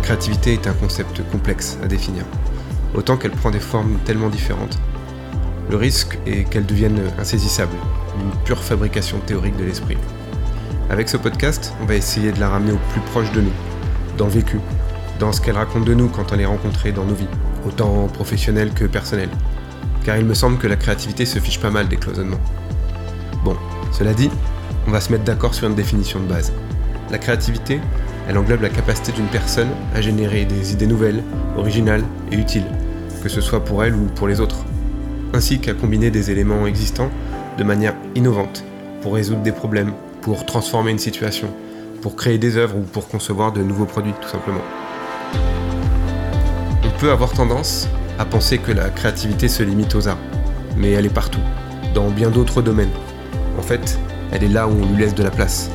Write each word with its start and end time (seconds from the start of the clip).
La 0.00 0.06
créativité 0.16 0.54
est 0.54 0.66
un 0.66 0.72
concept 0.72 1.20
complexe 1.30 1.76
à 1.84 1.86
définir, 1.86 2.24
autant 2.94 3.18
qu'elle 3.18 3.32
prend 3.32 3.50
des 3.50 3.60
formes 3.60 3.98
tellement 4.06 4.30
différentes. 4.30 4.78
Le 5.68 5.76
risque 5.76 6.18
est 6.26 6.48
qu'elle 6.48 6.64
devienne 6.64 7.02
insaisissable, 7.18 7.76
une 8.18 8.30
pure 8.44 8.64
fabrication 8.64 9.18
théorique 9.18 9.58
de 9.58 9.64
l'esprit. 9.64 9.98
Avec 10.88 11.10
ce 11.10 11.18
podcast, 11.18 11.74
on 11.82 11.84
va 11.84 11.96
essayer 11.96 12.32
de 12.32 12.40
la 12.40 12.48
ramener 12.48 12.72
au 12.72 12.78
plus 12.92 13.02
proche 13.12 13.30
de 13.32 13.42
nous, 13.42 13.52
dans 14.16 14.24
le 14.24 14.30
vécu, 14.30 14.58
dans 15.18 15.32
ce 15.32 15.42
qu'elle 15.42 15.56
raconte 15.56 15.84
de 15.84 15.92
nous 15.92 16.08
quand 16.08 16.32
on 16.32 16.38
est 16.38 16.46
rencontré 16.46 16.92
dans 16.92 17.04
nos 17.04 17.14
vies, 17.14 17.28
autant 17.66 18.08
professionnelles 18.08 18.72
que 18.72 18.86
personnelles. 18.86 19.28
Car 20.02 20.16
il 20.16 20.24
me 20.24 20.34
semble 20.34 20.56
que 20.56 20.66
la 20.66 20.76
créativité 20.76 21.26
se 21.26 21.38
fiche 21.40 21.60
pas 21.60 21.70
mal 21.70 21.88
des 21.88 21.98
cloisonnements. 21.98 22.40
Bon, 23.44 23.54
cela 23.92 24.14
dit, 24.14 24.30
on 24.88 24.92
va 24.92 25.02
se 25.02 25.12
mettre 25.12 25.24
d'accord 25.24 25.52
sur 25.52 25.68
une 25.68 25.74
définition 25.74 26.20
de 26.20 26.26
base. 26.26 26.54
La 27.10 27.18
créativité, 27.18 27.80
elle 28.30 28.38
englobe 28.38 28.62
la 28.62 28.68
capacité 28.68 29.10
d'une 29.10 29.26
personne 29.26 29.70
à 29.92 30.00
générer 30.00 30.44
des 30.44 30.72
idées 30.72 30.86
nouvelles, 30.86 31.24
originales 31.56 32.04
et 32.30 32.36
utiles, 32.36 32.66
que 33.24 33.28
ce 33.28 33.40
soit 33.40 33.64
pour 33.64 33.82
elle 33.82 33.92
ou 33.92 34.04
pour 34.14 34.28
les 34.28 34.40
autres, 34.40 34.64
ainsi 35.34 35.58
qu'à 35.58 35.74
combiner 35.74 36.12
des 36.12 36.30
éléments 36.30 36.64
existants 36.68 37.10
de 37.58 37.64
manière 37.64 37.96
innovante 38.14 38.62
pour 39.02 39.14
résoudre 39.14 39.42
des 39.42 39.50
problèmes, 39.50 39.92
pour 40.20 40.46
transformer 40.46 40.92
une 40.92 41.00
situation, 41.00 41.48
pour 42.02 42.14
créer 42.14 42.38
des 42.38 42.56
œuvres 42.56 42.76
ou 42.76 42.82
pour 42.82 43.08
concevoir 43.08 43.50
de 43.50 43.64
nouveaux 43.64 43.84
produits 43.84 44.14
tout 44.22 44.28
simplement. 44.28 44.62
On 46.84 47.00
peut 47.00 47.10
avoir 47.10 47.32
tendance 47.32 47.88
à 48.20 48.24
penser 48.26 48.58
que 48.58 48.70
la 48.70 48.90
créativité 48.90 49.48
se 49.48 49.64
limite 49.64 49.96
aux 49.96 50.06
arts, 50.06 50.18
mais 50.76 50.92
elle 50.92 51.06
est 51.06 51.08
partout, 51.08 51.42
dans 51.94 52.10
bien 52.10 52.30
d'autres 52.30 52.62
domaines. 52.62 52.92
En 53.58 53.62
fait, 53.62 53.98
elle 54.30 54.44
est 54.44 54.48
là 54.48 54.68
où 54.68 54.70
on 54.70 54.86
lui 54.86 55.02
laisse 55.02 55.16
de 55.16 55.24
la 55.24 55.32
place. 55.32 55.68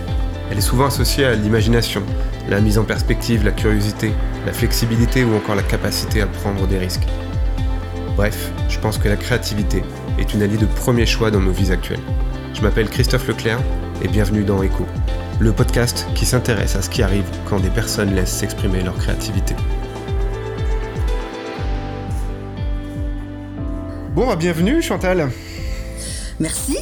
Elle 0.49 0.59
est 0.59 0.61
souvent 0.61 0.85
associée 0.85 1.25
à 1.25 1.33
l'imagination, 1.33 2.01
la 2.49 2.61
mise 2.61 2.77
en 2.77 2.83
perspective, 2.83 3.43
la 3.43 3.51
curiosité, 3.51 4.11
la 4.45 4.53
flexibilité 4.53 5.23
ou 5.23 5.35
encore 5.35 5.55
la 5.55 5.63
capacité 5.63 6.21
à 6.21 6.27
prendre 6.27 6.67
des 6.67 6.77
risques. 6.77 7.07
Bref, 8.15 8.51
je 8.69 8.79
pense 8.79 8.97
que 8.97 9.09
la 9.09 9.17
créativité 9.17 9.83
est 10.19 10.33
une 10.33 10.41
alliée 10.41 10.57
de 10.57 10.65
premier 10.65 11.05
choix 11.05 11.31
dans 11.31 11.41
nos 11.41 11.51
vies 11.51 11.71
actuelles. 11.71 11.99
Je 12.53 12.61
m'appelle 12.61 12.89
Christophe 12.89 13.27
Leclerc 13.27 13.59
et 14.01 14.07
bienvenue 14.07 14.43
dans 14.43 14.61
Echo, 14.63 14.85
le 15.39 15.51
podcast 15.51 16.07
qui 16.15 16.25
s'intéresse 16.25 16.75
à 16.75 16.81
ce 16.81 16.89
qui 16.89 17.03
arrive 17.03 17.25
quand 17.49 17.59
des 17.59 17.69
personnes 17.69 18.13
laissent 18.15 18.37
s'exprimer 18.37 18.81
leur 18.81 18.97
créativité. 18.97 19.55
Bon, 24.13 24.27
bah, 24.27 24.37
bienvenue 24.37 24.81
Chantal. 24.81 25.29
Merci. 26.39 26.77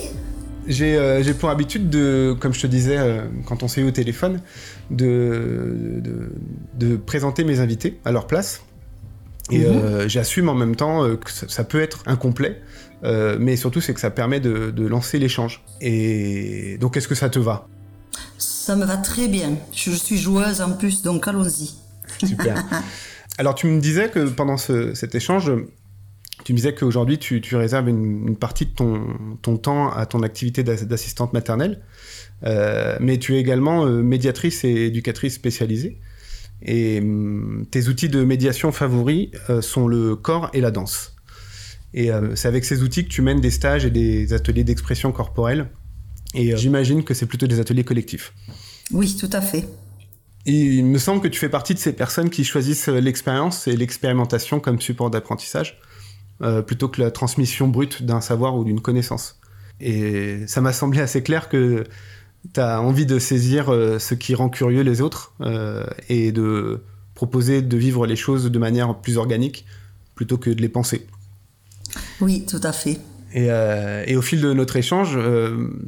Euh, 0.70 1.24
j'ai 1.24 1.34
pour 1.34 1.50
habitude 1.50 1.90
de, 1.90 2.36
comme 2.40 2.54
je 2.54 2.62
te 2.62 2.68
disais 2.68 2.98
euh, 2.98 3.24
quand 3.46 3.64
on 3.64 3.68
s'est 3.68 3.82
eu 3.82 3.86
au 3.86 3.92
téléphone, 3.92 4.42
de, 4.92 6.02
de, 6.76 6.96
présenter 6.98 7.44
mes 7.44 7.60
invités 7.60 8.00
à 8.06 8.12
leur 8.12 8.28
place. 8.28 8.62
Et 9.52 9.60
mhm. 9.60 9.66
euh, 9.66 10.08
j'assume 10.08 10.50
en 10.50 10.56
même 10.56 10.76
temps 10.76 11.04
que 11.18 11.32
ça, 11.32 11.64
peut 11.64 11.82
être 11.82 12.04
incomplet, 12.06 12.62
mais 13.04 13.56
surtout 13.56 13.82
c'est 13.82 13.94
que 13.94 14.00
ça 14.00 14.12
permet 14.12 14.40
de, 14.40 14.88
lancer 14.88 15.20
l'échange. 15.20 15.64
Et 15.82 16.78
donc 16.80 16.98
est-ce 16.98 17.08
que 17.08 17.16
ça 17.16 17.30
te 17.30 17.40
va? 17.40 17.68
Ça 18.38 18.76
me 18.76 18.86
va 18.86 18.98
très 18.98 19.28
bien. 19.28 19.58
Je 19.74 19.92
suis 19.92 20.18
joueuse 20.18 20.62
en 20.62 20.72
plus, 20.72 21.02
donc 21.02 21.28
allons-y. 21.28 21.74
Super. 22.26 22.64
Alors 23.38 23.56
tu 23.56 23.68
me 23.68 23.82
disais 23.82 24.10
que 24.10 24.30
pendant 24.30 24.58
cet 24.58 25.16
échange, 25.16 25.52
tu 26.44 26.52
me 26.52 26.58
disais 26.58 26.74
qu'aujourd'hui, 26.74 27.18
tu, 27.18 27.42
réserves 27.56 27.88
une, 27.88 28.36
partie 28.36 28.66
de 28.66 28.72
ton, 28.72 29.58
temps 29.58 29.92
à 29.92 30.06
ton 30.06 30.24
activité 30.24 30.64
d'assistante 30.64 31.34
maternelle, 31.34 31.82
euh, 32.44 32.98
mais 33.00 33.18
tu 33.18 33.36
es 33.36 33.40
également 33.40 33.86
euh, 33.86 34.02
médiatrice 34.02 34.64
et 34.66 34.88
éducatrice 34.88 35.36
spécialisée. 35.36 36.00
Et 36.62 37.00
hum, 37.00 37.66
tes 37.72 37.88
outils 37.88 38.10
de 38.10 38.24
médiation 38.24 38.72
favoris 38.72 39.30
euh, 39.50 39.62
sont 39.62 39.88
le 39.88 40.16
corps 40.16 40.50
et 40.54 40.62
la 40.62 40.72
danse. 40.72 41.16
Et 41.96 42.10
c'est 42.34 42.48
avec 42.48 42.66
ces 42.66 42.82
outils 42.82 43.04
que 43.04 43.10
tu 43.10 43.22
mènes 43.22 43.40
des 43.40 43.52
stages 43.52 43.86
et 43.86 43.92
des 43.92 44.34
ateliers 44.34 44.64
d'expression 44.64 45.12
corporelle. 45.12 45.70
Et 46.34 46.58
j'imagine 46.58 47.04
que 47.04 47.14
c'est 47.14 47.28
plutôt 47.28 47.46
des 47.46 47.60
ateliers 47.60 47.84
collectifs. 47.84 48.34
Oui, 48.92 49.16
tout 49.16 49.30
à 49.32 49.42
fait. 49.42 49.70
il 50.48 50.86
me 50.86 50.98
semble 50.98 51.22
que 51.22 51.28
tu 51.28 51.40
fais 51.40 51.50
partie 51.50 51.76
de 51.76 51.80
ces 51.80 51.94
personnes 51.94 52.32
qui 52.32 52.46
choisissent 52.46 52.88
l'expérience 52.88 53.68
et 53.68 53.78
l'expérimentation 53.78 54.60
comme 54.60 54.82
support 54.82 55.12
d'apprentissage. 55.12 55.80
Euh, 56.42 56.62
plutôt 56.64 56.90
que 56.90 57.00
la 57.00 57.12
transmission 57.12 57.68
brute 57.68 58.04
d'un 58.04 58.20
savoir 58.20 58.58
ou 58.58 58.64
d'une 58.64 58.82
connaissance. 58.82 59.40
Et 59.80 60.46
ça 60.48 60.62
m'a 60.62 60.74
semblé 60.74 61.00
assez 61.00 61.22
clair 61.22 61.48
que 61.48 61.84
tu 62.54 62.60
as 62.60 62.82
envie 62.82 63.06
de 63.06 63.20
saisir 63.20 63.72
euh, 63.72 64.00
ce 64.00 64.16
qui 64.16 64.34
rend 64.34 64.50
curieux 64.50 64.82
les 64.82 65.00
autres 65.00 65.34
euh, 65.42 65.86
et 66.10 66.32
de 66.32 66.82
proposer 67.14 67.62
de 67.62 67.78
vivre 67.78 68.08
les 68.08 68.16
choses 68.16 68.50
de 68.50 68.60
manière 68.60 69.00
plus 69.00 69.18
organique 69.18 69.66
plutôt 70.16 70.38
que 70.38 70.50
de 70.50 70.60
les 70.60 70.70
penser. 70.70 71.08
Oui, 72.20 72.46
tout 72.48 72.62
à 72.64 72.74
fait. 72.74 73.00
Et, 73.36 74.16
au 74.16 74.22
fil 74.22 74.42
de 74.42 74.54
notre 74.54 74.76
échange, 74.76 75.18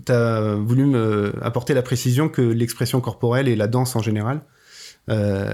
tu 0.06 0.12
as 0.12 0.56
voulu 0.56 0.86
me 0.86 1.34
apporter 1.44 1.74
la 1.74 1.84
précision 1.84 2.30
que 2.30 2.42
l'expression 2.42 3.02
corporelle 3.02 3.48
et 3.48 3.56
la 3.56 3.68
danse 3.68 3.96
en 3.96 4.02
général, 4.02 4.42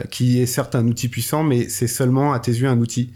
qui 0.09 0.39
est 0.39 0.45
certes 0.45 0.73
un 0.75 0.87
outil 0.87 1.09
puissant, 1.09 1.43
mais 1.43 1.67
c'est 1.67 1.87
seulement 1.87 2.31
à 2.31 2.39
tes 2.39 2.51
yeux 2.51 2.69
un 2.69 2.79
outil. 2.79 3.11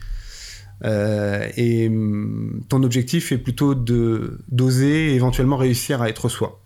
Euh, 0.83 1.47
et 1.55 1.87
hum, 1.87 2.61
ton 2.69 2.83
objectif 2.83 3.31
est 3.31 3.37
plutôt 3.37 3.75
de 3.75 4.39
d'oser 4.49 5.13
éventuellement 5.15 5.57
réussir 5.57 6.01
à 6.01 6.09
être 6.09 6.29
soi. 6.29 6.61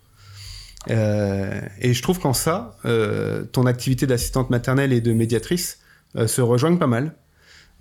Euh, 0.90 1.62
et 1.80 1.94
je 1.94 2.02
trouve 2.02 2.20
qu'en 2.20 2.34
ça, 2.34 2.78
euh, 2.86 3.44
ton 3.44 3.66
activité 3.66 4.08
d'assistante 4.08 4.50
maternelle 4.50 4.94
et 4.94 5.02
de 5.02 5.14
médiatrice 5.14 5.80
se 6.26 6.42
rejoignent 6.42 6.80
pas 6.80 6.88
mal, 6.88 7.14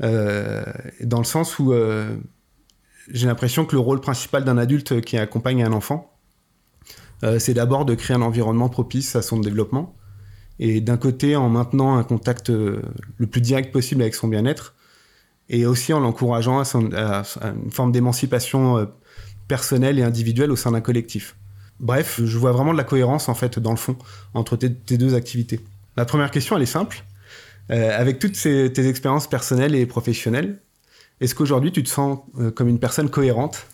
dans 0.01 1.19
le 1.19 1.25
sens 1.25 1.59
où 1.59 1.73
j'ai 3.11 3.27
l'impression 3.27 3.65
que 3.65 3.75
le 3.75 3.81
rôle 3.81 4.03
principal 4.03 4.45
d'un 4.45 4.59
adulte 4.59 5.01
qui 5.01 5.17
accompagne 5.17 5.65
un 5.65 5.73
enfant, 5.73 6.15
c'est 7.39 7.55
d'abord 7.55 7.87
de 7.87 7.95
créer 7.95 8.15
un 8.15 8.21
environnement 8.21 8.69
propice 8.69 9.17
à 9.17 9.23
son 9.23 9.41
développement, 9.41 9.97
et 10.59 10.83
d'un 10.83 10.99
côté 10.99 11.37
en 11.37 11.49
maintenant 11.49 11.97
un 11.97 12.05
contact 12.05 12.51
le 12.51 13.27
plus 13.27 13.41
direct 13.41 13.73
possible 13.73 14.03
avec 14.03 14.15
son 14.15 14.29
bien-être, 14.29 14.75
et 15.49 15.67
aussi 15.67 15.93
en 15.93 16.01
l'encourageant 16.01 16.61
à, 16.61 17.23
une 17.65 17.71
forme 17.71 17.93
d'émancipation 17.93 18.79
euh, 18.79 18.87
personnelle 19.47 19.99
et 19.99 20.03
individuelle 20.03 20.51
au 20.51 20.57
sein 20.57 20.73
d'un 20.73 20.81
collectif. 20.81 21.37
Bref, 21.81 22.21
je 22.23 22.39
vois 22.39 22.53
vraiment 22.53 22.73
de 22.73 22.79
la 22.79 22.85
cohérence 22.85 23.29
en 23.29 23.35
fait 23.35 23.59
dans 23.59 23.71
le 23.71 23.77
fond 23.77 23.97
entre 24.35 24.57
tes, 24.57 24.69
deux 24.69 25.15
activités. 25.15 25.61
La 25.97 26.05
première 26.05 26.31
question, 26.31 26.57
elle 26.57 26.63
est 26.63 26.67
simple. 26.67 27.05
Euh, 27.71 27.99
avec 27.99 28.19
toutes 28.19 28.33
tes 28.33 28.89
expériences 28.89 29.27
personnelles 29.27 29.75
et 29.75 29.87
professionnelles, 29.87 30.61
est-ce 31.21 31.35
qu'aujourd'hui 31.35 31.73
tu 31.73 31.83
te 31.83 31.89
sens 31.89 32.19
euh, 32.39 32.51
comme 32.51 32.69
une 32.69 32.79
personne 32.79 33.11
cohérente 33.11 33.67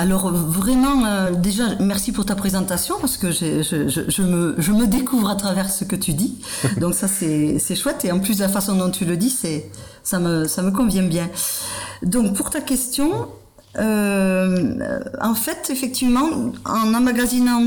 alors 0.00 0.32
vraiment, 0.32 1.04
euh, 1.04 1.32
déjà, 1.32 1.64
merci 1.78 2.10
pour 2.10 2.24
ta 2.24 2.34
présentation 2.34 2.94
parce 3.02 3.18
que 3.18 3.30
je, 3.30 3.60
je, 3.62 4.22
me, 4.22 4.54
je, 4.56 4.72
me, 4.72 4.86
découvre 4.86 5.28
à 5.28 5.36
travers 5.36 5.70
ce 5.70 5.84
que 5.84 5.94
tu 5.94 6.14
dis. 6.14 6.40
Donc 6.78 6.94
ça, 6.94 7.06
c'est 7.06 7.76
chouette. 7.76 8.06
Et 8.06 8.10
en 8.10 8.18
plus, 8.18 8.38
la 8.38 8.48
façon 8.48 8.76
dont 8.76 8.90
tu 8.90 9.04
le 9.04 9.18
dis, 9.18 9.36
ça 10.02 10.18
me, 10.18 10.48
ça 10.48 10.62
me 10.62 10.70
convient 10.70 11.02
bien. 11.02 11.28
Donc 12.02 12.34
pour 12.34 12.48
ta 12.48 12.62
question, 12.62 13.28
euh, 13.76 14.78
en 15.20 15.34
fait, 15.34 15.68
effectivement, 15.68 16.30
en 16.64 16.94
emmagasinant 16.94 17.62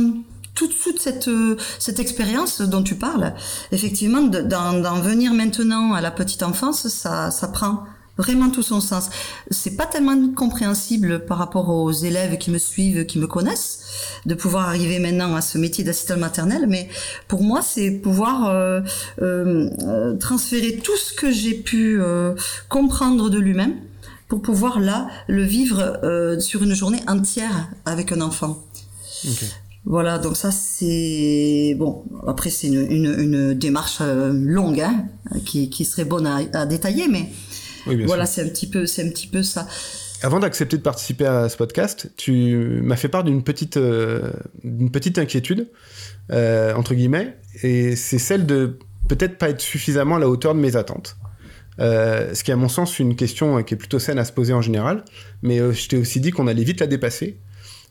toute, 0.55 0.73
toute 0.83 0.99
cette, 0.99 1.29
cette 1.77 1.99
expérience 1.99 2.61
dont 2.61 2.81
tu 2.81 2.95
parles, 2.95 3.33
effectivement, 3.71 4.23
d'en 4.23 4.99
venir 5.01 5.35
maintenant 5.35 5.93
à 5.93 6.01
la 6.01 6.09
petite 6.09 6.41
enfance, 6.41 6.87
ça, 6.87 7.29
ça 7.29 7.47
prend 7.47 7.83
vraiment 8.17 8.49
tout 8.49 8.63
son 8.63 8.79
sens. 8.79 9.09
C'est 9.49 9.75
pas 9.75 9.85
tellement 9.85 10.17
compréhensible 10.35 11.25
par 11.25 11.37
rapport 11.37 11.69
aux 11.69 11.91
élèves 11.91 12.37
qui 12.37 12.51
me 12.51 12.57
suivent, 12.57 13.05
qui 13.05 13.19
me 13.19 13.27
connaissent, 13.27 13.81
de 14.25 14.35
pouvoir 14.35 14.67
arriver 14.67 14.99
maintenant 14.99 15.35
à 15.35 15.41
ce 15.41 15.57
métier 15.57 15.83
d'assistant 15.83 16.17
maternel, 16.17 16.65
mais 16.67 16.89
pour 17.27 17.43
moi, 17.43 17.61
c'est 17.61 17.91
pouvoir 17.91 18.49
euh, 18.49 18.81
euh, 19.21 20.15
transférer 20.17 20.77
tout 20.77 20.97
ce 20.97 21.13
que 21.13 21.31
j'ai 21.31 21.55
pu 21.55 21.99
euh, 22.01 22.33
comprendre 22.69 23.29
de 23.29 23.39
lui-même 23.39 23.75
pour 24.27 24.41
pouvoir 24.41 24.79
là 24.79 25.07
le 25.27 25.43
vivre 25.43 25.99
sur 26.39 26.63
une 26.63 26.73
journée 26.73 27.01
entière 27.07 27.69
avec 27.85 28.11
un 28.11 28.21
enfant. 28.21 28.63
Voilà, 29.85 30.17
donc 30.17 30.37
ça 30.37 30.49
c'est 30.49 31.75
bon. 31.77 32.03
Après 32.25 32.49
c'est 32.49 32.67
une, 32.67 32.89
une, 32.89 33.19
une, 33.19 33.53
démarche 33.53 34.01
longue 34.01 34.79
hein, 34.79 35.05
qui, 35.45 35.69
qui 35.69 35.85
serait 35.85 36.05
bonne 36.05 36.25
à, 36.25 36.39
à 36.53 36.65
détailler, 36.65 37.07
mais 37.09 37.29
voilà, 37.85 38.25
c'est 38.25 38.41
un 38.41 38.47
petit 38.47 38.67
peu, 38.67 38.85
c'est 38.85 39.03
un 39.05 39.09
petit 39.09 39.27
peu 39.27 39.43
ça. 39.43 39.67
Avant 40.23 40.39
d'accepter 40.39 40.77
de 40.77 40.81
participer 40.81 41.25
à 41.25 41.49
ce 41.49 41.57
podcast, 41.57 42.09
tu 42.15 42.79
m'as 42.81 42.95
fait 42.95 43.09
part 43.09 43.25
d'une 43.25 43.43
petite, 43.43 43.75
euh, 43.75 44.31
petite 44.93 45.17
inquiétude, 45.17 45.67
euh, 46.31 46.73
entre 46.75 46.93
guillemets, 46.93 47.35
et 47.61 47.97
c'est 47.97 48.19
celle 48.19 48.45
de 48.45 48.79
peut-être 49.09 49.37
pas 49.37 49.49
être 49.49 49.59
suffisamment 49.59 50.15
à 50.15 50.19
la 50.19 50.29
hauteur 50.29 50.55
de 50.55 50.61
mes 50.61 50.77
attentes. 50.77 51.17
Euh, 51.79 52.33
ce 52.33 52.45
qui 52.45 52.51
est 52.51 52.53
à 52.53 52.57
mon 52.57 52.69
sens 52.69 52.99
une 52.99 53.17
question 53.17 53.61
qui 53.63 53.73
est 53.73 53.77
plutôt 53.77 53.99
saine 53.99 54.17
à 54.17 54.23
se 54.23 54.31
poser 54.31 54.53
en 54.53 54.61
général, 54.61 55.03
mais 55.41 55.57
je 55.73 55.89
t'ai 55.89 55.97
aussi 55.97 56.21
dit 56.21 56.31
qu'on 56.31 56.47
allait 56.47 56.63
vite 56.63 56.79
la 56.79 56.87
dépasser. 56.87 57.39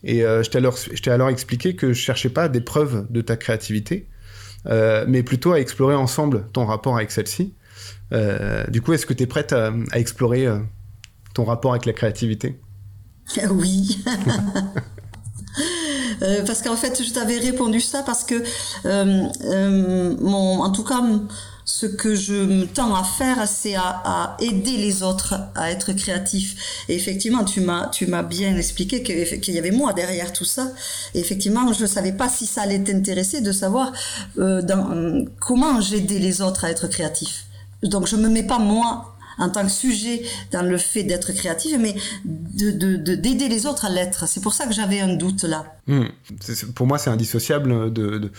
Et 0.03 0.21
je 0.21 0.49
t'ai 0.49 0.57
alors, 0.57 0.79
alors, 1.07 1.29
expliqué 1.29 1.77
que 1.77 1.93
je 1.93 2.01
cherchais 2.01 2.31
pas 2.31 2.49
des 2.49 2.63
preuves 2.63 3.07
de 3.11 3.21
ta 3.21 3.37
créativité, 3.37 4.09
mais 4.65 5.23
plutôt 5.23 5.53
à 5.53 5.61
explorer 5.61 5.97
ensemble 5.97 6.47
ton 6.55 6.65
rapport 6.65 6.97
avec 6.97 7.11
celle-ci. 7.11 7.53
Du 8.69 8.83
coup, 8.83 8.93
est-ce 8.93 9.07
que 9.07 9.15
tu 9.15 9.23
es 9.23 9.27
prête 9.27 9.53
à, 9.53 9.73
explorer 9.95 10.47
ton 11.35 11.45
rapport 11.45 11.73
avec 11.73 11.87
la 11.87 11.93
créativité? 11.93 12.61
Oui. 13.51 14.05
parce 16.47 16.63
qu'en 16.63 16.77
fait, 16.77 17.03
je 17.03 17.13
t'avais 17.13 17.39
répondu 17.39 17.81
ça 17.81 18.03
parce 18.03 18.25
que, 18.25 18.43
mon, 18.85 20.61
en 20.61 20.71
tout 20.71 20.85
cas, 20.85 21.01
ce 21.65 21.87
que 21.87 22.15
je 22.15 22.35
me 22.35 22.67
tends 22.67 22.95
à 22.95 23.05
faire, 23.05 23.47
c'est 23.47 23.77
à, 23.77 24.37
aider 24.41 24.77
les 24.77 25.03
autres 25.03 25.35
à 25.55 25.71
être 25.71 25.93
créatifs. 25.93 26.85
Et 26.89 26.95
effectivement, 26.95 27.45
tu 27.45 27.61
m'as, 27.61 27.89
tu 27.89 28.07
m'as 28.07 28.23
bien 28.23 28.57
expliqué 28.57 29.03
qu'il 29.03 29.55
y 29.55 29.59
avait 29.59 29.71
moi 29.71 29.93
derrière 29.93 30.33
tout 30.33 30.45
ça. 30.45 30.73
Et 31.15 31.21
effectivement, 31.21 31.73
je 31.73 31.83
ne 31.83 31.87
savais 31.87 32.13
pas 32.13 32.29
si 32.29 32.47
ça 32.47 32.63
allait 32.63 32.83
t'intéresser 32.83 33.41
de 33.41 33.53
savoir 33.53 33.93
euh, 34.39 35.25
comment 35.41 35.81
j'aidais 35.81 36.19
les 36.19 36.43
autres 36.43 36.65
à 36.65 36.71
être 36.71 36.89
créatifs. 36.89 37.47
Donc, 37.83 38.07
je 38.07 38.17
me 38.17 38.29
mets 38.29 38.47
pas 38.47 38.59
moi 38.59 39.13
en 39.39 39.49
tant 39.49 39.65
que 39.65 39.71
sujet 39.71 40.23
dans 40.51 40.63
le 40.63 40.79
fait 40.79 41.03
d'être 41.03 41.33
créatif, 41.33 41.77
mais 41.79 41.95
de, 42.25 42.97
d'aider 42.97 43.49
les 43.49 43.67
autres 43.67 43.85
à 43.85 43.91
l'être. 43.91 44.29
C'est 44.29 44.41
pour 44.41 44.55
ça 44.55 44.67
que 44.67 44.73
j'avais 44.73 45.01
un 45.01 45.15
doute 45.15 45.45
là. 45.45 45.77
Hmm. 45.87 46.07
Pour 46.75 46.87
moi, 46.87 46.99
c'est 46.99 47.11
indissociable 47.11 47.93
de, 47.93 48.31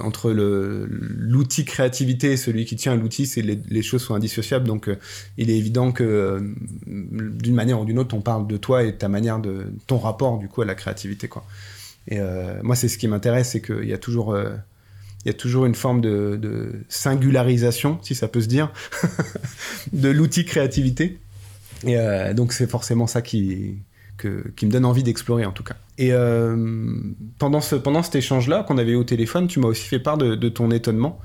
entre 0.00 0.30
l'outil 0.30 1.64
créativité 1.64 2.32
et 2.32 2.36
celui 2.36 2.64
qui 2.64 2.76
tient 2.76 2.94
l'outil, 2.96 3.26
c'est 3.26 3.42
les, 3.42 3.82
choses 3.82 4.02
sont 4.02 4.14
indissociables. 4.14 4.66
Donc, 4.66 4.88
euh, 4.88 4.96
il 5.38 5.50
est 5.50 5.56
évident 5.56 5.92
que 5.92 6.04
euh, 6.04 6.40
d'une 6.86 7.54
manière 7.54 7.80
ou 7.80 7.84
d'une 7.84 7.98
autre, 7.98 8.14
on 8.14 8.22
parle 8.22 8.46
de 8.46 8.56
toi 8.56 8.84
et 8.84 8.92
de 8.92 8.96
ta 8.96 9.08
manière 9.08 9.40
de 9.40 9.66
ton 9.86 9.98
rapport 9.98 10.38
du 10.38 10.48
coup 10.48 10.62
à 10.62 10.64
la 10.64 10.74
créativité. 10.74 11.28
Et 12.08 12.20
euh, 12.20 12.60
moi, 12.62 12.76
c'est 12.76 12.88
ce 12.88 12.98
qui 12.98 13.08
m'intéresse, 13.08 13.50
c'est 13.52 13.62
qu'il 13.62 13.88
y 13.88 13.92
a 13.92 13.98
toujours 13.98 14.36
il 15.24 15.28
y 15.28 15.30
a 15.30 15.34
toujours 15.34 15.66
une 15.66 15.74
forme 15.74 16.00
de, 16.00 16.84
singularisation, 16.88 17.98
si 18.02 18.14
ça 18.14 18.28
peut 18.28 18.40
se 18.40 18.46
dire, 18.46 18.72
de 19.92 20.08
l'outil 20.10 20.44
créativité. 20.44 21.18
Et 21.86 21.96
donc 22.34 22.52
c'est 22.52 22.70
forcément 22.70 23.06
ça 23.06 23.22
qui, 23.22 23.78
me 24.24 24.68
donne 24.68 24.84
envie 24.84 25.02
d'explorer 25.02 25.44
en 25.44 25.52
tout 25.52 25.64
cas. 25.64 25.76
Et 25.98 26.12
euh, 26.12 26.56
pendant, 27.38 27.60
ce, 27.60 27.76
pendant 27.76 28.02
cet 28.02 28.16
échange-là 28.16 28.64
qu'on 28.64 28.78
avait 28.78 28.92
eu 28.92 28.96
au 28.96 29.04
téléphone, 29.04 29.46
tu 29.46 29.60
m'as 29.60 29.68
aussi 29.68 29.86
fait 29.86 29.98
part 29.98 30.18
de, 30.18 30.48
ton 30.48 30.70
étonnement 30.70 31.20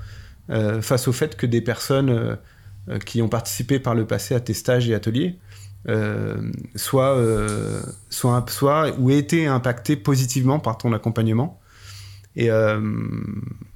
euh, 0.50 0.80
face 0.80 1.08
au 1.08 1.12
fait 1.12 1.36
que 1.36 1.46
des 1.46 1.60
personnes 1.60 2.10
euh, 2.10 2.98
qui 3.04 3.22
ont 3.22 3.28
participé 3.28 3.78
par 3.78 3.94
le 3.94 4.06
passé 4.06 4.34
à 4.34 4.40
tes 4.40 4.54
stages 4.54 4.88
et 4.88 4.94
ateliers 4.94 5.38
soient, 6.74 7.16
soient, 8.10 8.44
soient, 8.48 8.94
ou 8.98 9.10
aient 9.10 9.18
été 9.18 9.46
impactées 9.46 9.96
positivement 9.96 10.58
par 10.58 10.76
ton 10.76 10.92
accompagnement. 10.92 11.58
Et 12.36 12.50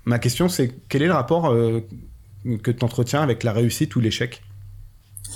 ma 0.04 0.18
question, 0.18 0.48
c'est 0.48 0.72
quel 0.88 1.02
est 1.02 1.06
le 1.06 1.14
rapport 1.14 1.54
que 2.62 2.70
tu 2.70 2.84
entretiens 2.84 3.22
avec 3.22 3.42
la 3.42 3.52
réussite 3.52 3.94
ou 3.96 4.00
l'échec? 4.00 4.42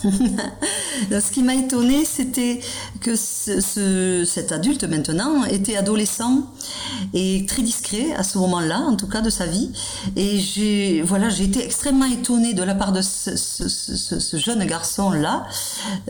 Ce 1.10 1.30
qui 1.30 1.42
m'a 1.42 1.54
étonné, 1.54 2.04
c'était 2.04 2.60
que 3.00 3.16
ce, 3.16 4.24
cet 4.26 4.52
adulte 4.52 4.84
maintenant 4.84 5.44
était 5.44 5.76
adolescent 5.76 6.52
et 7.14 7.46
très 7.46 7.62
discret 7.62 8.12
à 8.16 8.22
ce 8.22 8.38
moment-là, 8.38 8.80
en 8.80 8.96
tout 8.96 9.08
cas 9.08 9.20
de 9.20 9.30
sa 9.30 9.46
vie. 9.46 9.70
Et 10.16 10.38
j'ai 10.38 11.02
voilà, 11.02 11.28
été 11.28 11.64
extrêmement 11.64 12.06
étonnée 12.06 12.54
de 12.54 12.62
la 12.62 12.74
part 12.74 12.92
de 12.92 13.02
ce, 13.02 13.36
ce, 13.36 14.36
jeune 14.36 14.64
garçon-là, 14.64 15.46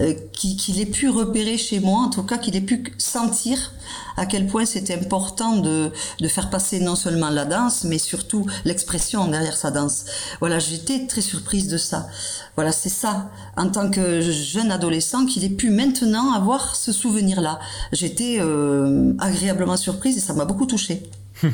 euh, 0.01 0.15
qu'il 0.33 0.81
ait 0.81 0.87
pu 0.87 1.09
repérer 1.09 1.59
chez 1.59 1.81
moi, 1.81 2.01
en 2.01 2.11
tout 2.11 2.23
cas 2.23 2.39
qu'il 2.39 2.57
ait 2.57 2.61
pu 2.61 2.85
sentir 2.99 3.73
à 4.17 4.27
quel 4.27 4.47
point 4.47 4.65
c'était 4.65 4.95
important 4.95 5.57
de, 5.57 5.91
de 6.21 6.29
faire 6.29 6.51
passer 6.51 6.81
non 6.81 6.97
seulement 6.97 7.31
la 7.31 7.45
danse, 7.45 7.85
mais 7.85 7.99
surtout 7.99 8.47
l'expression 8.65 9.29
derrière 9.29 9.57
sa 9.57 9.71
danse. 9.71 10.05
Voilà, 10.41 10.59
j'étais 10.59 11.07
très 11.07 11.21
surprise 11.21 11.69
de 11.69 11.77
ça. 11.77 12.09
Voilà, 12.57 12.73
c'est 12.73 12.89
ça, 12.89 13.31
en 13.57 13.69
tant 13.69 13.91
que 13.91 14.21
jeune 14.21 14.71
adolescent, 14.71 15.27
qu'il 15.27 15.45
ait 15.45 15.49
pu 15.49 15.71
maintenant 15.71 16.33
avoir 16.33 16.77
ce 16.77 16.93
souvenir-là. 16.93 17.61
J'étais 17.93 18.39
euh, 18.41 19.13
agréablement 19.19 19.77
surprise 19.77 20.17
et 20.17 20.21
ça 20.21 20.35
m'a 20.35 20.45
beaucoup 20.45 20.67
touchée. 20.67 21.03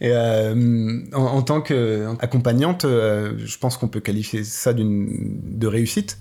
et 0.00 0.10
euh, 0.10 1.00
en, 1.14 1.42
tant 1.42 1.62
qu'accompagnante, 1.62 2.84
euh, 2.84 3.32
je 3.38 3.58
pense 3.58 3.78
qu'on 3.78 3.88
peut 3.88 4.00
qualifier 4.00 4.44
ça 4.44 4.74
de 4.74 5.66
réussite. 5.66 6.18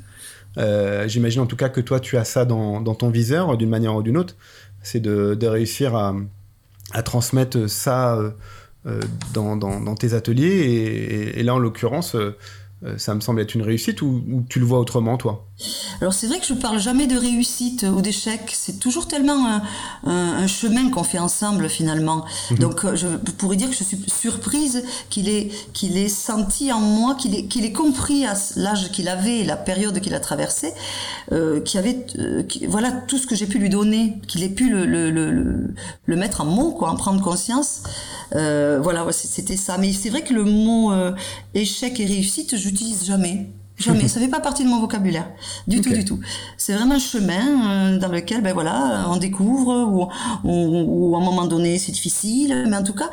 J'imagine 1.08 1.42
en 1.42 1.46
tout 1.46 1.58
cas 1.58 1.70
que 1.70 1.82
toi, 1.82 2.00
tu 2.00 2.18
as 2.18 2.24
ça 2.24 2.46
dans 2.46 2.96
ton 2.96 3.10
viseur 3.10 3.58
d'une 3.58 3.70
manière 3.70 3.96
ou 3.96 4.04
d'une 4.04 4.18
autre. 4.18 4.36
C'est 4.84 5.00
de, 5.00 5.46
réussir 5.46 5.96
à, 5.96 6.14
transmettre 7.04 7.70
ça 7.70 8.18
dans, 9.34 9.56
dans, 9.56 9.80
dans, 9.80 9.96
tes 9.96 10.14
ateliers. 10.14 10.46
Et, 10.46 11.40
et 11.40 11.44
là, 11.44 11.56
en 11.56 11.60
l'occurrence, 11.60 12.16
euh, 12.84 12.98
ça 12.98 13.14
me 13.14 13.20
semble 13.20 13.42
être 13.42 13.54
une 13.54 13.62
réussite 13.62 14.02
ou, 14.02 14.44
tu 14.50 14.60
le 14.60 14.66
vois 14.66 14.80
autrement, 14.80 15.18
toi? 15.18 15.48
Alors 16.02 16.14
c'est 16.14 16.28
vrai 16.28 16.40
que 16.40 16.46
je 16.46 16.54
parle 16.54 16.80
jamais 16.80 17.08
de 17.08 17.18
réussite 17.18 17.84
ou 17.84 18.02
d'échec. 18.02 18.52
C'est 18.54 18.80
toujours 18.80 19.08
tellement 19.08 19.62
un, 20.06 20.48
chemin 20.48 20.90
qu'on 20.90 21.04
fait 21.04 21.20
ensemble 21.20 21.70
finalement. 21.70 22.26
Mhm. 22.52 22.58
Donc 22.58 22.86
euh, 22.86 22.96
je 22.96 23.08
pourrais 23.08 23.56
dire 23.56 23.70
que 23.70 23.76
je 23.76 23.84
suis 23.84 24.00
surprise 24.08 24.84
qu'il 25.10 25.30
ait, 25.30 25.50
qu'il 25.74 25.98
ait 25.98 26.10
senti 26.10 26.72
en 26.72 26.80
moi, 26.80 27.16
qu'il 27.16 27.36
ait, 27.36 27.46
qu'il 27.46 27.66
ait 27.66 27.72
compris 27.72 28.26
à 28.26 28.34
l'âge 28.56 28.92
qu'il 28.92 29.08
avait, 29.08 29.44
la 29.44 29.58
période 29.58 30.00
qu'il 30.00 30.14
a 30.14 30.20
traversée, 30.20 30.74
euh, 31.32 31.62
qu'il 31.62 31.80
avait, 31.80 32.06
voilà 32.68 32.92
tout 32.92 33.18
ce 33.18 33.28
que 33.28 33.36
j'ai 33.36 33.46
pu 33.46 33.60
lui 33.60 33.70
donner, 33.70 34.20
qu'il 34.28 34.44
ait 34.44 34.50
pu 34.50 34.70
le, 34.70 34.86
le, 34.86 35.12
le, 35.12 35.74
le, 36.06 36.16
mettre 36.16 36.42
en 36.42 36.46
mots, 36.46 36.72
quoi, 36.72 36.90
en 36.90 36.96
prendre 36.96 37.22
conscience. 37.22 37.84
voilà, 38.32 39.06
c'était 39.12 39.58
ça. 39.58 39.78
Mais 39.78 39.94
c'est 39.94 40.10
vrai 40.10 40.24
que 40.24 40.34
le 40.34 40.44
mot 40.44 40.92
échec 41.54 42.00
et 42.00 42.06
réussite, 42.06 42.56
je 42.58 42.72
j'utilise 42.72 43.06
jamais. 43.06 43.50
Jamais. 43.82 44.08
ça 44.08 44.20
fait 44.20 44.28
pas 44.28 44.40
partie 44.40 44.64
de 44.64 44.70
mon 44.70 44.80
vocabulaire. 44.80 45.30
Du 45.68 45.82
tout, 45.82 45.90
du 45.90 46.06
tout. 46.06 46.20
C'est 46.58 46.74
vraiment 46.74 46.96
un 46.96 47.00
chemin 47.00 47.94
euh, 47.94 47.98
dans 47.98 48.10
lequel, 48.10 48.42
ben 48.42 48.54
voilà, 48.54 49.06
on 49.10 49.18
découvre 49.18 49.88
ou, 49.88 50.08
ou, 50.44 51.16
à 51.16 51.20
un 51.20 51.24
moment 51.24 51.46
donné 51.46 51.78
c'est 51.78 51.92
difficile. 51.92 52.66
Mais 52.70 52.78
en 52.78 52.84
tout 52.84 52.94
cas, 52.94 53.10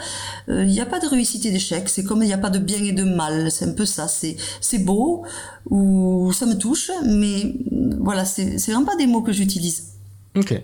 euh, 0.48 0.64
il 0.64 0.70
n'y 0.70 0.80
a 0.80 0.86
pas 0.86 1.00
de 1.00 1.06
réussite 1.06 1.46
et 1.46 1.50
d'échec. 1.50 1.88
C'est 1.88 2.04
comme 2.04 2.22
il 2.22 2.26
n'y 2.26 2.32
a 2.32 2.38
pas 2.38 2.50
de 2.50 2.58
bien 2.58 2.82
et 2.82 2.92
de 2.92 3.04
mal. 3.04 3.50
C'est 3.50 3.64
un 3.64 3.72
peu 3.72 3.86
ça. 3.86 4.08
C'est, 4.08 4.36
c'est 4.60 4.78
beau 4.78 5.24
ou 5.70 6.32
ça 6.32 6.46
me 6.46 6.54
touche, 6.54 6.90
mais 7.04 7.54
voilà, 8.00 8.24
c'est, 8.24 8.58
c'est 8.58 8.72
vraiment 8.72 8.86
pas 8.86 8.96
des 8.96 9.06
mots 9.06 9.22
que 9.22 9.32
j'utilise. 9.32 9.94
Ok. 10.36 10.60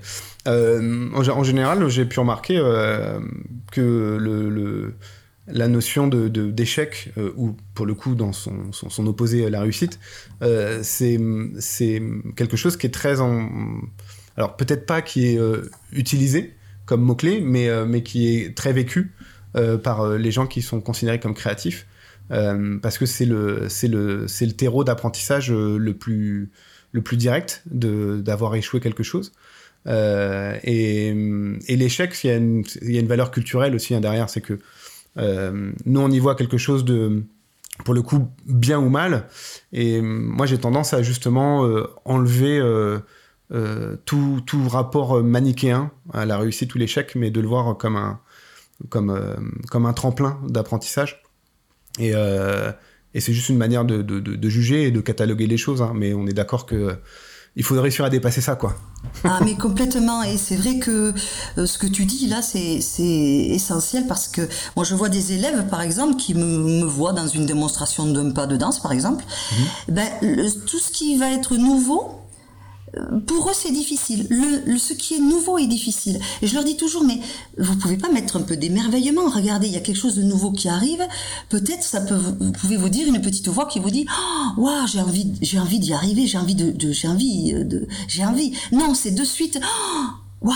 Euh, 0.46 1.08
en, 1.14 1.42
général, 1.42 1.88
j'ai 1.88 2.04
pu 2.04 2.20
remarquer 2.20 2.56
que 3.72 4.18
le 4.20 4.94
la 5.46 5.68
notion 5.68 6.06
de, 6.06 6.28
d'échec, 6.28 7.12
euh, 7.18 7.32
ou 7.36 7.56
pour 7.74 7.86
le 7.86 7.94
coup 7.94 8.14
dans 8.14 8.32
son, 8.32 8.72
son, 8.72 9.06
opposé 9.06 9.44
à 9.44 9.50
la 9.50 9.60
réussite, 9.60 9.98
euh, 10.42 10.80
c'est, 10.82 11.18
quelque 12.36 12.56
chose 12.56 12.76
qui 12.76 12.86
est 12.86 12.94
très 12.94 13.20
en... 13.20 13.50
Alors 14.36 14.56
peut-être 14.56 14.86
pas 14.86 15.02
qui 15.02 15.26
est 15.26 15.38
euh, 15.38 15.70
utilisé 15.92 16.54
comme 16.86 17.02
mot-clé, 17.02 17.40
mais, 17.40 17.68
mais 17.86 18.02
qui 18.02 18.36
est 18.36 18.54
très 18.54 18.72
vécu 18.72 19.14
par 19.82 20.06
les 20.18 20.30
gens 20.32 20.46
qui 20.46 20.60
sont 20.60 20.82
considérés 20.82 21.18
comme 21.18 21.32
créatifs, 21.32 21.86
parce 22.28 22.98
que 22.98 23.06
c'est 23.06 23.24
le, 23.24 23.68
le, 23.84 24.26
le 24.26 24.52
terreau 24.52 24.84
d'apprentissage 24.84 25.50
le, 25.50 25.92
plus, 25.94 26.50
le 26.92 27.00
plus 27.00 27.16
direct 27.16 27.62
d'avoir 27.64 28.54
échoué 28.54 28.80
quelque 28.80 29.02
chose. 29.02 29.32
et, 29.86 31.08
et 31.68 31.76
l'échec, 31.76 32.14
il 32.22 32.26
y, 32.26 32.30
a 32.30 32.36
une, 32.36 32.64
il 32.82 32.92
y 32.92 32.98
a 32.98 33.00
une 33.00 33.06
valeur 33.06 33.30
culturelle 33.30 33.74
aussi 33.74 33.94
hein, 33.94 34.02
derrière, 34.02 34.28
c'est 34.28 34.42
que 34.42 34.52
euh, 34.52 34.58
nous, 35.16 36.00
on 36.00 36.10
y 36.10 36.18
voit 36.18 36.34
quelque 36.34 36.58
chose 36.58 36.84
de, 36.84 37.22
pour 37.84 37.94
le 37.94 38.02
coup, 38.02 38.28
bien 38.46 38.78
ou 38.78 38.88
mal. 38.88 39.28
Et 39.72 40.00
moi, 40.00 40.46
j'ai 40.46 40.58
tendance 40.58 40.94
à 40.94 41.02
justement 41.02 41.66
euh, 41.66 41.86
enlever 42.04 42.58
euh, 42.58 43.00
tout, 44.04 44.42
tout, 44.46 44.68
rapport 44.68 45.22
manichéen 45.22 45.90
à 46.12 46.26
la 46.26 46.38
réussite 46.38 46.74
ou 46.74 46.78
l'échec, 46.78 47.14
mais 47.14 47.30
de 47.30 47.40
le 47.40 47.48
voir 47.48 47.76
comme 47.76 47.96
un, 47.96 48.20
comme, 48.88 49.52
comme 49.70 49.86
un 49.86 49.92
tremplin 49.92 50.40
d'apprentissage. 50.48 51.22
Et, 51.98 52.12
et 53.14 53.20
c'est 53.20 53.32
juste 53.32 53.48
une 53.48 53.58
manière 53.58 53.84
de, 53.84 54.02
de, 54.02 54.18
de, 54.18 54.48
juger 54.48 54.84
et 54.84 54.90
de 54.90 55.00
cataloguer 55.00 55.46
les 55.46 55.56
choses. 55.56 55.82
Hein. 55.82 55.92
Mais 55.94 56.14
on 56.14 56.26
est 56.26 56.32
d'accord 56.32 56.66
que 56.66 56.96
il 57.56 57.62
faudrait 57.62 57.84
réussir 57.84 58.04
à 58.04 58.10
dépasser 58.10 58.40
ça, 58.40 58.56
quoi. 58.56 58.76
ah, 59.24 59.38
mais 59.44 59.54
complètement. 59.54 60.22
Et 60.22 60.36
c'est 60.36 60.56
vrai 60.56 60.78
que 60.78 61.14
euh, 61.58 61.66
ce 61.66 61.78
que 61.78 61.86
tu 61.86 62.04
dis 62.04 62.26
là, 62.26 62.42
c'est 62.42 62.80
essentiel 62.98 64.06
parce 64.06 64.28
que 64.28 64.48
moi, 64.76 64.84
je 64.84 64.94
vois 64.94 65.08
des 65.08 65.32
élèves, 65.32 65.66
par 65.68 65.80
exemple, 65.80 66.16
qui 66.16 66.34
me, 66.34 66.58
me 66.58 66.84
voient 66.84 67.12
dans 67.12 67.28
une 67.28 67.46
démonstration 67.46 68.06
d'un 68.06 68.30
pas 68.30 68.46
de 68.46 68.56
danse, 68.56 68.80
par 68.80 68.92
exemple. 68.92 69.24
Mhm. 69.52 69.94
Ben, 69.94 70.08
tout 70.66 70.78
ce 70.78 70.90
qui 70.90 71.16
va 71.16 71.30
être 71.30 71.56
nouveau, 71.56 72.23
pour 73.26 73.48
eux, 73.48 73.54
c'est 73.54 73.72
difficile. 73.72 74.26
Le, 74.30 74.78
ce 74.78 74.92
qui 74.92 75.14
est 75.14 75.18
nouveau 75.18 75.58
est 75.58 75.66
difficile. 75.66 76.20
Et 76.42 76.46
je 76.46 76.54
leur 76.54 76.64
dis 76.64 76.76
toujours, 76.76 77.04
mais 77.04 77.18
vous 77.58 77.76
pouvez 77.76 77.96
pas 77.96 78.10
mettre 78.10 78.36
un 78.36 78.42
peu 78.42 78.56
d'émerveillement. 78.56 79.28
Regardez, 79.28 79.66
il 79.66 79.72
y 79.72 79.76
a 79.76 79.80
quelque 79.80 79.98
chose 79.98 80.16
de 80.16 80.22
nouveau 80.22 80.52
qui 80.52 80.68
arrive. 80.68 81.02
Peut-être 81.48 81.82
ça 81.82 82.00
peut, 82.00 82.14
vous 82.14 82.52
pouvez 82.52 82.76
vous 82.76 82.88
dire 82.88 83.06
une 83.06 83.20
petite 83.20 83.48
voix 83.48 83.66
qui 83.66 83.78
vous 83.80 83.90
dit, 83.90 84.06
oh, 84.58 84.70
j'ai 84.86 85.00
envie, 85.00 85.32
j'ai 85.40 85.58
envie 85.58 85.78
d'y 85.78 85.92
arriver, 85.92 86.26
j'ai 86.26 86.38
envie 86.38 86.54
de, 86.54 86.92
j'ai 86.92 87.08
envie 87.08 87.52
de, 87.52 87.86
j'ai 88.08 88.24
envie. 88.24 88.52
Non, 88.72 88.94
c'est 88.94 89.12
de 89.12 89.24
suite, 89.24 89.60
oh, 90.44 90.50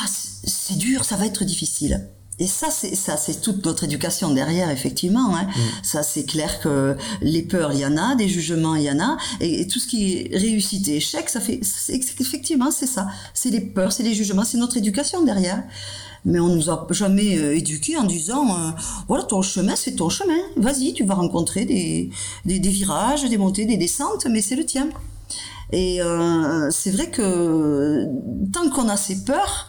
c'est 0.45 0.79
dur, 0.79 1.05
ça 1.05 1.17
va 1.17 1.27
être 1.27 1.45
difficile. 1.45 2.09
Et 2.41 2.47
ça, 2.47 2.69
c'est 2.71 2.95
ça, 2.95 3.17
c'est 3.17 3.41
toute 3.41 3.65
notre 3.65 3.85
éducation 3.85 4.33
derrière, 4.33 4.71
effectivement. 4.71 5.35
Hein. 5.35 5.45
Mm. 5.45 5.61
Ça, 5.83 6.03
c'est 6.03 6.25
clair 6.25 6.61
que 6.61 6.97
les 7.21 7.43
peurs, 7.43 7.73
il 7.73 7.81
y 7.81 7.87
en 7.87 7.97
a, 7.97 8.15
des 8.15 8.29
jugements, 8.29 8.77
il 8.77 8.85
y 8.85 8.91
en 8.91 9.01
a, 9.01 9.17
et, 9.41 9.67
tout 9.67 9.79
ce 9.79 9.87
qui 9.89 10.15
est 10.15 10.37
réussite 10.37 10.89
et 10.89 10.97
échec, 10.97 11.29
ça 11.29 11.41
fait, 11.41 11.61
effectivement, 11.89 12.71
c'est 12.71 12.87
ça. 12.87 13.09
C'est 13.35 13.51
les 13.51 13.61
peurs, 13.61 13.93
c'est 13.93 14.05
les 14.05 14.15
jugements, 14.15 14.45
c'est 14.45 14.59
notre 14.59 14.77
éducation 14.77 15.25
derrière. 15.25 15.63
Mais 16.25 16.41
on 16.41 16.49
nous 16.49 16.69
a 16.69 16.87
jamais 16.91 17.39
euh, 17.39 17.57
éduqués 17.57 17.97
en 17.97 18.05
disant, 18.05 18.49
euh, 18.51 18.71
voilà, 19.07 19.25
ton 19.25 19.41
chemin, 19.43 19.77
c'est 19.77 19.93
ton 19.93 20.09
chemin. 20.09 20.39
Vas-y, 20.57 20.93
tu 20.93 21.05
vas 21.05 21.15
rencontrer 21.15 21.65
des, 21.65 22.11
des, 22.45 22.59
des, 22.59 22.69
virages, 22.69 23.29
des 23.29 23.39
montées, 23.39 23.65
des 23.67 23.77
descentes, 23.77 24.27
mais 24.31 24.43
c'est 24.43 24.57
le 24.57 24.65
tien. 24.65 24.89
Et 25.73 26.03
euh, 26.03 26.71
c'est 26.71 26.91
vrai 26.91 27.11
que 27.11 28.07
tant 28.53 28.69
qu'on 28.71 28.89
a 28.89 28.97
ces 28.97 29.25
peurs, 29.25 29.69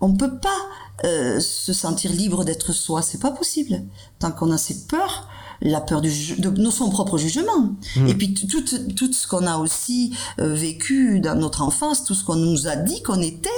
on 0.00 0.14
peut 0.14 0.38
pas 0.38 0.60
euh, 1.04 1.40
se 1.40 1.72
sentir 1.72 2.12
libre 2.12 2.44
d'être 2.44 2.72
soi. 2.72 3.02
C'est 3.02 3.20
pas 3.20 3.32
possible. 3.32 3.82
Tant 4.18 4.30
qu'on 4.30 4.52
a 4.52 4.58
ces 4.58 4.86
peurs, 4.86 5.28
la 5.64 5.80
peur 5.80 6.02
du 6.02 6.10
de, 6.38 6.70
son 6.70 6.90
propre 6.90 7.16
jugement. 7.18 7.74
Hmm. 7.96 8.06
Et 8.06 8.14
puis 8.14 8.34
tout, 8.34 8.62
tout 8.62 9.12
ce 9.12 9.26
qu'on 9.26 9.46
a 9.46 9.56
aussi 9.56 10.14
euh, 10.38 10.54
vécu 10.54 11.20
dans 11.20 11.34
notre 11.34 11.62
enfance, 11.62 12.04
tout 12.04 12.14
ce 12.14 12.22
qu'on 12.22 12.36
nous 12.36 12.68
a 12.68 12.76
dit 12.76 13.02
qu'on 13.02 13.20
était, 13.20 13.48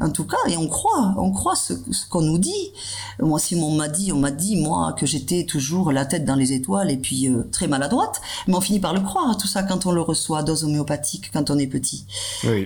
en 0.00 0.10
tout 0.10 0.24
cas, 0.24 0.36
et 0.48 0.56
on 0.56 0.68
croit, 0.68 1.14
on 1.16 1.32
croit 1.32 1.56
ce, 1.56 1.72
qu'on 2.10 2.20
nous 2.20 2.38
dit. 2.38 2.72
Moi, 3.20 3.38
si 3.38 3.56
on 3.56 3.70
m'a 3.70 3.88
dit, 3.88 4.12
on 4.12 4.18
m'a 4.18 4.30
dit 4.30 4.56
moi 4.56 4.92
que 4.92 5.06
j'étais 5.06 5.44
toujours 5.44 5.90
la 5.90 6.04
tête 6.04 6.24
dans 6.24 6.34
les 6.34 6.52
étoiles 6.52 6.90
et 6.90 6.98
puis 6.98 7.28
euh, 7.28 7.48
très 7.50 7.66
maladroite, 7.66 8.20
mais 8.46 8.54
on 8.54 8.60
finit 8.60 8.80
par 8.80 8.92
le 8.92 9.00
croire 9.00 9.36
tout 9.36 9.48
ça 9.48 9.62
quand 9.62 9.86
on 9.86 9.92
le 9.92 10.02
reçoit 10.02 10.42
dose 10.42 10.64
homéopathique 10.64 11.30
quand 11.32 11.50
on 11.50 11.58
est 11.58 11.66
petit. 11.66 12.04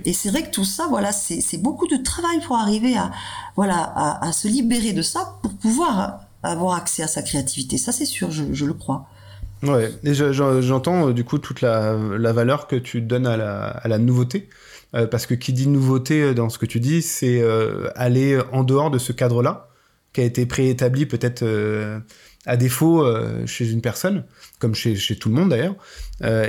Et 0.05 0.13
c'est 0.13 0.31
vrai 0.31 0.43
que 0.43 0.51
tout 0.51 0.65
ça, 0.65 0.87
voilà, 0.89 1.13
c'est 1.13 1.59
beaucoup 1.59 1.87
de 1.87 1.97
travail 1.97 2.41
pour 2.41 2.57
arriver 2.57 2.97
à 2.97 3.11
voilà 3.55 3.77
à, 3.77 4.27
à 4.27 4.33
se 4.33 4.49
libérer 4.49 4.93
de 4.93 5.03
ça 5.03 5.39
pour 5.43 5.53
pouvoir 5.53 6.21
avoir 6.43 6.77
accès 6.77 7.03
à 7.03 7.07
sa 7.07 7.23
créativité. 7.23 7.79
Ça, 7.79 7.93
c'est 7.93 8.05
sûr, 8.05 8.31
je, 8.31 8.65
le 8.65 8.75
crois. 8.75 9.07
Ouais, 9.63 9.91
et 10.03 10.13
j'entends 10.15 11.09
euh, 11.09 11.13
du 11.13 11.23
coup 11.23 11.39
toute 11.39 11.61
la, 11.61 11.95
valeur 12.33 12.67
que 12.67 12.77
tu 12.77 13.01
donnes 13.01 13.27
à 13.27 13.37
la, 13.85 13.99
nouveauté. 13.99 14.49
Euh, 14.95 15.07
parce 15.07 15.25
que 15.25 15.33
qui 15.35 15.55
dit 15.55 15.69
nouveauté 15.69 16.21
euh, 16.21 16.35
dans 16.35 16.51
ce 16.51 16.59
que 16.59 16.67
tu 16.67 16.79
dis, 16.79 17.01
c'est 17.01 17.43
aller 17.95 18.41
en 18.53 18.65
dehors 18.65 18.91
de 18.91 18.99
ce 18.99 19.13
cadre-là, 19.13 19.69
qui 20.13 20.21
a 20.21 20.25
été 20.25 20.45
préétabli 20.47 21.07
peut-être 21.07 21.45
à 22.45 22.57
défaut 22.57 23.07
chez 23.47 23.71
une 23.71 23.81
personne, 23.81 24.25
comme 24.59 24.75
chez, 24.75 24.97
tout 25.17 25.29
le 25.29 25.35
monde 25.35 25.51
d'ailleurs. 25.51 25.77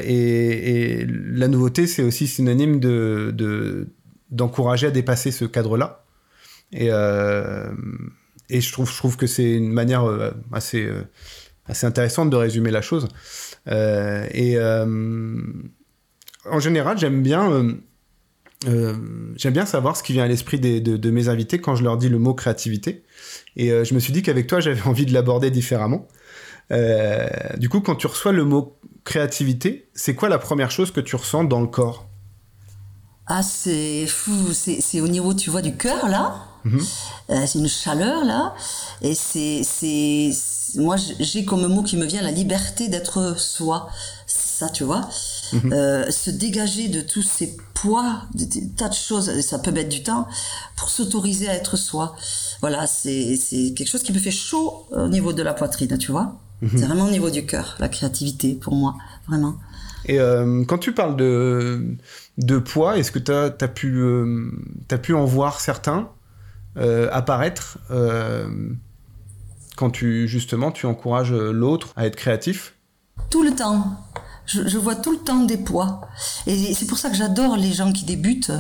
Et, 0.04 1.06
la 1.08 1.48
nouveauté, 1.48 1.88
c'est 1.88 2.04
aussi 2.04 2.28
synonyme 2.28 2.80
de 2.80 3.88
d'encourager 4.32 4.88
à 4.88 4.92
dépasser 4.92 5.30
ce 5.30 5.46
cadre-là. 5.46 6.04
Et 6.72 6.90
et 8.50 8.62
je 8.62 8.72
trouve, 8.72 8.90
je 8.90 8.98
trouve 8.98 9.18
que 9.18 9.28
c'est 9.28 9.54
une 9.54 9.72
manière 9.72 10.08
euh, 10.08 10.32
assez, 10.52 10.86
euh, 10.86 11.04
assez 11.66 11.86
intéressante 11.86 12.30
de 12.30 12.36
résumer 12.36 12.72
la 12.72 12.82
chose. 12.82 13.08
Euh, 13.68 14.28
et 14.34 14.58
en 16.50 16.60
général, 16.60 16.98
j'aime 16.98 17.24
bien, 17.24 17.78
j'aime 18.66 19.54
bien 19.54 19.66
savoir 19.66 19.96
ce 19.96 20.04
qui 20.04 20.14
vient 20.14 20.26
à 20.26 20.28
l'esprit 20.28 20.60
de, 20.60 20.98
de, 20.98 21.12
mes 21.12 21.30
invités 21.30 21.60
quand 21.60 21.76
je 21.76 21.84
leur 21.84 21.98
dis 21.98 22.10
le 22.10 22.20
mot 22.20 22.34
créativité. 22.34 23.04
Et 23.56 23.70
je 23.70 23.94
me 23.94 24.00
suis 24.00 24.12
dit 24.12 24.22
qu'avec 24.24 24.48
toi, 24.48 24.60
j'avais 24.60 24.82
envie 24.88 25.06
de 25.06 25.14
l'aborder 25.14 25.52
différemment. 25.52 26.08
du 26.70 27.70
coup, 27.70 27.80
quand 27.80 27.96
tu 27.96 28.08
reçois 28.08 28.34
le 28.34 28.44
mot 28.44 28.78
créativité, 29.06 29.88
c'est 29.94 30.16
quoi 30.16 30.28
la 30.28 30.40
première 30.40 30.72
chose 30.72 30.92
que 30.92 31.02
tu 31.02 31.16
ressens 31.16 31.46
dans 31.46 31.62
le 31.62 31.68
corps? 31.68 32.10
Ah, 33.26 33.42
c'est 33.42 34.06
fou, 34.06 34.52
c'est 34.52 35.00
au 35.00 35.08
niveau, 35.08 35.34
tu 35.34 35.50
vois, 35.50 35.62
du 35.62 35.78
cœur 35.78 36.10
là? 36.10 36.53
Mhm. 36.66 36.82
Euh, 37.30 37.44
c'est 37.46 37.60
une 37.60 37.68
chaleur 37.68 38.24
là, 38.24 38.54
et 39.02 39.14
c'est, 39.14 39.64
c'est, 39.64 40.32
moi 40.76 40.96
j'ai 41.20 41.46
comme 41.46 41.68
mot 41.68 41.84
qui 41.84 41.98
me 41.98 42.06
vient 42.06 42.22
la 42.22 42.32
liberté 42.32 42.88
d'être 42.88 43.38
soi. 43.38 43.90
Ça, 44.26 44.70
tu 44.70 44.84
vois, 44.84 45.10
mhm. 45.52 45.74
euh, 45.74 46.12
se 46.12 46.30
dégager 46.30 46.88
de 46.88 47.02
tous 47.02 47.24
ces 47.24 47.58
poids, 47.74 48.22
des, 48.34 48.48
tas 48.70 48.88
de 48.88 48.94
choses, 48.94 49.42
ça 49.42 49.60
peut 49.60 49.72
mettre 49.72 49.90
du 49.90 50.04
temps 50.04 50.28
pour 50.78 50.90
s'autoriser 50.90 51.50
à 51.50 51.56
être 51.56 51.76
soi. 51.76 52.16
Voilà, 52.62 52.88
c'est, 52.88 53.38
quelque 53.76 53.90
chose 53.90 54.04
qui 54.04 54.14
me 54.14 54.20
fait 54.20 54.32
chaud 54.32 54.88
au 54.92 55.08
niveau 55.08 55.34
de 55.34 55.44
la 55.44 55.54
poitrine, 55.54 55.98
tu 55.98 56.12
vois. 56.12 56.36
Mhm. 56.62 56.70
C'est 56.76 56.86
vraiment 56.86 57.06
au 57.06 57.12
niveau 57.12 57.30
du 57.30 57.46
cœur, 57.46 57.76
la 57.80 57.90
créativité 57.90 58.54
pour 58.54 58.76
moi, 58.76 58.96
vraiment. 59.28 59.56
Et 60.06 60.20
euh, 60.20 60.64
quand 60.66 60.78
tu 60.78 60.94
parles 60.94 61.18
de, 61.18 61.96
de 62.38 62.58
poids, 62.58 62.98
est-ce 62.98 63.12
que 63.12 63.20
tu 63.20 63.32
as, 63.32 63.54
as, 63.60 63.68
pu, 63.68 64.02
as 64.90 64.98
pu 64.98 65.14
en 65.14 65.26
voir 65.26 65.60
certains? 65.60 66.10
Euh, 66.78 67.10
apparaître 67.12 67.78
euh, 67.92 68.48
quand 69.76 69.90
tu 69.90 70.28
justement 70.28 70.72
tu 70.72 70.86
encourages 70.86 71.34
l'autre 71.34 71.94
à 71.96 72.06
être 72.06 72.16
créatif. 72.16 72.76
Tout 73.30 73.44
le 73.44 73.56
temps 73.56 73.98
je, 74.46 74.78
vois 74.78 74.96
tout 74.96 75.12
le 75.12 75.18
temps 75.18 75.44
des 75.44 75.58
poids. 75.58 76.02
Et 76.48 76.74
c'est 76.74 76.86
pour 76.86 76.98
ça 76.98 77.10
que 77.10 77.16
j'adore 77.16 77.56
les 77.56 77.72
gens 77.72 77.92
qui 77.92 78.04
débutent, 78.04 78.52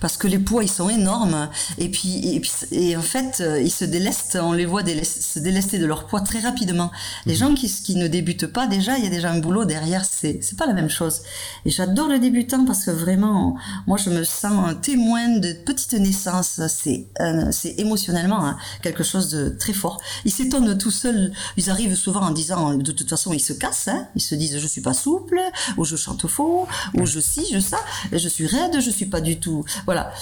parce 0.00 0.16
que 0.16 0.26
les 0.26 0.38
poids, 0.38 0.64
ils 0.64 0.70
sont 0.70 0.88
énormes. 0.88 1.48
Et 1.78 1.90
puis, 1.90 2.42
et, 2.72 2.96
en 2.96 3.02
fait, 3.02 3.40
euh, 3.40 3.60
ils 3.60 3.70
se 3.70 3.84
délestent, 3.84 4.38
on 4.40 4.52
les 4.52 4.66
voit 4.66 4.82
se 4.82 5.38
délester 5.38 5.78
de 5.78 5.86
leur 5.86 6.06
poids 6.06 6.20
très 6.20 6.40
rapidement. 6.40 6.90
Les 7.26 7.34
mhm. 7.34 7.38
gens 7.38 7.54
qui, 7.54 7.70
qui 7.70 7.96
ne 7.96 8.08
débutent 8.08 8.48
pas, 8.48 8.66
déjà, 8.66 8.98
il 8.98 9.04
y 9.04 9.06
a 9.06 9.10
déjà 9.10 9.30
un 9.30 9.38
boulot 9.38 9.64
derrière, 9.64 10.04
c'est, 10.04 10.40
c'est 10.42 10.58
pas 10.58 10.66
la 10.66 10.74
même 10.74 10.90
chose. 10.90 11.22
Et 11.64 11.70
j'adore 11.70 12.08
le 12.08 12.18
débutant 12.18 12.64
parce 12.64 12.84
que 12.84 12.90
vraiment, 12.90 13.56
moi, 13.86 13.96
je 13.96 14.10
me 14.10 14.24
sens 14.24 14.68
un 14.68 14.74
témoin 14.74 15.38
de 15.38 15.52
petite 15.52 15.94
naissance. 15.94 16.60
C'est, 16.68 17.06
c'est 17.52 17.78
émotionnellement 17.78 18.44
hein, 18.44 18.58
quelque 18.82 19.04
chose 19.04 19.30
de 19.30 19.50
très 19.50 19.72
fort. 19.72 20.00
Ils 20.24 20.32
s'étonnent 20.32 20.76
tout 20.76 20.90
seuls. 20.90 21.32
Ils 21.56 21.70
arrivent 21.70 21.94
souvent 21.94 22.22
en 22.22 22.30
disant, 22.30 22.74
de 22.74 22.92
toute 22.92 23.08
façon, 23.08 23.32
ils 23.32 23.40
se 23.40 23.52
cassent. 23.52 23.88
Hein. 23.88 24.08
Ils 24.16 24.22
se 24.22 24.34
disent, 24.34 24.58
je 24.58 24.66
suis 24.66 24.80
pas 24.80 24.94
souple 24.94 25.27
ou 25.76 25.84
je 25.84 25.96
chante 25.96 26.26
faux, 26.26 26.66
ou 26.94 27.06
je 27.06 27.20
si, 27.20 27.46
je 27.52 27.58
ça, 27.58 27.78
je 28.12 28.28
suis 28.28 28.46
raide, 28.46 28.80
je 28.80 28.90
suis 28.90 29.06
pas 29.06 29.20
du 29.20 29.38
tout. 29.40 29.64
Voilà. 29.84 30.12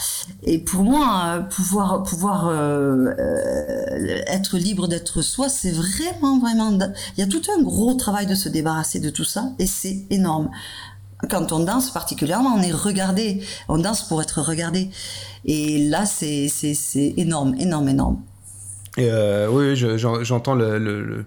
Et 0.43 0.59
pour 0.59 0.83
moi, 0.83 1.47
pouvoir, 1.51 2.03
pouvoir 2.03 2.49
euh, 2.49 3.07
euh, 3.19 4.23
être 4.27 4.59
libre 4.59 4.89
d'être 4.89 5.23
soi, 5.23 5.49
c'est 5.49 5.73
vraiment, 5.73 6.39
vraiment. 6.39 6.79
Il 7.17 7.21
y 7.21 7.23
a 7.23 7.27
tout 7.27 7.43
un 7.57 7.63
gros 7.63 7.95
travail 7.95 8.27
de 8.27 8.35
se 8.35 8.49
débarrasser 8.49 9.01
de 9.01 9.11
tout 9.11 9.25
ça, 9.25 9.51
et 9.59 9.67
c'est 9.67 10.07
énorme. 10.11 10.51
Quand 11.31 11.51
on 11.53 11.61
danse 11.61 11.91
particulièrement, 11.91 12.55
on 12.55 12.63
est 12.63 12.73
regardé. 12.73 13.43
On 13.69 13.79
danse 13.79 14.07
pour 14.07 14.21
être 14.21 14.43
regardé. 14.43 14.91
Et 15.45 15.89
là, 15.89 16.05
c'est 16.05 16.49
énorme, 17.17 17.55
énorme, 17.59 17.89
énorme. 17.89 18.23
Et 18.99 19.11
euh, 19.11 19.49
oui, 19.51 19.77
j'entends 19.77 20.55
le, 20.55 20.79
le, 20.79 21.27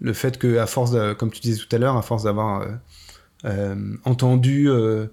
le, 0.00 0.12
fait 0.12 0.38
que, 0.38 0.58
à 0.58 0.66
force, 0.66 0.92
comme 1.18 1.30
tu 1.30 1.40
disais 1.40 1.58
tout 1.58 1.74
à 1.74 1.78
l'heure, 1.78 1.96
à 1.96 2.02
force 2.02 2.24
d'avoir 2.24 2.62
euh, 2.62 2.66
entendu 4.04 4.68
euh, 4.68 5.06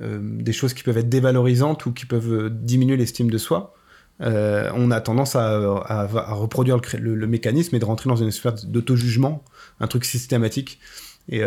euh, 0.00 0.18
des 0.20 0.52
choses 0.52 0.74
qui 0.74 0.82
peuvent 0.82 0.98
être 0.98 1.08
dévalorisantes 1.08 1.86
ou 1.86 1.92
qui 1.92 2.06
peuvent 2.06 2.50
diminuer 2.50 2.96
l'estime 2.96 3.30
de 3.30 3.38
soi, 3.38 3.74
on 4.20 4.90
a 4.90 5.00
tendance 5.00 5.36
à, 5.36 6.06
reproduire 6.34 6.78
le, 6.98 7.26
mécanisme 7.26 7.76
et 7.76 7.78
de 7.78 7.84
rentrer 7.84 8.08
dans 8.08 8.16
une 8.16 8.32
sphère 8.32 8.54
d'auto-jugement, 8.64 9.44
un 9.78 9.86
truc 9.86 10.04
systématique. 10.04 10.80
Et, 11.28 11.40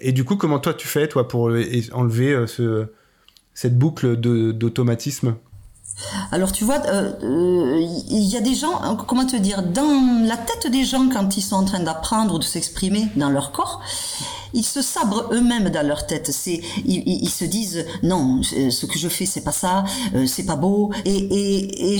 et, 0.00 0.10
du 0.10 0.24
coup, 0.24 0.34
comment 0.34 0.58
toi 0.58 0.74
tu 0.74 0.88
fais, 0.88 1.06
toi, 1.06 1.28
pour 1.28 1.44
enlever 1.92 2.46
ce, 2.48 2.88
cette 3.54 3.78
boucle 3.78 4.16
d'automatisme? 4.16 5.36
Alors 6.30 6.52
tu 6.52 6.64
vois, 6.64 6.82
il 7.22 8.28
y 8.28 8.36
a 8.36 8.40
des 8.40 8.54
gens, 8.54 8.96
comment 9.06 9.26
te 9.26 9.36
dire, 9.36 9.62
dans 9.62 10.26
la 10.26 10.36
tête 10.36 10.70
des 10.70 10.84
gens 10.84 11.08
quand 11.08 11.36
ils 11.36 11.42
sont 11.42 11.56
en 11.56 11.64
train 11.64 11.80
d'apprendre 11.80 12.34
ou 12.34 12.38
de 12.38 12.44
s'exprimer 12.44 13.08
dans 13.16 13.30
leur 13.30 13.52
corps, 13.52 13.82
ils 14.54 14.64
se 14.64 14.82
sabrent 14.82 15.28
eux-mêmes 15.32 15.70
dans 15.70 15.86
leur 15.86 16.06
tête. 16.06 16.30
Ils, 16.84 17.28
se 17.28 17.44
disent 17.44 17.84
non, 18.02 18.42
ce 18.42 18.86
que 18.86 18.98
je 18.98 19.08
fais 19.08 19.26
c'est 19.26 19.42
pas 19.42 19.52
ça, 19.52 19.84
euh, 20.14 20.26
c'est 20.26 20.44
pas 20.44 20.56
beau. 20.56 20.90
Et, 21.04 21.98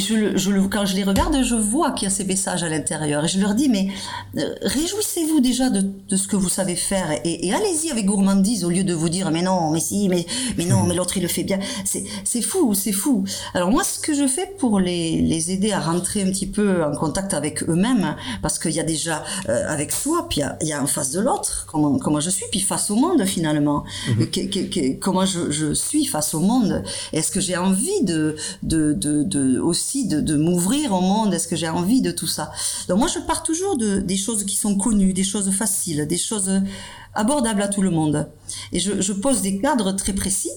quand 0.70 0.86
je 0.86 0.96
les 0.96 1.04
regarde, 1.04 1.42
je 1.42 1.54
vois 1.54 1.92
qu'il 1.92 2.08
y 2.08 2.10
a 2.10 2.14
ces 2.14 2.24
messages 2.24 2.62
à 2.62 2.68
l'intérieur. 2.68 3.24
Et 3.24 3.28
je 3.28 3.38
leur 3.38 3.54
dis 3.54 3.68
mais 3.68 3.88
euh, 4.36 4.54
réjouissez-vous 4.62 5.40
déjà 5.40 5.70
de, 5.70 6.16
ce 6.16 6.28
que 6.28 6.36
vous 6.36 6.48
savez 6.48 6.76
faire 6.76 7.10
et, 7.24 7.52
allez-y 7.52 7.90
avec 7.90 8.06
gourmandise 8.06 8.64
au 8.64 8.70
lieu 8.70 8.84
de 8.84 8.94
vous 8.94 9.08
dire 9.08 9.30
mais 9.30 9.42
non, 9.42 9.70
mais 9.70 9.80
si, 9.80 10.08
mais 10.08 10.26
non, 10.64 10.84
mais 10.84 10.94
l'autre 10.94 11.16
il 11.16 11.22
le 11.22 11.28
fait 11.28 11.44
bien. 11.44 11.58
C'est 11.84 12.42
fou, 12.42 12.74
c'est 12.74 12.92
fou. 12.92 13.24
Alors 13.54 13.70
moi 13.70 13.84
ce 13.84 13.98
que 13.98 14.14
je 14.14 14.26
fais 14.26 14.46
pour 14.58 14.80
les 14.80 15.50
aider 15.50 15.72
à 15.72 15.80
rentrer 15.80 16.22
un 16.22 16.26
petit 16.26 16.46
peu 16.46 16.84
en 16.84 16.94
contact 16.94 17.34
avec 17.34 17.62
eux-mêmes, 17.68 18.16
parce 18.42 18.58
qu'il 18.58 18.72
y 18.72 18.80
a 18.80 18.84
déjà 18.84 19.24
euh, 19.48 19.68
avec 19.68 19.92
soi, 19.92 20.26
puis 20.28 20.38
il 20.38 20.40
y 20.40 20.44
a, 20.44 20.56
il 20.60 20.68
y 20.68 20.72
a 20.72 20.82
en 20.82 20.86
face 20.86 21.10
de 21.10 21.20
l'autre 21.20 21.66
comment 21.70 21.98
comment 21.98 22.20
je 22.20 22.30
suis 22.36 22.46
puis 22.50 22.60
face 22.60 22.90
au 22.90 22.96
monde 22.96 23.24
finalement. 23.24 23.84
Mhm. 24.08 24.98
comment 25.00 25.26
je, 25.26 25.72
suis 25.74 26.06
face 26.06 26.34
au 26.34 26.40
monde? 26.40 26.82
Est-ce 27.12 27.30
que 27.30 27.40
j'ai 27.40 27.56
envie 27.56 28.02
de, 28.02 28.36
de, 28.62 29.58
aussi 29.58 30.06
de, 30.06 30.36
m'ouvrir 30.36 30.92
au 30.92 31.00
monde? 31.00 31.34
Est-ce 31.34 31.48
que 31.48 31.56
j'ai 31.56 31.68
envie 31.68 32.02
de 32.02 32.10
tout 32.10 32.26
ça? 32.26 32.52
Donc 32.88 32.98
moi, 32.98 33.08
je 33.08 33.18
pars 33.20 33.42
toujours 33.42 33.76
de, 33.76 33.98
des 33.98 34.16
choses 34.16 34.44
qui 34.44 34.56
sont 34.56 34.76
connues, 34.76 35.12
des 35.12 35.24
choses 35.24 35.50
faciles, 35.50 36.06
des 36.06 36.18
choses 36.18 36.50
abordables 37.14 37.62
à 37.62 37.68
tout 37.68 37.82
le 37.82 37.90
monde. 37.90 38.28
Et 38.72 38.80
je, 38.80 39.00
je 39.00 39.12
pose 39.12 39.42
des 39.42 39.58
cadres 39.58 39.92
très 39.92 40.12
précis 40.12 40.50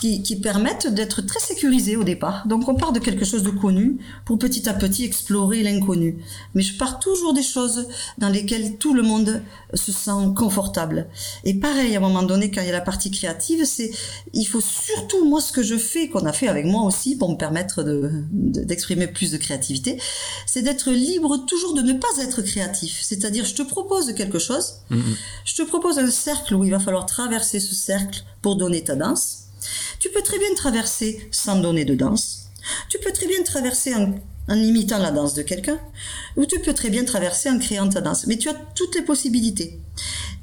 qui, 0.00 0.22
qui 0.22 0.36
permettent 0.36 0.86
d'être 0.86 1.22
très 1.22 1.40
sécurisés 1.40 1.96
au 1.96 2.04
départ. 2.04 2.46
Donc 2.46 2.68
on 2.68 2.74
part 2.74 2.92
de 2.92 2.98
quelque 2.98 3.24
chose 3.24 3.42
de 3.42 3.50
connu 3.50 3.98
pour 4.24 4.38
petit 4.38 4.68
à 4.68 4.74
petit 4.74 5.04
explorer 5.04 5.62
l'inconnu. 5.62 6.18
Mais 6.54 6.62
je 6.62 6.76
pars 6.76 6.98
toujours 6.98 7.32
des 7.32 7.42
choses 7.42 7.88
dans 8.18 8.28
lesquelles 8.28 8.76
tout 8.76 8.94
le 8.94 9.02
monde 9.02 9.42
se 9.74 9.92
sent 9.92 10.34
confortable. 10.36 11.08
Et 11.44 11.54
pareil, 11.54 11.94
à 11.94 11.98
un 11.98 12.00
moment 12.00 12.22
donné, 12.22 12.50
quand 12.50 12.60
il 12.60 12.66
y 12.66 12.70
a 12.70 12.72
la 12.72 12.80
partie 12.80 13.10
créative, 13.10 13.64
c'est 13.64 13.90
il 14.32 14.44
faut 14.44 14.60
surtout 14.60 15.24
moi 15.24 15.40
ce 15.40 15.52
que 15.52 15.62
je 15.62 15.76
fais, 15.76 16.08
qu'on 16.08 16.26
a 16.26 16.32
fait 16.32 16.48
avec 16.48 16.66
moi 16.66 16.82
aussi 16.82 17.16
pour 17.16 17.30
me 17.30 17.36
permettre 17.36 17.82
de 17.82 18.10
d'exprimer 18.32 19.06
plus 19.06 19.30
de 19.30 19.36
créativité, 19.36 20.00
c'est 20.46 20.62
d'être 20.62 20.90
libre 20.90 21.38
toujours 21.46 21.74
de 21.74 21.82
ne 21.82 21.92
pas 21.92 22.08
être 22.20 22.42
créatif. 22.42 22.98
C'est-à-dire, 23.02 23.44
je 23.44 23.54
te 23.54 23.62
propose 23.62 24.12
quelque 24.14 24.38
chose, 24.38 24.76
mm-hmm. 24.90 25.16
je 25.44 25.54
te 25.54 25.62
propose 25.62 25.98
un 25.98 26.10
cercle 26.10 26.54
où 26.54 26.64
il 26.64 26.70
va 26.70 26.78
falloir 26.78 27.06
traverser 27.06 27.60
ce 27.60 27.74
cercle 27.74 28.24
pour 28.42 28.56
donner 28.56 28.84
ta 28.84 28.94
danse. 28.94 29.45
Tu 29.98 30.10
peux 30.10 30.22
très 30.22 30.38
bien 30.38 30.54
traverser 30.54 31.28
sans 31.30 31.60
donner 31.60 31.84
de 31.84 31.94
danse. 31.94 32.46
Tu 32.88 32.98
peux 32.98 33.12
très 33.12 33.26
bien 33.26 33.42
traverser 33.42 33.94
en, 33.94 34.14
imitant 34.54 34.98
la 34.98 35.10
danse 35.10 35.34
de 35.34 35.42
quelqu'un, 35.42 35.78
ou 36.36 36.46
tu 36.46 36.58
peux 36.60 36.72
très 36.72 36.90
bien 36.90 37.04
traverser 37.04 37.50
en 37.50 37.58
créant 37.58 37.88
ta 37.88 38.00
danse. 38.00 38.26
Mais 38.26 38.36
tu 38.36 38.48
as 38.48 38.54
toutes 38.74 38.94
les 38.94 39.02
possibilités. 39.02 39.78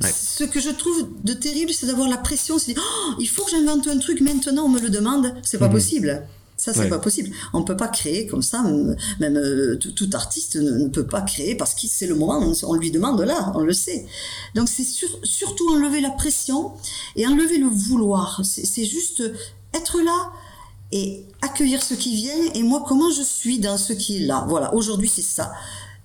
Ce 0.01 0.43
que 0.43 0.59
je 0.59 0.69
trouve 0.69 1.09
de 1.23 1.33
terrible, 1.33 1.71
c'est 1.71 1.85
d'avoir 1.85 2.09
la 2.09 2.17
pression, 2.17 2.59
c'est 2.59 2.75
oh, 2.77 3.13
il 3.19 3.27
faut 3.27 3.45
que 3.45 3.51
j'invente 3.51 3.87
un 3.87 3.97
truc 3.99 4.19
maintenant, 4.19 4.65
on 4.65 4.69
me 4.69 4.79
le 4.79 4.89
demande. 4.89 5.33
C'est 5.43 5.57
pas 5.57 5.67
mm-hmm. 5.67 5.71
possible. 5.71 6.27
Ça, 6.63 6.73
c'est 6.73 6.87
pas 6.87 6.97
possible. 6.97 7.29
On 7.51 7.59
ne 7.59 7.65
peut 7.65 7.75
pas 7.75 7.89
créer 7.89 8.25
comme 8.25 8.41
ça. 8.41 8.63
Même 9.19 9.35
euh, 9.35 9.75
tout, 9.75 10.09
artiste 10.13 10.55
ne, 10.55 10.87
peut 10.87 11.05
pas 11.05 11.19
créer 11.21 11.55
parce 11.55 11.73
que 11.73 11.87
c'est 11.87 12.07
le 12.07 12.15
moment. 12.15 12.41
On, 12.63 12.73
lui 12.75 12.89
demande 12.89 13.19
là, 13.19 13.51
on 13.53 13.59
le 13.59 13.73
sait. 13.73 14.05
Donc 14.55 14.69
c'est 14.69 14.85
surtout 15.23 15.69
enlever 15.71 15.99
la 15.99 16.11
pression 16.11 16.71
et 17.17 17.27
enlever 17.27 17.57
le 17.57 17.67
vouloir. 17.67 18.39
C'est 18.45 18.85
juste 18.85 19.23
être 19.73 19.99
là 19.99 20.31
et 20.93 21.25
accueillir 21.41 21.83
ce 21.83 21.95
qui 21.95 22.15
vient. 22.15 22.53
Et 22.55 22.63
moi, 22.63 22.85
comment 22.87 23.11
je 23.11 23.23
suis 23.23 23.59
dans 23.59 23.77
ce 23.77 23.91
qui 23.91 24.23
est 24.23 24.25
là. 24.25 24.45
Voilà. 24.47 24.73
Aujourd'hui, 24.73 25.09
c'est 25.13 25.21
ça 25.21 25.51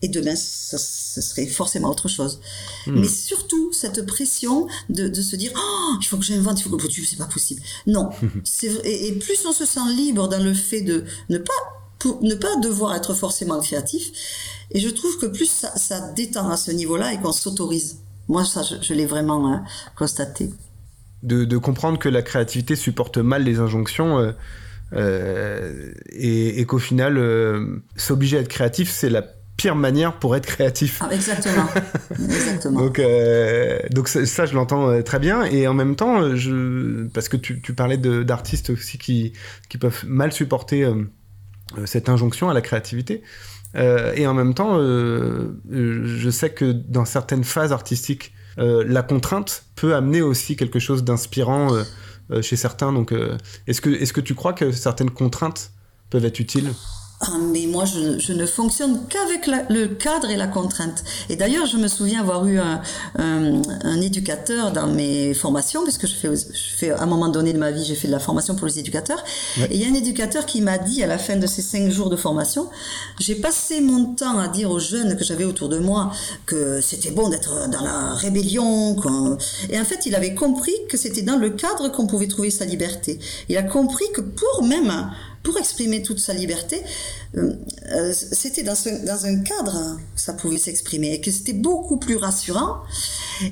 et 0.02 0.08
demain 0.08 0.36
ce, 0.36 0.76
serait 0.76 1.46
forcément 1.46 1.90
autre 1.90 2.08
chose. 2.08 2.40
Hmm. 2.86 3.00
Mais 3.00 3.08
surtout 3.08 3.72
cette 3.72 4.06
pression 4.06 4.66
de, 4.88 5.08
de 5.08 5.22
se 5.22 5.36
dire 5.36 5.52
oh, 5.56 5.94
il 6.00 6.06
faut 6.06 6.16
que 6.16 6.24
j'invente, 6.24 6.60
il 6.60 6.62
faut 6.62 6.76
que 6.76 6.82
c'est 6.88 7.16
pas 7.16 7.26
possible. 7.26 7.60
Non, 7.86 8.10
et, 8.62 9.08
et, 9.08 9.12
plus 9.12 9.44
on 9.46 9.52
se 9.52 9.64
sent 9.64 9.80
libre 9.96 10.28
dans 10.28 10.42
le 10.42 10.54
fait 10.54 10.82
de 10.82 11.04
ne 11.28 11.38
pas 11.38 11.52
pour, 11.98 12.22
ne 12.22 12.34
pas 12.34 12.56
devoir 12.56 12.94
être 12.94 13.14
forcément 13.14 13.60
créatif. 13.60 14.10
Et 14.70 14.80
je 14.80 14.88
trouve 14.88 15.18
que 15.18 15.26
plus 15.26 15.50
ça, 15.50 15.74
ça 15.76 16.12
détend 16.12 16.50
à 16.50 16.56
ce 16.56 16.70
niveau-là 16.70 17.12
et 17.14 17.18
qu'on 17.18 17.32
s'autorise. 17.32 17.98
Moi, 18.28 18.44
ça, 18.44 18.62
je, 18.62 18.94
l'ai 18.94 19.06
vraiment 19.06 19.50
hein, 19.50 19.64
constaté. 19.96 20.50
De, 21.22 21.44
de, 21.44 21.56
comprendre 21.56 21.98
que 21.98 22.08
la 22.08 22.22
créativité 22.22 22.76
supporte 22.76 23.18
mal 23.18 23.42
les 23.42 23.58
injonctions. 23.58 24.18
Euh, 24.18 24.32
euh, 24.92 25.92
et, 26.10 26.60
et 26.60 26.66
qu'au 26.66 26.78
final, 26.78 27.18
euh, 27.18 27.82
s'obliger 27.96 28.38
à 28.38 28.40
être 28.40 28.48
créatif, 28.48 28.90
c'est 28.90 29.10
la 29.10 29.22
pire 29.58 29.74
manière 29.74 30.14
pour 30.14 30.36
être 30.36 30.46
créatif. 30.46 31.02
Ah, 31.02 31.12
exactement. 31.12 31.66
exactement. 32.10 32.80
donc, 32.80 32.98
euh, 33.00 33.80
donc 33.90 34.08
ça, 34.08 34.46
je 34.46 34.54
l'entends 34.54 34.88
euh, 34.88 35.02
très 35.02 35.18
bien. 35.18 35.44
Et 35.44 35.66
en 35.66 35.74
même 35.74 35.96
temps, 35.96 36.22
euh, 36.22 36.36
je, 36.36 37.08
parce 37.08 37.28
que 37.28 37.36
tu, 37.36 37.60
tu 37.60 37.74
parlais 37.74 37.98
d'artistes 37.98 38.70
aussi 38.70 38.96
qui, 38.96 39.34
qui 39.68 39.76
peuvent 39.76 40.04
mal 40.06 40.32
supporter 40.32 40.88
cette 41.84 42.08
injonction 42.08 42.48
à 42.48 42.54
la 42.54 42.62
créativité. 42.62 43.22
et 43.74 44.26
en 44.26 44.32
même 44.32 44.54
temps, 44.54 44.78
je 44.78 46.30
sais 46.30 46.50
que 46.50 46.72
dans 46.72 47.04
certaines 47.04 47.44
phases 47.44 47.72
artistiques, 47.72 48.32
la 48.56 49.02
contrainte 49.02 49.64
peut 49.74 49.94
amener 49.94 50.22
aussi 50.22 50.56
quelque 50.56 50.78
chose 50.78 51.04
d'inspirant 51.04 51.70
chez 52.40 52.56
certains. 52.56 52.92
Donc, 52.92 53.12
est-ce 53.66 53.80
que, 53.80 53.90
est 53.90 54.04
-ce 54.04 54.12
que 54.12 54.22
tu 54.22 54.34
crois 54.34 54.52
que 54.52 54.70
certaines 54.70 55.10
contraintes 55.10 55.72
peuvent 56.10 56.24
être 56.24 56.40
utiles? 56.40 56.72
Ah, 57.20 57.36
mais 57.40 57.66
moi, 57.66 57.84
je, 57.84 58.20
je 58.20 58.32
ne 58.32 58.46
fonctionne 58.46 59.00
qu'avec 59.08 59.48
le 59.48 59.86
cadre 59.88 60.30
et 60.30 60.36
la 60.36 60.46
contrainte. 60.46 61.02
Et 61.28 61.34
d'ailleurs, 61.34 61.66
je 61.66 61.76
me 61.76 61.88
souviens 61.88 62.20
avoir 62.20 62.46
eu 62.46 62.60
un, 62.60 62.80
un, 63.18 63.60
un, 63.82 64.00
éducateur 64.00 64.70
dans 64.70 64.86
mes 64.86 65.34
formations, 65.34 65.82
puisque 65.82 66.06
je 66.06 66.14
fais, 66.14 66.28
je 66.36 66.76
fais, 66.76 66.90
à 66.90 67.02
un 67.02 67.06
moment 67.06 67.26
donné 67.26 67.52
de 67.52 67.58
ma 67.58 67.72
vie, 67.72 67.84
j'ai 67.84 67.96
fait 67.96 68.06
de 68.06 68.12
la 68.12 68.20
formation 68.20 68.54
pour 68.54 68.68
les 68.68 68.78
éducateurs. 68.78 69.24
Et 69.68 69.74
il 69.74 69.82
y 69.82 69.84
a 69.84 69.88
un 69.88 69.94
éducateur 69.94 70.46
qui 70.46 70.60
m'a 70.60 70.78
dit, 70.78 71.02
à 71.02 71.08
la 71.08 71.18
fin 71.18 71.34
de 71.34 71.46
ces 71.48 71.60
cinq 71.60 71.90
jours 71.90 72.08
de 72.08 72.14
formation, 72.14 72.70
j'ai 73.18 73.34
passé 73.34 73.80
mon 73.80 74.14
temps 74.14 74.38
à 74.38 74.46
dire 74.46 74.70
aux 74.70 74.78
jeunes 74.78 75.16
que 75.16 75.24
j'avais 75.24 75.44
autour 75.44 75.68
de 75.68 75.80
moi 75.80 76.12
que 76.46 76.80
c'était 76.80 77.10
bon 77.10 77.30
d'être 77.30 77.68
dans 77.68 77.82
la 77.82 78.14
rébellion. 78.14 78.96
Et 79.70 79.80
en 79.80 79.84
fait, 79.84 80.06
il 80.06 80.14
avait 80.14 80.36
compris 80.36 80.74
que 80.88 80.96
c'était 80.96 81.22
dans 81.22 81.36
le 81.36 81.50
cadre 81.50 81.88
qu'on 81.88 82.06
pouvait 82.06 82.28
trouver 82.28 82.50
sa 82.50 82.64
liberté. 82.64 83.18
Il 83.48 83.56
a 83.56 83.64
compris 83.64 84.06
que 84.14 84.20
pour 84.20 84.62
même 84.62 85.10
pour 85.42 85.56
exprimer 85.58 86.02
toute 86.02 86.18
sa 86.18 86.32
liberté, 86.34 86.82
euh, 87.36 87.52
euh, 87.92 88.12
c'était 88.12 88.62
dans, 88.62 88.74
dans, 89.06 89.26
un 89.26 89.38
cadre 89.40 89.98
que 90.14 90.20
ça 90.20 90.32
pouvait 90.32 90.58
s'exprimer 90.58 91.14
et 91.14 91.20
que 91.20 91.30
c'était 91.30 91.52
beaucoup 91.52 91.98
plus 91.98 92.16
rassurant. 92.16 92.78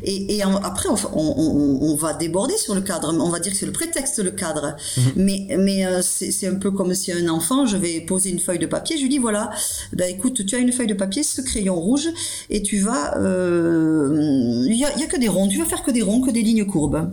Et, 0.03 0.37
et 0.37 0.43
après, 0.43 0.89
on, 0.89 0.97
on, 1.15 1.79
on, 1.83 1.95
va 1.95 2.15
déborder 2.15 2.57
sur 2.57 2.75
le 2.75 2.81
cadre. 2.81 3.15
On 3.19 3.29
va 3.29 3.39
dire 3.39 3.53
que 3.53 3.59
c'est 3.59 3.67
le 3.67 3.73
prétexte, 3.73 4.19
le 4.23 4.31
cadre. 4.31 4.77
Mhm. 4.97 5.13
Mais, 5.17 5.57
mais 5.59 5.87
euh, 5.87 6.01
c'est 6.03 6.47
un 6.47 6.57
peu 6.57 6.71
comme 6.71 6.95
si 6.95 7.13
un 7.13 7.29
enfant, 7.29 7.67
je 7.67 7.77
vais 7.77 8.01
poser 8.01 8.31
une 8.31 8.41
feuille 8.41 8.59
de 8.59 8.67
papier, 8.67 8.97
je 8.97 9.03
lui 9.03 9.09
dis 9.09 9.19
voilà, 9.19 9.51
ben 9.93 10.11
écoute, 10.11 10.45
tu 10.45 10.55
as 10.55 10.59
une 10.59 10.73
feuille 10.73 10.87
de 10.87 10.95
papier, 10.95 11.23
ce 11.23 11.41
crayon 11.41 11.77
rouge, 11.77 12.09
et 12.51 12.63
tu 12.63 12.81
vas, 12.81 13.15
il 13.17 14.73
n'y 14.73 14.85
a, 14.85 14.99
y 14.99 15.03
a 15.03 15.07
que 15.07 15.19
des 15.19 15.29
ronds, 15.29 15.49
tu 15.49 15.59
vas 15.59 15.67
faire 15.67 15.83
que 15.83 15.91
des 15.91 16.03
ronds, 16.03 16.21
que 16.21 16.31
des 16.31 16.43
lignes 16.43 16.67
courbes 16.67 17.11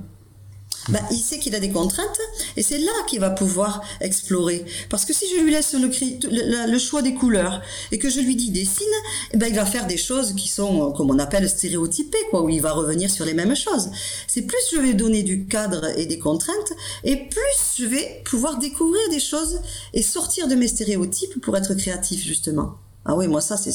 bah, 0.89 0.99
il 1.11 1.17
sait 1.17 1.39
qu'il 1.39 1.55
a 1.55 1.59
des 1.59 1.69
contraintes 1.69 2.19
et 2.57 2.63
c'est 2.63 2.77
là 2.77 2.91
qu'il 3.07 3.19
va 3.19 3.29
pouvoir 3.29 3.81
explorer. 4.01 4.65
Parce 4.89 5.05
que 5.05 5.13
si 5.13 5.25
je 5.29 5.41
lui 5.41 5.51
laisse 5.51 5.73
le, 5.73 6.77
choix 6.77 7.01
des 7.01 7.13
couleurs 7.13 7.61
et 7.91 7.97
que 7.97 8.09
je 8.09 8.19
lui 8.19 8.35
dis 8.35 8.51
dessine, 8.51 8.85
eh 9.31 9.37
ben, 9.37 9.47
il 9.47 9.55
va 9.55 9.65
faire 9.65 9.87
des 9.87 9.97
choses 9.97 10.33
qui 10.33 10.47
sont, 10.47 10.91
comme 10.91 11.09
on 11.09 11.19
appelle, 11.19 11.49
stéréotypées, 11.49 12.17
quoi, 12.29 12.41
où 12.43 12.49
il 12.49 12.61
va 12.61 12.71
revenir 12.71 13.09
sur 13.09 13.25
les 13.25 13.33
mêmes 13.33 13.55
choses. 13.55 13.91
C'est 14.27 14.43
plus 14.43 14.57
je 14.71 14.77
vais 14.77 14.93
donner 14.93 15.23
du 15.23 15.45
cadre 15.45 15.97
et 15.97 16.05
des 16.05 16.19
contraintes 16.19 16.73
et 17.03 17.15
plus 17.15 17.77
je 17.77 17.85
vais 17.85 18.21
pouvoir 18.25 18.57
découvrir 18.57 19.09
des 19.09 19.19
choses 19.19 19.59
et 19.93 20.01
sortir 20.01 20.47
de 20.47 20.55
mes 20.55 20.67
stéréotypes 20.67 21.39
pour 21.41 21.55
être 21.57 21.73
créatif, 21.75 22.23
justement. 22.23 22.77
Ah 23.05 23.15
oui, 23.15 23.27
moi 23.27 23.41
ça 23.41 23.57
c'est 23.57 23.73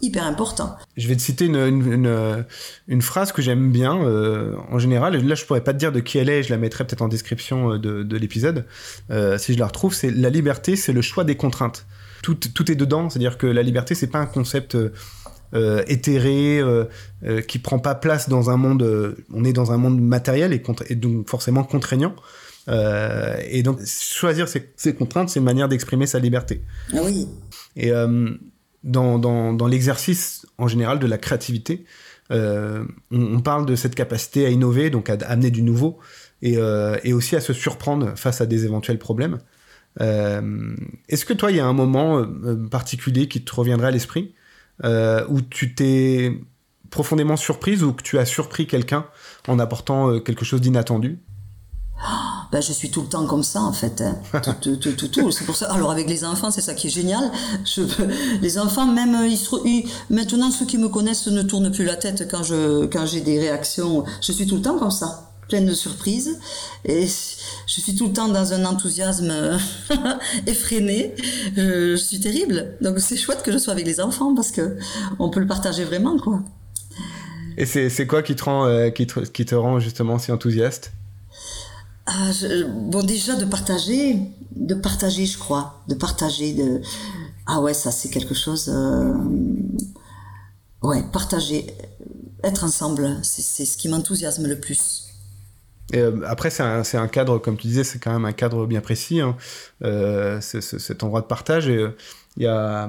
hyper 0.00 0.24
important. 0.24 0.76
Je 0.96 1.08
vais 1.08 1.16
te 1.16 1.20
citer 1.20 1.46
une, 1.46 1.56
une, 1.56 2.44
une, 2.86 3.02
phrase 3.02 3.32
que 3.32 3.42
j'aime 3.42 3.72
bien 3.72 4.00
euh, 4.00 4.54
en 4.70 4.78
général. 4.78 5.16
Là 5.16 5.34
je 5.34 5.44
pourrais 5.44 5.64
pas 5.64 5.72
te 5.72 5.78
dire 5.78 5.90
de 5.90 5.98
qui 5.98 6.18
elle 6.18 6.28
est, 6.28 6.44
je 6.44 6.50
la 6.50 6.58
mettrai 6.58 6.86
peut-être 6.86 7.02
en 7.02 7.08
description 7.08 7.72
euh, 7.72 7.78
de, 7.78 8.04
de 8.04 8.16
l'épisode. 8.16 8.66
Euh, 9.10 9.36
si 9.36 9.54
je 9.54 9.58
la 9.58 9.66
retrouve, 9.66 9.94
c'est 9.94 10.10
la 10.12 10.30
liberté, 10.30 10.76
c'est 10.76 10.92
le 10.92 11.02
choix 11.02 11.24
des 11.24 11.36
contraintes. 11.36 11.86
Tout, 12.22 12.36
tout 12.36 12.70
est 12.70 12.76
dedans, 12.76 13.10
c'est-à-dire 13.10 13.36
que 13.36 13.46
la 13.48 13.62
liberté 13.62 13.96
c'est 13.96 14.06
pas 14.06 14.18
un 14.18 14.26
concept 14.26 14.76
euh, 15.54 15.82
éthéré 15.88 16.62
qui 17.48 17.58
prend 17.58 17.80
pas 17.80 17.96
place 17.96 18.28
dans 18.28 18.50
un 18.50 18.56
monde. 18.56 19.16
on 19.32 19.44
est 19.44 19.52
dans 19.52 19.72
un 19.72 19.76
monde 19.76 20.00
matériel 20.00 20.52
et, 20.52 20.62
et 20.88 20.94
donc 20.94 21.28
forcément 21.28 21.64
contraignant. 21.64 22.14
et 22.68 23.62
donc 23.64 23.80
choisir 23.84 24.46
ces 24.48 24.94
contraintes, 24.94 25.30
c'est 25.30 25.40
une 25.40 25.46
manière 25.46 25.68
d'exprimer 25.68 26.06
sa 26.06 26.20
liberté. 26.20 26.62
Ah 26.92 26.98
oui. 27.04 27.26
Et 27.76 27.92
dans, 28.84 29.66
l'exercice 29.66 30.46
en 30.58 30.68
général 30.68 30.98
de 30.98 31.06
la 31.06 31.18
créativité. 31.18 31.84
Euh, 32.30 32.84
on, 33.10 33.40
parle 33.40 33.66
de 33.66 33.74
cette 33.74 33.94
capacité 33.94 34.46
à 34.46 34.50
innover, 34.50 34.90
donc 34.90 35.08
à, 35.10 35.16
amener 35.26 35.50
du 35.50 35.62
nouveau, 35.62 35.98
et, 36.42 36.58
euh, 36.58 36.98
et, 37.04 37.12
aussi 37.12 37.36
à 37.36 37.40
se 37.40 37.52
surprendre 37.52 38.12
face 38.16 38.40
à 38.40 38.46
des 38.46 38.64
éventuels 38.64 38.98
problèmes. 38.98 39.38
Euh, 40.00 40.76
Est-ce 41.08 41.24
que 41.24 41.32
toi, 41.32 41.50
il 41.50 41.56
y 41.56 41.60
a 41.60 41.66
un 41.66 41.72
moment 41.72 42.24
particulier 42.70 43.28
qui 43.28 43.42
te 43.42 43.54
reviendrait 43.54 43.88
à 43.88 43.90
l'esprit 43.90 44.34
où 44.84 45.40
tu 45.40 45.74
t'es 45.74 46.38
profondément 46.90 47.36
surprise 47.36 47.82
ou 47.82 47.92
que 47.92 48.02
tu 48.02 48.18
as 48.18 48.24
surpris 48.24 48.66
quelqu'un 48.66 49.06
en 49.48 49.58
apportant 49.58 50.20
quelque 50.20 50.44
chose 50.44 50.60
d'inattendu? 50.60 51.18
ben, 52.52 52.60
je 52.60 52.72
suis 52.72 52.90
tout 52.90 53.02
le 53.02 53.08
temps 53.08 53.26
comme 53.26 53.42
ça 53.42 53.60
en 53.60 53.72
fait. 53.72 54.00
Hein. 54.00 54.16
Tout, 54.60 54.76
tout, 54.76 54.92
tout, 54.92 55.08
tout, 55.08 55.30
C'est 55.30 55.44
pour 55.44 55.56
ça. 55.56 55.72
Alors 55.72 55.90
avec 55.90 56.08
les 56.08 56.24
enfants, 56.24 56.50
c'est 56.50 56.60
ça 56.60 56.74
qui 56.74 56.86
est 56.88 56.90
génial. 56.90 57.30
Je, 57.64 57.82
les 58.40 58.58
enfants, 58.58 58.86
même 58.86 59.16
ils, 59.64 59.84
maintenant 60.10 60.50
ceux 60.50 60.66
qui 60.66 60.78
me 60.78 60.88
connaissent 60.88 61.26
ne 61.26 61.42
tournent 61.42 61.70
plus 61.70 61.84
la 61.84 61.96
tête 61.96 62.28
quand 62.30 62.42
je 62.42 62.86
quand 62.86 63.06
j'ai 63.06 63.20
des 63.20 63.38
réactions. 63.38 64.04
Je 64.20 64.32
suis 64.32 64.46
tout 64.46 64.56
le 64.56 64.62
temps 64.62 64.78
comme 64.78 64.90
ça, 64.90 65.30
pleine 65.48 65.66
de 65.66 65.74
surprises 65.74 66.38
et 66.84 67.06
je 67.06 67.80
suis 67.80 67.94
tout 67.94 68.06
le 68.06 68.12
temps 68.12 68.28
dans 68.28 68.52
un 68.52 68.64
enthousiasme 68.64 69.32
effréné. 70.46 71.14
Je, 71.56 71.96
je 71.96 71.96
suis 71.96 72.20
terrible. 72.20 72.76
Donc 72.80 73.00
c'est 73.00 73.16
chouette 73.16 73.42
que 73.42 73.52
je 73.52 73.58
sois 73.58 73.72
avec 73.72 73.86
les 73.86 74.00
enfants 74.00 74.34
parce 74.34 74.52
que 74.52 74.76
on 75.18 75.30
peut 75.30 75.40
le 75.40 75.46
partager 75.46 75.84
vraiment 75.84 76.18
quoi. 76.18 76.40
Et 77.58 77.66
c'est 77.66 78.06
quoi 78.06 78.22
qui 78.22 78.36
te 78.36 78.44
rend 78.44 78.66
euh, 78.66 78.90
qui, 78.90 79.08
te, 79.08 79.18
qui 79.18 79.44
te 79.44 79.56
rend 79.56 79.80
justement 79.80 80.20
si 80.20 80.30
enthousiaste? 80.30 80.92
Ah, 82.10 82.30
bon, 82.68 83.02
déjà 83.02 83.36
de 83.36 83.44
partager, 83.44 84.18
de 84.56 84.74
partager, 84.74 85.26
je 85.26 85.36
crois, 85.36 85.82
de 85.88 85.94
partager, 85.94 86.54
de 86.54 86.80
ah 87.46 87.60
ouais, 87.60 87.74
ça 87.74 87.90
c'est 87.90 88.08
quelque 88.08 88.34
chose. 88.34 88.70
Euh... 88.74 89.12
Ouais, 90.82 91.02
partager, 91.12 91.66
être 92.42 92.64
ensemble, 92.64 93.18
c'est 93.22 93.66
ce 93.66 93.76
qui 93.76 93.88
m'enthousiasme 93.90 94.46
le 94.46 94.58
plus. 94.58 95.04
Et 95.92 96.02
après, 96.26 96.48
c'est 96.50 96.62
un, 96.62 96.82
un, 96.82 97.08
cadre, 97.08 97.38
comme 97.38 97.58
tu 97.58 97.66
disais, 97.66 97.84
c'est 97.84 97.98
quand 97.98 98.12
même 98.12 98.24
un 98.24 98.32
cadre 98.32 98.66
bien 98.66 98.80
précis, 98.80 99.20
hein. 99.20 99.36
cet 100.40 101.02
endroit 101.02 101.20
de 101.20 101.26
partage. 101.26 101.66
Il 101.66 102.42
y 102.42 102.46
a, 102.46 102.88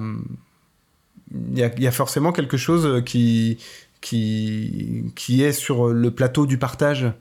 y, 1.55 1.63
a, 1.63 1.79
y, 1.79 1.87
a, 1.87 1.91
forcément 1.91 2.31
quelque 2.31 2.57
chose 2.57 3.03
qui, 3.05 3.57
qui, 4.01 5.11
qui 5.15 5.43
est 5.43 5.53
sur 5.53 5.87
le 5.87 6.11
plateau 6.11 6.45
du 6.45 6.57
partage. 6.57 7.11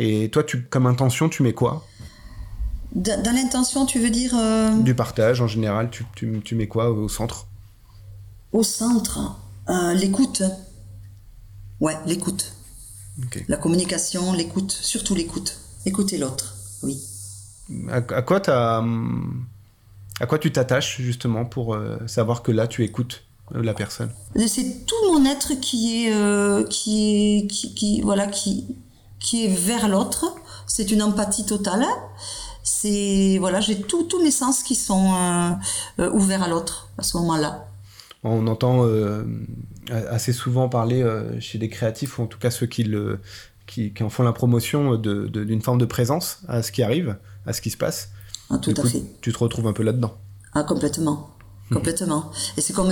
Et 0.00 0.30
toi, 0.30 0.44
tu, 0.44 0.62
comme 0.62 0.86
intention, 0.86 1.28
tu 1.28 1.42
mets 1.42 1.54
quoi? 1.54 1.84
Dans 2.94 3.34
l'intention, 3.34 3.84
tu 3.84 3.98
veux 3.98 4.10
dire 4.10 4.32
Du 4.82 4.94
partage, 4.94 5.40
en 5.42 5.48
général, 5.48 5.90
tu, 5.90 6.06
tu, 6.14 6.40
tu 6.44 6.54
mets 6.54 6.68
quoi 6.68 6.90
au 6.90 7.08
centre? 7.08 7.48
Au 8.52 8.62
centre 8.62 9.36
euh, 9.68 9.94
L'écoute. 9.94 10.44
Ouais, 11.80 11.96
l'écoute. 12.06 12.54
La 13.48 13.56
communication, 13.56 14.32
l'écoute, 14.32 14.70
surtout 14.70 15.16
l'écoute. 15.16 15.58
Écouter 15.84 16.16
l'autre, 16.16 16.54
oui. 16.84 16.96
À, 17.90 18.00
quoi 18.00 18.40
as, 18.48 18.84
à 20.20 20.26
quoi 20.26 20.38
tu 20.38 20.52
t'attaches 20.52 21.00
justement 21.00 21.44
pour 21.44 21.74
euh, 21.74 21.98
savoir 22.06 22.42
que 22.42 22.52
là 22.52 22.68
tu 22.68 22.84
écoutes 22.84 23.24
euh, 23.54 23.62
la 23.62 23.74
personne? 23.74 24.10
C'est 24.46 24.86
tout 24.86 25.12
mon 25.12 25.24
être 25.24 25.54
qui 25.54 26.06
est, 26.06 26.68
qui 26.68 27.38
est, 27.38 27.46
qui, 27.48 28.00
voilà, 28.00 28.28
qui, 28.28 28.64
qui 29.20 29.44
est 29.44 29.48
vers 29.48 29.88
l'autre. 29.88 30.34
C'est 30.66 30.90
une 30.90 31.02
empathie 31.02 31.46
totale. 31.46 31.84
C'est 32.62 33.38
voilà, 33.38 33.60
j'ai 33.60 33.80
tous 33.80 34.22
mes 34.22 34.30
sens 34.30 34.62
qui 34.62 34.74
sont 34.74 35.56
ouverts 35.98 36.42
à 36.42 36.48
l'autre 36.48 36.88
à 36.98 37.02
ce 37.02 37.16
moment-là. 37.16 37.68
On 38.24 38.46
entend 38.46 38.84
euh, 38.84 39.24
assez 39.90 40.32
souvent 40.32 40.68
parler 40.68 41.02
euh, 41.02 41.38
chez 41.40 41.58
des 41.58 41.68
créatifs, 41.68 42.18
ou 42.18 42.22
en 42.22 42.26
tout 42.26 42.38
cas 42.38 42.50
ceux 42.50 42.66
qui, 42.66 42.82
le, 42.82 43.20
qui, 43.66 43.92
en 44.00 44.08
font 44.08 44.24
la 44.24 44.32
promotion 44.32 44.96
d'une 44.96 45.28
de, 45.28 45.60
forme 45.60 45.78
de 45.78 45.84
présence 45.84 46.40
à 46.48 46.62
ce 46.62 46.72
qui 46.72 46.82
arrive, 46.82 47.16
à 47.46 47.52
ce 47.52 47.60
qui 47.60 47.70
se 47.70 47.76
passe. 47.76 48.10
Ah, 48.50 48.58
tout 48.58 48.74
à 48.76 48.84
fait. 48.84 49.02
Tu 49.20 49.32
te 49.32 49.38
retrouves 49.38 49.66
un 49.66 49.72
peu 49.72 49.82
là-dedans. 49.82 50.16
Ah, 50.54 50.64
complètement. 50.64 51.30
Complètement. 51.72 52.30
Et 52.56 52.62
c'est 52.62 52.72
comme 52.72 52.90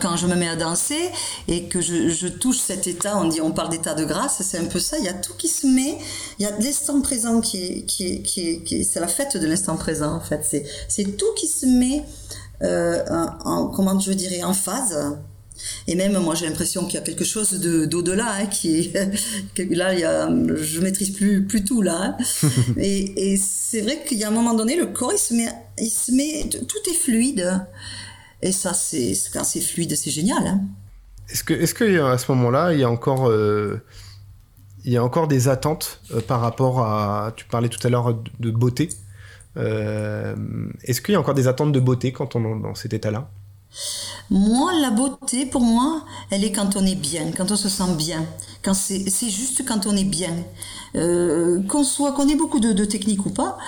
quand 0.00 0.16
je 0.16 0.26
me 0.28 0.36
mets 0.36 0.48
à 0.48 0.54
danser 0.54 1.10
et 1.48 1.64
que 1.64 1.80
je, 1.80 2.28
touche 2.28 2.58
cet 2.58 2.86
état, 2.86 3.18
on 3.18 3.26
dit, 3.26 3.40
on 3.40 3.50
parle 3.50 3.70
d'état 3.70 3.94
de 3.94 4.04
grâce, 4.04 4.42
c'est 4.42 4.58
un 4.58 4.66
peu 4.66 4.78
ça. 4.78 4.96
Il 4.98 5.04
y 5.04 5.08
a 5.08 5.12
tout 5.12 5.34
qui 5.36 5.48
se 5.48 5.66
met. 5.66 5.98
Il 6.38 6.44
y 6.44 6.46
a 6.46 6.56
l'instant 6.58 7.00
présent 7.00 7.40
qui 7.40 7.64
est, 7.64 7.82
qui 7.82 8.06
est, 8.06 8.22
qui 8.22 8.76
est, 8.76 8.84
c'est 8.84 9.00
la 9.00 9.08
fête 9.08 9.36
de 9.36 9.46
l'instant 9.46 9.76
présent 9.76 10.14
en 10.14 10.20
fait. 10.20 10.46
C'est, 10.48 10.64
c'est 10.88 11.16
tout 11.16 11.32
qui 11.36 11.48
se 11.48 11.66
met 11.66 12.04
euh, 12.62 13.02
en, 13.44 13.66
comment 13.66 13.98
je 13.98 14.12
dirais, 14.12 14.44
en 14.44 14.54
phase. 14.54 14.96
Et 15.86 15.94
même 15.94 16.18
moi 16.18 16.34
j'ai 16.34 16.46
l'impression 16.46 16.84
qu'il 16.86 16.94
y 16.94 16.98
a 16.98 17.02
quelque 17.02 17.24
chose 17.24 17.52
de 17.52 17.84
d'au-delà 17.84 18.32
hein, 18.32 18.46
qui 18.46 18.78
est 18.78 18.94
là 19.70 19.94
il 19.94 20.00
y 20.00 20.04
a, 20.04 20.28
je 20.56 20.80
maîtrise 20.80 21.10
plus 21.10 21.46
plus 21.46 21.64
tout 21.64 21.82
là. 21.82 22.16
Hein. 22.18 22.48
et, 22.78 23.32
et 23.32 23.36
c'est 23.36 23.80
vrai 23.80 24.02
qu'il 24.04 24.18
y 24.18 24.24
a 24.24 24.28
un 24.28 24.32
moment 24.32 24.54
donné 24.54 24.74
le 24.74 24.86
corps 24.86 25.12
il 25.12 25.18
se 25.18 25.34
met 25.34 25.48
il 25.78 25.90
se 25.90 26.10
met 26.10 26.48
tout 26.48 26.90
est 26.90 26.94
fluide 26.94 27.64
et 28.42 28.52
ça 28.52 28.74
c'est 28.74 29.14
c'est 29.44 29.60
fluide 29.60 29.96
c'est 29.96 30.10
génial. 30.10 30.46
Hein. 30.46 30.60
Est-ce 31.30 31.44
que 31.44 31.54
que 31.74 32.02
à 32.02 32.18
ce 32.18 32.30
moment-là 32.32 32.72
il 32.72 32.80
y 32.80 32.84
a 32.84 32.90
encore 32.90 33.28
euh, 33.30 33.82
des 35.28 35.48
attentes 35.48 36.00
euh, 36.12 36.20
par 36.20 36.40
rapport 36.40 36.80
à 36.80 37.32
tu 37.36 37.44
parlais 37.46 37.68
tout 37.68 37.84
à 37.86 37.90
l'heure 37.90 38.20
de 38.40 38.50
beauté 38.50 38.88
euh, 39.56 40.34
est-ce 40.84 41.00
qu'il 41.00 41.12
y 41.12 41.16
a 41.16 41.20
encore 41.20 41.34
des 41.34 41.48
attentes 41.48 41.72
de 41.72 41.80
beauté 41.80 42.12
quand 42.12 42.36
on 42.36 42.58
est 42.58 42.62
dans 42.62 42.74
cet 42.74 42.92
état-là? 42.94 43.30
Moi, 44.30 44.72
la 44.80 44.90
beauté, 44.90 45.46
pour 45.46 45.62
moi, 45.62 46.04
elle 46.30 46.44
est 46.44 46.52
quand 46.52 46.76
on 46.76 46.86
est 46.86 46.94
bien, 46.94 47.32
quand 47.36 47.50
on 47.50 47.56
se 47.56 47.68
sent 47.68 47.94
bien. 47.96 48.26
Quand 48.62 48.74
c'est, 48.74 49.04
juste 49.28 49.64
quand 49.66 49.86
on 49.86 49.96
est 49.96 50.04
bien. 50.04 50.34
Euh, 50.94 51.62
qu'on 51.64 51.84
soit, 51.84 52.12
qu'on 52.12 52.28
ait 52.28 52.36
beaucoup 52.36 52.60
de, 52.60 52.84
techniques 52.84 53.26
ou 53.26 53.30
pas, 53.30 53.58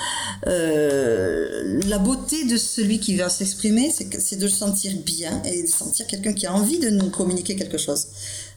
euh, 0.46 1.80
la 1.86 1.98
beauté 1.98 2.44
de 2.44 2.56
celui 2.56 3.00
qui 3.00 3.16
va 3.16 3.28
s'exprimer, 3.28 3.90
c'est, 3.90 4.20
c'est 4.20 4.36
de 4.36 4.46
se 4.46 4.56
sentir 4.56 4.92
bien 5.04 5.42
et 5.44 5.62
de 5.62 5.68
sentir 5.68 6.06
quelqu'un 6.06 6.32
qui 6.32 6.46
a 6.46 6.54
envie 6.54 6.78
de 6.78 6.90
nous 6.90 7.10
communiquer 7.10 7.56
quelque 7.56 7.78
chose. 7.78 8.06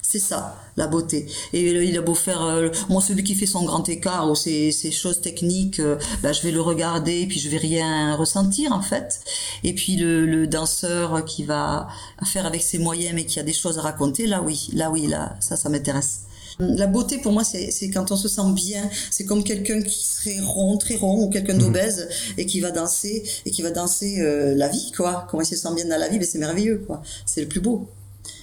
C'est 0.09 0.19
ça, 0.19 0.55
la 0.77 0.87
beauté. 0.87 1.27
Et 1.51 1.69
il 1.69 1.97
a 1.97 2.01
beau 2.01 2.15
faire, 2.15 2.41
euh, 2.41 2.69
moi 2.87 3.01
celui 3.01 3.25
qui 3.25 3.35
fait 3.35 3.45
son 3.45 3.65
grand 3.65 3.89
écart 3.89 4.31
ou 4.31 4.35
ses, 4.35 4.71
choses 4.89 5.19
techniques, 5.19 5.81
euh, 5.81 5.97
bah, 6.23 6.31
je 6.31 6.43
vais 6.43 6.51
le 6.51 6.61
regarder 6.61 7.25
puis 7.27 7.41
je 7.41 7.49
vais 7.49 7.57
rien 7.57 8.15
ressentir 8.15 8.71
en 8.71 8.81
fait. 8.81 9.19
Et 9.65 9.73
puis 9.73 9.97
le, 9.97 10.47
danseur 10.47 11.25
qui 11.25 11.43
va 11.43 11.89
faire 12.23 12.45
avec 12.45 12.61
ses 12.61 12.77
moyens 12.77 13.15
mais 13.15 13.25
qui 13.25 13.37
a 13.41 13.43
des 13.43 13.51
choses 13.51 13.79
à 13.79 13.81
raconter, 13.81 14.27
là 14.27 14.41
oui, 14.41 14.69
là 14.71 14.89
oui, 14.91 15.07
là 15.07 15.35
ça, 15.41 15.57
ça 15.57 15.67
m'intéresse. 15.67 16.21
La 16.57 16.87
beauté 16.87 17.17
pour 17.17 17.33
moi 17.33 17.43
c'est 17.43 17.89
quand 17.89 18.09
on 18.09 18.15
se 18.15 18.29
sent 18.29 18.53
bien, 18.53 18.89
c'est 19.11 19.25
comme 19.25 19.43
quelqu'un 19.43 19.81
qui 19.81 20.05
serait 20.07 20.39
rond, 20.39 20.77
très 20.77 20.95
rond 20.95 21.25
ou 21.25 21.29
quelqu'un 21.29 21.55
d'obèse 21.55 22.07
et 22.37 22.45
qui 22.45 22.61
va 22.61 22.71
danser 22.71 23.29
et 23.45 23.51
qui 23.51 23.61
va 23.61 23.71
danser 23.71 24.21
euh, 24.21 24.55
la 24.55 24.69
vie 24.69 24.93
quoi. 24.95 25.27
Comment 25.29 25.43
il 25.43 25.47
se 25.47 25.57
sent 25.57 25.75
bien 25.75 25.83
dans 25.83 25.99
la 25.99 26.07
vie, 26.07 26.17
mais 26.17 26.25
c'est 26.25 26.39
merveilleux 26.39 26.81
quoi. 26.87 27.01
C'est 27.25 27.41
le 27.41 27.49
plus 27.49 27.59
beau. 27.59 27.89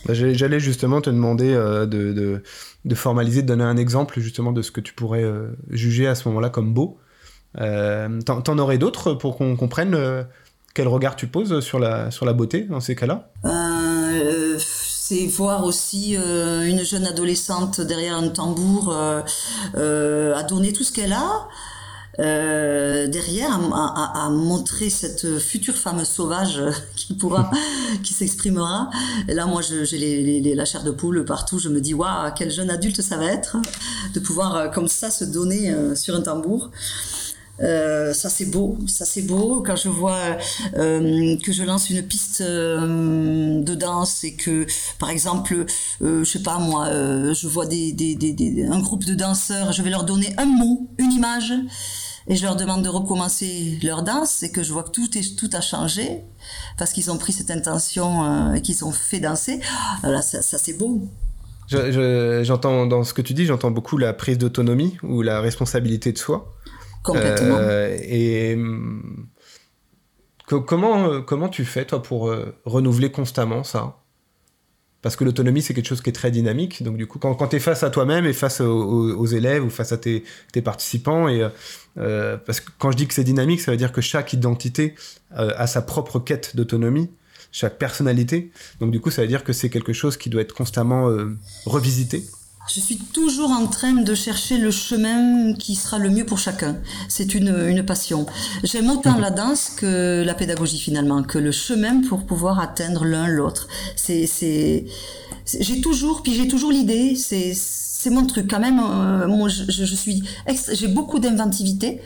Bah, 0.07 0.13
j'allais 0.15 0.61
justement 0.61 1.01
te 1.01 1.11
demander 1.11 1.53
euh, 1.53 1.87
de, 1.87 2.43
de, 2.85 2.95
formaliser, 2.95 3.43
de 3.43 3.49
donner 3.49 3.65
un 3.65 3.77
exemple 3.77 4.21
justement 4.21 4.53
de 4.53 4.63
ce 4.63 4.71
que 4.71 4.81
tu 4.81 4.93
pourrais 4.93 5.25
euh, 5.25 5.49
juger 5.71 6.07
à 6.07 6.15
ce 6.15 6.29
moment-là 6.29 6.51
comme 6.51 6.75
beau. 6.75 6.99
Euh, 7.61 8.21
T'en 8.23 8.59
aurais 8.59 8.79
d'autres 8.79 9.15
pour 9.15 9.37
qu'on 9.37 9.57
comprenne 9.57 10.27
quel 10.75 10.89
regard 10.89 11.17
tu 11.17 11.29
poses 11.29 11.61
sur 11.61 11.79
la, 11.79 12.11
sur 12.11 12.27
la 12.27 12.33
beauté 12.33 12.63
dans 12.63 12.81
ces 12.81 12.97
cas-là? 12.97 13.31
C'est 14.59 15.27
voir 15.27 15.65
aussi 15.65 16.17
une 16.17 16.83
jeune 16.83 17.07
adolescente 17.07 17.81
derrière 17.81 18.17
un 18.17 18.29
tambour 18.29 18.93
à 19.75 20.43
donner 20.49 20.73
tout 20.73 20.83
ce 20.83 20.93
qu'elle 20.93 21.13
a, 21.13 21.49
euh, 22.21 23.09
derrière 23.09 23.59
à, 23.73 24.29
montrer 24.31 24.89
cette 24.89 25.39
future 25.39 25.75
femme 25.75 26.05
sauvage 26.05 26.61
qui 26.97 27.15
pourra, 27.15 27.51
qui 28.03 28.15
s'exprimera. 28.15 28.91
Et 29.29 29.35
là, 29.35 29.47
moi, 29.47 29.63
j'ai 29.63 29.99
les, 29.99 30.55
la 30.55 30.65
chair 30.65 30.85
de 30.85 30.91
poule 30.91 31.25
partout. 31.25 31.59
Je 31.59 31.69
me 31.69 31.81
dis, 31.81 31.95
waouh, 31.95 32.31
quel 32.37 32.51
jeune 32.51 32.71
adulte 32.71 33.01
ça 33.03 33.17
va 33.17 33.27
être 33.27 33.57
de 34.13 34.21
pouvoir 34.21 34.55
euh, 34.55 34.69
comme 34.69 34.89
ça 34.89 35.11
se 35.11 35.25
donner 35.25 35.71
euh, 35.71 35.95
sur 35.95 36.15
un 36.15 36.21
tambour. 36.21 36.71
ça 37.59 38.29
c'est 38.29 38.47
beau, 38.47 38.77
ça 38.87 39.05
c'est 39.05 39.23
beau 39.23 39.63
quand 39.65 39.77
je 39.77 39.89
vois 39.89 40.37
que 40.75 41.53
je 41.53 41.63
lance 41.63 41.89
une 41.89 42.03
piste 42.03 42.43
de 42.43 43.75
danse 43.75 44.25
et 44.25 44.35
que 44.35 44.67
par 44.99 45.11
exemple, 45.11 45.65
je 46.01 46.25
sais 46.25 46.43
pas 46.43 46.59
moi, 46.59 46.89
je 47.33 47.47
vois 47.47 47.67
des, 47.67 47.93
des, 47.93 48.15
des, 48.17 48.67
un 48.67 48.81
groupe 48.81 49.05
de 49.05 49.15
danseurs, 49.15 49.73
je 49.73 49.83
vais 49.83 49.91
leur 49.91 50.05
donner 50.05 50.35
un 50.37 50.47
mot, 50.47 50.89
une 50.99 51.13
image 51.13 51.53
et 52.27 52.37
je 52.37 52.43
leur 52.43 52.57
demande 52.57 52.83
de 52.83 52.89
recommencer 52.89 53.79
leur 53.83 54.03
danse 54.03 54.43
et 54.43 54.51
que 54.51 54.63
je 54.63 54.73
vois 54.73 54.83
que 54.83 54.91
tout, 54.91 55.19
est, 55.19 55.37
tout 55.37 55.51
a 55.53 55.61
changé 55.61 56.21
parce 56.79 56.93
qu'ils 56.93 57.11
ont 57.11 57.19
pris 57.19 57.33
cette 57.33 57.51
intention 57.51 58.25
euh, 58.25 58.55
et 58.55 58.63
qu'ils 58.63 58.85
ont 58.85 58.93
fait 58.93 59.21
danser, 59.21 59.61
là, 60.03 60.23
ça, 60.23 60.43
c'est 60.43 60.79
beau. 60.79 61.03
J'entends 61.69 62.87
dans 62.87 63.05
ce 63.05 63.15
que 63.15 63.23
tu 63.23 63.35
dis, 63.35 63.47
j'entends 63.47 63.71
beaucoup 63.71 63.99
la 63.99 64.13
prise 64.13 64.39
d'autonomie 64.39 64.97
ou 65.03 65.23
la 65.23 65.41
responsabilité 65.41 66.13
de 66.13 66.19
soi. 66.19 66.53
Complètement. 67.03 67.57
Euh, 67.59 67.97
et 68.01 68.57
comment, 70.47 71.21
comment 71.23 71.49
tu 71.49 71.65
fais, 71.65 71.85
toi, 71.85 72.03
pour 72.03 72.29
euh, 72.29 72.55
renouveler 72.65 73.11
constamment 73.11 73.65
ça? 73.65 73.97
Parce 75.05 75.17
que 75.17 75.25
l'autonomie, 75.25 75.61
c'est 75.61 75.75
quelque 75.75 75.89
chose 75.89 76.01
qui 76.01 76.09
est 76.09 76.15
très 76.15 76.31
dynamique. 76.31 76.83
Donc, 76.83 76.97
du 76.97 77.07
coup, 77.07 77.19
quand, 77.19 77.47
tu 77.47 77.57
es 77.57 77.61
face 77.61 77.83
à 77.83 77.91
toi-même 77.91 78.25
et 78.25 78.33
face 78.33 78.63
aux, 78.63 79.27
élèves 79.27 79.63
ou 79.63 79.69
face 79.69 79.93
à 79.93 79.99
tes, 79.99 80.25
participants, 80.65 81.29
et, 81.29 81.47
euh, 81.99 82.39
parce 82.39 82.61
que 82.61 82.71
quand 82.79 82.91
je 82.91 82.97
dis 82.97 83.07
que 83.07 83.13
c'est 83.13 83.23
dynamique, 83.23 83.61
ça 83.61 83.71
veut 83.71 83.77
dire 83.77 83.93
que 83.93 84.01
chaque 84.01 84.33
identité 84.33 84.95
euh, 85.37 85.51
a 85.59 85.67
sa 85.67 85.83
propre 85.83 86.21
quête 86.21 86.57
d'autonomie, 86.57 87.11
chaque 87.53 87.77
personnalité. 87.77 88.51
Donc, 88.81 88.93
du 88.93 89.01
coup, 89.01 89.11
ça 89.11 89.21
veut 89.21 89.29
dire 89.29 89.45
que 89.45 89.53
c'est 89.53 89.69
quelque 89.69 89.93
chose 89.93 90.17
qui 90.17 90.31
doit 90.31 90.41
être 90.41 90.55
constamment 90.55 91.11
euh, 91.11 91.37
revisité. 91.67 92.25
Je 92.67 92.81
suis 92.81 92.97
toujours 92.97 93.51
en 93.51 93.67
train 93.67 93.93
de 93.93 94.15
chercher 94.15 94.57
le 94.57 94.71
chemin 94.71 95.53
qui 95.53 95.75
sera 95.75 95.99
le 95.99 96.09
mieux 96.09 96.25
pour 96.25 96.39
chacun. 96.39 96.77
C'est 97.09 97.35
une, 97.35 97.55
une 97.69 97.85
passion. 97.85 98.25
J'aime 98.63 98.89
autant 98.91 99.19
la 99.19 99.31
danse 99.31 99.69
que 99.77 100.23
la 100.25 100.35
pédagogie 100.35 100.79
finalement, 100.79 101.23
que 101.23 101.39
le 101.39 101.53
chemin 101.53 102.01
pour 102.01 102.25
pouvoir 102.25 102.61
atteindre 102.61 103.05
l'un 103.05 103.29
l'autre. 103.29 103.69
C'est, 103.97 104.27
c'est, 104.27 104.87
j'ai 105.61 105.83
toujours, 105.83 106.23
puis 106.23 106.35
j'ai 106.35 106.49
toujours 106.49 106.73
l'idée, 106.73 107.15
c'est, 107.17 107.53
c'est 107.55 108.11
mon 108.11 108.27
truc 108.27 108.51
quand 108.51 108.61
même. 108.61 108.81
Euh, 108.81 109.29
moi, 109.29 109.49
je, 109.51 109.65
je 109.71 109.95
suis, 109.95 110.23
j'ai 110.73 110.89
beaucoup 110.89 111.19
d'inventivité 111.19 112.01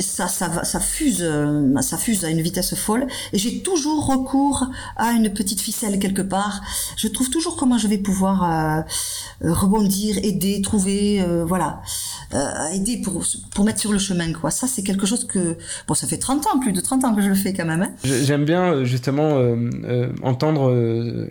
ça, 0.00 0.28
ça, 0.28 0.64
ça 0.64 0.80
fuse, 0.80 1.22
euh, 1.22 1.80
ça 1.80 1.98
fuse 1.98 2.24
à 2.24 2.30
une 2.30 2.40
vitesse 2.40 2.74
folle. 2.74 3.06
Et 3.32 3.38
j'ai 3.38 3.60
toujours 3.60 4.06
recours 4.06 4.66
à 4.96 5.10
une 5.12 5.32
petite 5.32 5.60
ficelle 5.60 5.98
quelque 5.98 6.22
part. 6.22 6.62
Je 6.96 7.08
trouve 7.08 7.30
toujours 7.30 7.56
comment 7.56 7.78
je 7.78 7.88
vais 7.88 7.98
pouvoir 7.98 8.44
euh, 8.44 9.52
rebondir, 9.52 10.18
aider, 10.18 10.60
trouver, 10.62 11.20
euh, 11.20 11.44
voilà, 11.44 11.82
aider 12.72 13.00
pour, 13.02 13.22
pour 13.54 13.64
mettre 13.64 13.80
sur 13.80 13.92
le 13.92 13.98
chemin, 13.98 14.32
quoi. 14.32 14.50
Ça, 14.50 14.66
c'est 14.66 14.82
quelque 14.82 15.06
chose 15.06 15.26
que, 15.26 15.56
bon, 15.86 15.94
ça 15.94 16.06
fait 16.06 16.18
30 16.18 16.46
ans, 16.46 16.58
plus 16.60 16.72
de 16.72 16.80
30 16.80 17.04
ans 17.04 17.14
que 17.14 17.22
je 17.22 17.28
le 17.28 17.34
fais 17.34 17.52
quand 17.52 17.66
même. 17.66 17.82
Hein. 17.82 17.92
J'aime 18.04 18.44
bien, 18.44 18.84
justement, 18.84 19.38
entendre 20.22 20.72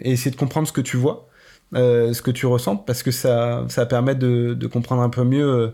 et 0.02 0.12
essayer 0.12 0.32
de 0.32 0.36
comprendre 0.36 0.68
ce 0.68 0.74
que 0.74 0.82
tu 0.82 0.98
vois. 0.98 1.28
ce 1.74 2.22
que 2.22 2.32
tu 2.32 2.46
ressens 2.46 2.78
parce 2.78 3.04
que 3.04 3.12
ça, 3.12 3.66
ça 3.70 3.86
permet 3.86 4.16
de, 4.16 4.54
de 4.54 4.68
comprendre 4.68 5.02
un 5.02 5.10
peu 5.10 5.24
mieux 5.24 5.74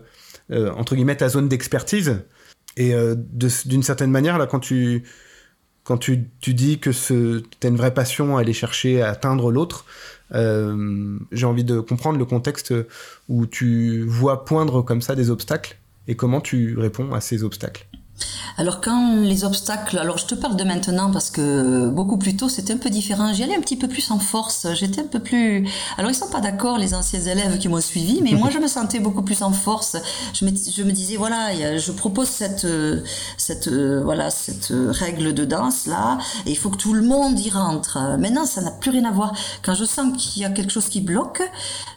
entre 0.52 0.96
guillemets 0.96 1.16
ta 1.16 1.28
zone 1.28 1.48
d'expertise. 1.48 2.22
Et 2.76 2.94
d'une 3.34 3.82
certaine 3.82 4.10
manière, 4.10 4.38
là, 4.38 4.46
quand 4.46 4.60
tu 4.60 5.04
quand 5.84 5.98
tu, 5.98 6.28
tu 6.40 6.54
dis 6.54 6.78
que 6.78 6.90
tu 6.90 7.42
as 7.62 7.68
une 7.68 7.76
vraie 7.76 7.92
passion 7.92 8.36
à 8.36 8.40
aller 8.40 8.52
chercher 8.52 9.02
à 9.02 9.10
atteindre 9.10 9.50
l'autre, 9.50 9.86
euh, 10.32 11.18
j'ai 11.32 11.46
envie 11.46 11.64
de 11.64 11.80
comprendre 11.80 12.18
le 12.18 12.24
contexte 12.24 12.72
où 13.28 13.46
tu 13.46 14.04
vois 14.06 14.44
poindre 14.44 14.82
comme 14.82 15.02
ça 15.02 15.14
des 15.14 15.30
obstacles 15.30 15.78
et 16.06 16.14
comment 16.14 16.40
tu 16.40 16.78
réponds 16.78 17.12
à 17.12 17.20
ces 17.20 17.42
obstacles. 17.42 17.86
Alors 18.56 18.80
quand 18.80 19.16
les 19.22 19.44
obstacles, 19.44 19.98
alors 19.98 20.18
je 20.18 20.26
te 20.26 20.34
parle 20.34 20.56
de 20.56 20.64
maintenant 20.64 21.10
parce 21.10 21.30
que 21.30 21.88
beaucoup 21.88 22.18
plus 22.18 22.36
tôt 22.36 22.48
c'était 22.48 22.74
un 22.74 22.78
peu 22.78 22.90
différent. 22.90 23.32
J'y 23.32 23.42
allais 23.42 23.56
un 23.56 23.60
petit 23.60 23.76
peu 23.76 23.88
plus 23.88 24.10
en 24.10 24.18
force. 24.18 24.66
J'étais 24.74 25.00
un 25.00 25.06
peu 25.06 25.20
plus. 25.20 25.66
Alors 25.96 26.10
ils 26.10 26.14
sont 26.14 26.28
pas 26.28 26.40
d'accord 26.40 26.76
les 26.76 26.92
anciens 26.92 27.20
élèves 27.20 27.58
qui 27.58 27.68
m'ont 27.68 27.80
suivi, 27.80 28.20
mais 28.22 28.32
moi 28.32 28.50
je 28.50 28.58
me 28.58 28.66
sentais 28.66 29.00
beaucoup 29.00 29.22
plus 29.22 29.42
en 29.42 29.52
force. 29.52 29.96
Je 30.34 30.44
me, 30.44 30.50
je 30.50 30.82
me 30.82 30.92
disais 30.92 31.16
voilà, 31.16 31.78
je 31.78 31.92
propose 31.92 32.28
cette 32.28 32.66
cette 33.38 33.68
voilà 33.68 34.30
cette 34.30 34.72
règle 34.72 35.32
de 35.32 35.44
danse 35.44 35.86
là, 35.86 36.18
et 36.44 36.50
il 36.50 36.56
faut 36.56 36.70
que 36.70 36.76
tout 36.76 36.92
le 36.92 37.02
monde 37.02 37.38
y 37.40 37.50
rentre. 37.50 37.98
Maintenant 38.18 38.44
ça 38.44 38.60
n'a 38.60 38.72
plus 38.72 38.90
rien 38.90 39.04
à 39.04 39.10
voir. 39.10 39.32
Quand 39.62 39.74
je 39.74 39.84
sens 39.84 40.12
qu'il 40.18 40.42
y 40.42 40.44
a 40.44 40.50
quelque 40.50 40.72
chose 40.72 40.88
qui 40.88 41.00
bloque, 41.00 41.42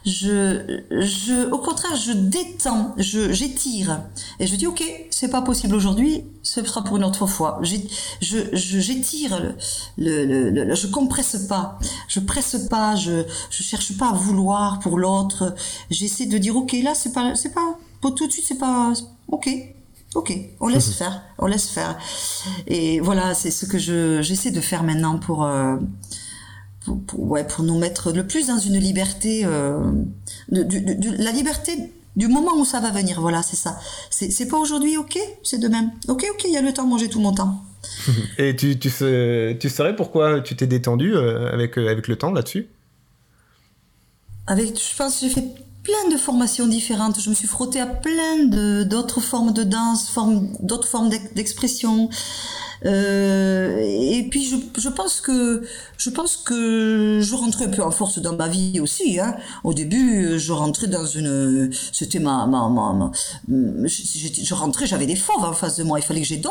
je 0.06 0.80
je 0.90 1.50
au 1.50 1.58
contraire 1.58 1.96
je 1.96 2.12
détends, 2.12 2.94
je 2.96 3.32
j'étire 3.32 4.00
et 4.40 4.46
je 4.46 4.56
dis 4.56 4.66
ok 4.66 4.82
c'est 5.10 5.28
pas 5.28 5.42
possible 5.42 5.74
aujourd'hui 5.74 6.13
ce 6.42 6.64
sera 6.64 6.84
pour 6.84 6.96
une 6.96 7.04
autre 7.04 7.26
fois. 7.26 7.60
Je, 7.62 7.78
j'étire 8.52 9.40
le, 9.98 10.24
le, 10.24 10.50
le, 10.50 10.74
je 10.74 10.86
compresse 10.86 11.46
pas, 11.48 11.78
je 12.08 12.20
presse 12.20 12.56
pas, 12.70 12.96
je, 12.96 13.24
je 13.50 13.62
cherche 13.62 13.96
pas 13.96 14.10
à 14.10 14.12
vouloir 14.12 14.78
pour 14.80 14.98
l'autre. 14.98 15.54
J'essaie 15.90 16.26
de 16.26 16.38
dire, 16.38 16.56
ok, 16.56 16.76
là, 16.82 16.94
c'est 16.94 17.12
pas, 17.12 17.34
c'est 17.34 17.52
pas, 17.52 17.78
pour 18.00 18.14
tout 18.14 18.26
de 18.26 18.32
suite, 18.32 18.44
c'est 18.46 18.58
pas, 18.58 18.92
ok, 19.28 19.48
ok, 20.14 20.38
on 20.60 20.68
laisse 20.68 20.94
faire, 20.98 21.22
on 21.38 21.46
laisse 21.46 21.68
faire. 21.68 21.98
Et 22.66 23.00
voilà, 23.00 23.34
c'est 23.34 23.50
ce 23.50 23.66
que 23.66 23.78
je, 23.78 24.22
j'essaie 24.22 24.50
de 24.50 24.60
faire 24.60 24.82
maintenant 24.82 25.18
pour, 25.18 25.44
euh, 25.44 25.76
pour, 27.06 27.30
ouais, 27.30 27.44
pour 27.44 27.64
nous 27.64 27.78
mettre 27.78 28.12
le 28.12 28.26
plus 28.26 28.46
dans 28.46 28.58
une 28.58 28.78
liberté, 28.78 29.42
euh, 29.44 29.80
de, 30.50 30.62
de, 30.62 31.22
la 31.22 31.32
liberté 31.32 31.92
du 32.16 32.28
moment 32.28 32.52
où 32.56 32.64
ça 32.64 32.80
va 32.80 32.90
venir, 32.90 33.20
voilà, 33.20 33.42
c'est 33.42 33.56
ça. 33.56 33.78
C'est 34.10 34.48
pas 34.48 34.58
aujourd'hui, 34.58 34.96
ok, 34.96 35.18
c'est 35.42 35.58
demain. 35.58 35.90
Ok, 36.08 36.24
ok, 36.32 36.44
il 36.44 36.52
y 36.52 36.56
a 36.56 36.62
le 36.62 36.72
temps, 36.72 36.86
manger 36.86 37.08
tout 37.08 37.20
mon 37.20 37.32
temps. 37.32 37.62
Et 38.38 38.54
tu, 38.54 38.78
tu, 38.78 38.90
sais, 38.90 39.56
tu 39.60 39.68
saurais 39.68 39.96
pourquoi 39.96 40.40
tu 40.40 40.56
t'es 40.56 40.66
détendu 40.66 41.14
euh, 41.14 41.52
avec, 41.52 41.76
euh, 41.76 41.90
avec 41.90 42.08
le 42.08 42.16
temps 42.16 42.30
là-dessus? 42.30 42.68
Avec, 44.46 44.78
Je 44.78 44.96
pense 44.96 45.20
que 45.20 45.26
j'ai 45.26 45.32
fait 45.32 45.44
plein 45.82 46.10
de 46.10 46.16
formations 46.16 46.66
différentes. 46.66 47.20
Je 47.20 47.28
me 47.28 47.34
suis 47.34 47.46
frottée 47.46 47.80
à 47.80 47.86
plein 47.86 48.44
d'autres 48.84 49.20
formes 49.20 49.52
de 49.52 49.62
danse, 49.62 50.08
formes, 50.08 50.48
d'autres 50.60 50.88
formes 50.88 51.10
d'expression. 51.34 52.08
Euh, 52.84 53.78
et 53.80 54.26
puis 54.30 54.44
je, 54.44 54.56
je, 54.80 54.88
pense 54.88 55.20
que 55.20 55.62
je 55.96 56.10
pense 56.10 56.36
que 56.36 57.20
je 57.22 57.34
rentrais 57.34 57.66
un 57.66 57.70
peu 57.70 57.82
en 57.82 57.90
force 57.90 58.18
dans 58.18 58.36
ma 58.36 58.48
vie 58.48 58.80
aussi. 58.80 59.18
Hein. 59.20 59.36
Au 59.62 59.74
début, 59.74 60.38
je 60.38 60.52
rentrais 60.52 60.86
dans 60.86 61.06
une, 61.06 61.70
c'était 61.92 62.18
ma, 62.18 62.46
ma, 62.46 62.68
ma, 62.68 63.10
je, 63.48 64.42
je, 64.42 64.54
rentrais, 64.54 64.86
j'avais 64.86 65.06
des 65.06 65.16
fauves 65.16 65.44
en 65.44 65.52
face 65.52 65.76
de 65.76 65.84
moi. 65.84 65.98
Il 65.98 66.02
fallait 66.02 66.20
que 66.20 66.26
j'ai 66.26 66.42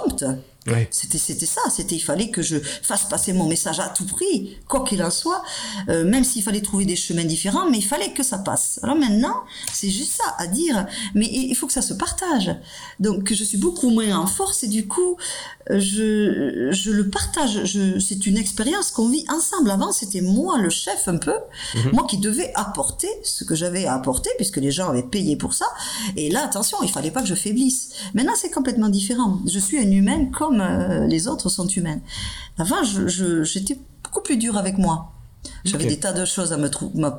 C'était 0.91 1.17
c'était 1.17 1.45
ça, 1.45 1.61
c'était 1.69 1.95
il 1.95 1.99
fallait 1.99 2.29
que 2.29 2.41
je 2.41 2.57
fasse 2.57 3.05
passer 3.05 3.33
mon 3.33 3.47
message 3.47 3.79
à 3.79 3.89
tout 3.89 4.05
prix, 4.05 4.57
quoi 4.67 4.83
qu'il 4.83 5.03
en 5.03 5.11
soit, 5.11 5.43
euh, 5.89 6.05
même 6.05 6.23
s'il 6.23 6.43
fallait 6.43 6.61
trouver 6.61 6.85
des 6.85 6.95
chemins 6.95 7.25
différents, 7.25 7.69
mais 7.69 7.79
il 7.79 7.85
fallait 7.85 8.13
que 8.13 8.23
ça 8.23 8.37
passe. 8.37 8.79
Alors 8.83 8.95
maintenant, 8.95 9.43
c'est 9.71 9.89
juste 9.89 10.13
ça 10.13 10.35
à 10.37 10.47
dire, 10.47 10.85
mais 11.15 11.25
il 11.25 11.53
faut 11.55 11.67
que 11.67 11.73
ça 11.73 11.81
se 11.81 11.93
partage. 11.93 12.55
Donc 12.99 13.33
je 13.33 13.43
suis 13.43 13.57
beaucoup 13.57 13.89
moins 13.89 14.17
en 14.17 14.27
force 14.27 14.63
et 14.63 14.67
du 14.67 14.87
coup, 14.87 15.17
je 15.69 16.69
je 16.71 16.91
le 16.91 17.09
partage. 17.09 17.65
Je, 17.65 17.99
c'est 17.99 18.25
une 18.25 18.37
expérience 18.37 18.91
qu'on 18.91 19.09
vit 19.09 19.25
ensemble. 19.29 19.71
Avant, 19.71 19.91
c'était 19.91 20.21
moi 20.21 20.57
le 20.59 20.69
chef 20.69 21.07
un 21.07 21.17
peu, 21.17 21.35
mhm. 21.75 21.91
moi 21.93 22.05
qui 22.09 22.17
devais 22.17 22.51
apporter 22.55 23.09
ce 23.23 23.43
que 23.43 23.55
j'avais 23.55 23.85
à 23.85 23.95
apporter 23.95 24.29
puisque 24.37 24.57
les 24.57 24.71
gens 24.71 24.89
avaient 24.89 25.03
payé 25.03 25.35
pour 25.35 25.53
ça. 25.53 25.65
Et 26.15 26.29
là, 26.29 26.43
attention, 26.45 26.77
il 26.83 26.89
fallait 26.89 27.11
pas 27.11 27.21
que 27.21 27.27
je 27.27 27.35
faiblisse. 27.35 27.89
Maintenant, 28.13 28.33
c'est 28.35 28.51
complètement 28.51 28.89
différent. 28.89 29.39
Je 29.45 29.59
suis 29.59 29.77
une 29.77 29.93
humaine 29.93 30.31
comme 30.31 30.52
euh, 30.61 31.07
les 31.07 31.27
autres 31.27 31.49
sont 31.49 31.67
humaines. 31.67 32.01
Avant, 32.57 32.83
j'étais 32.83 33.77
beaucoup 34.03 34.21
plus 34.21 34.37
dur 34.37 34.57
avec 34.57 34.77
moi. 34.77 35.13
J'avais 35.65 35.85
des 35.85 35.99
tas 35.99 36.13
de 36.13 36.25
choses 36.25 36.53
à 36.53 36.57
me, 36.57 36.69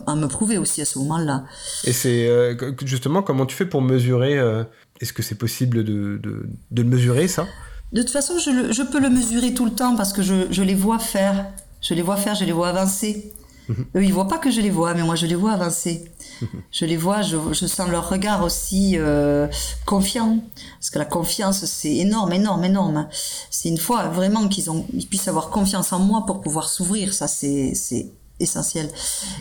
à 0.07 0.14
me 0.14 0.27
prouver 0.29 0.59
aussi 0.59 0.81
à 0.81 0.85
ce 0.85 0.99
moment-là. 0.99 1.44
Et 1.85 1.92
c'est 1.92 2.29
euh, 2.29 2.55
justement 2.85 3.23
comment 3.23 3.47
tu 3.47 3.57
fais 3.57 3.66
pour 3.66 3.83
mesurer 3.83 4.38
euh, 4.38 4.64
Est-ce 5.01 5.12
que 5.12 5.23
c'est 5.23 5.35
possible 5.35 5.85
de, 5.85 6.20
de, 6.23 6.83
le 6.83 6.85
mesurer 6.85 7.29
ça? 7.29 7.47
De 7.92 8.03
toute 8.03 8.11
façon, 8.11 8.38
je, 8.38 8.73
je, 8.73 8.83
peux 8.83 9.01
le 9.01 9.11
mesurer 9.11 9.55
tout 9.55 9.64
le 9.64 9.70
temps 9.70 9.97
parce 9.97 10.12
que 10.12 10.23
je, 10.23 10.47
je, 10.51 10.62
les 10.62 10.75
vois 10.75 10.99
faire. 10.99 11.47
Je 11.81 11.94
les 11.94 12.03
vois 12.03 12.16
faire, 12.16 12.35
je 12.35 12.44
les 12.44 12.53
vois 12.53 12.68
avancer. 12.68 13.33
Eux, 13.70 14.05
ils 14.05 14.12
voient 14.12 14.29
pas 14.29 14.38
que 14.38 14.50
je 14.50 14.61
les 14.61 14.70
vois, 14.70 14.94
mais 14.94 15.03
moi, 15.03 15.14
je 15.14 15.27
les 15.27 15.35
vois 15.35 15.53
avancer. 15.53 16.05
Je 16.72 16.85
les 16.85 16.96
vois, 16.96 17.22
je, 17.22 17.37
je 17.53 17.66
sens 17.66 17.88
leur 17.88 18.09
regard 18.09 18.42
aussi 18.42 18.98
euh, 18.98 19.46
confiant. 19.87 20.40
Parce 20.81 20.90
que 20.90 20.98
la 20.98 21.05
confiance, 21.05 21.64
c'est 21.64 21.94
énorme, 21.94 22.33
énorme, 22.33 22.64
énorme. 22.64 23.09
C'est 23.50 23.68
une 23.68 23.79
fois 23.79 24.09
vraiment 24.09 24.48
qu'ils 24.48 24.68
ont, 24.68 24.85
ils 24.92 25.07
puissent 25.07 25.29
avoir 25.29 25.50
confiance 25.50 25.92
en 25.92 26.00
moi 26.00 26.27
pour 26.27 26.40
pouvoir 26.40 26.68
s'ouvrir. 26.68 27.14
Ça, 27.14 27.29
c'est, 27.29 27.72
c'est 27.74 28.11
essentiel. 28.40 28.90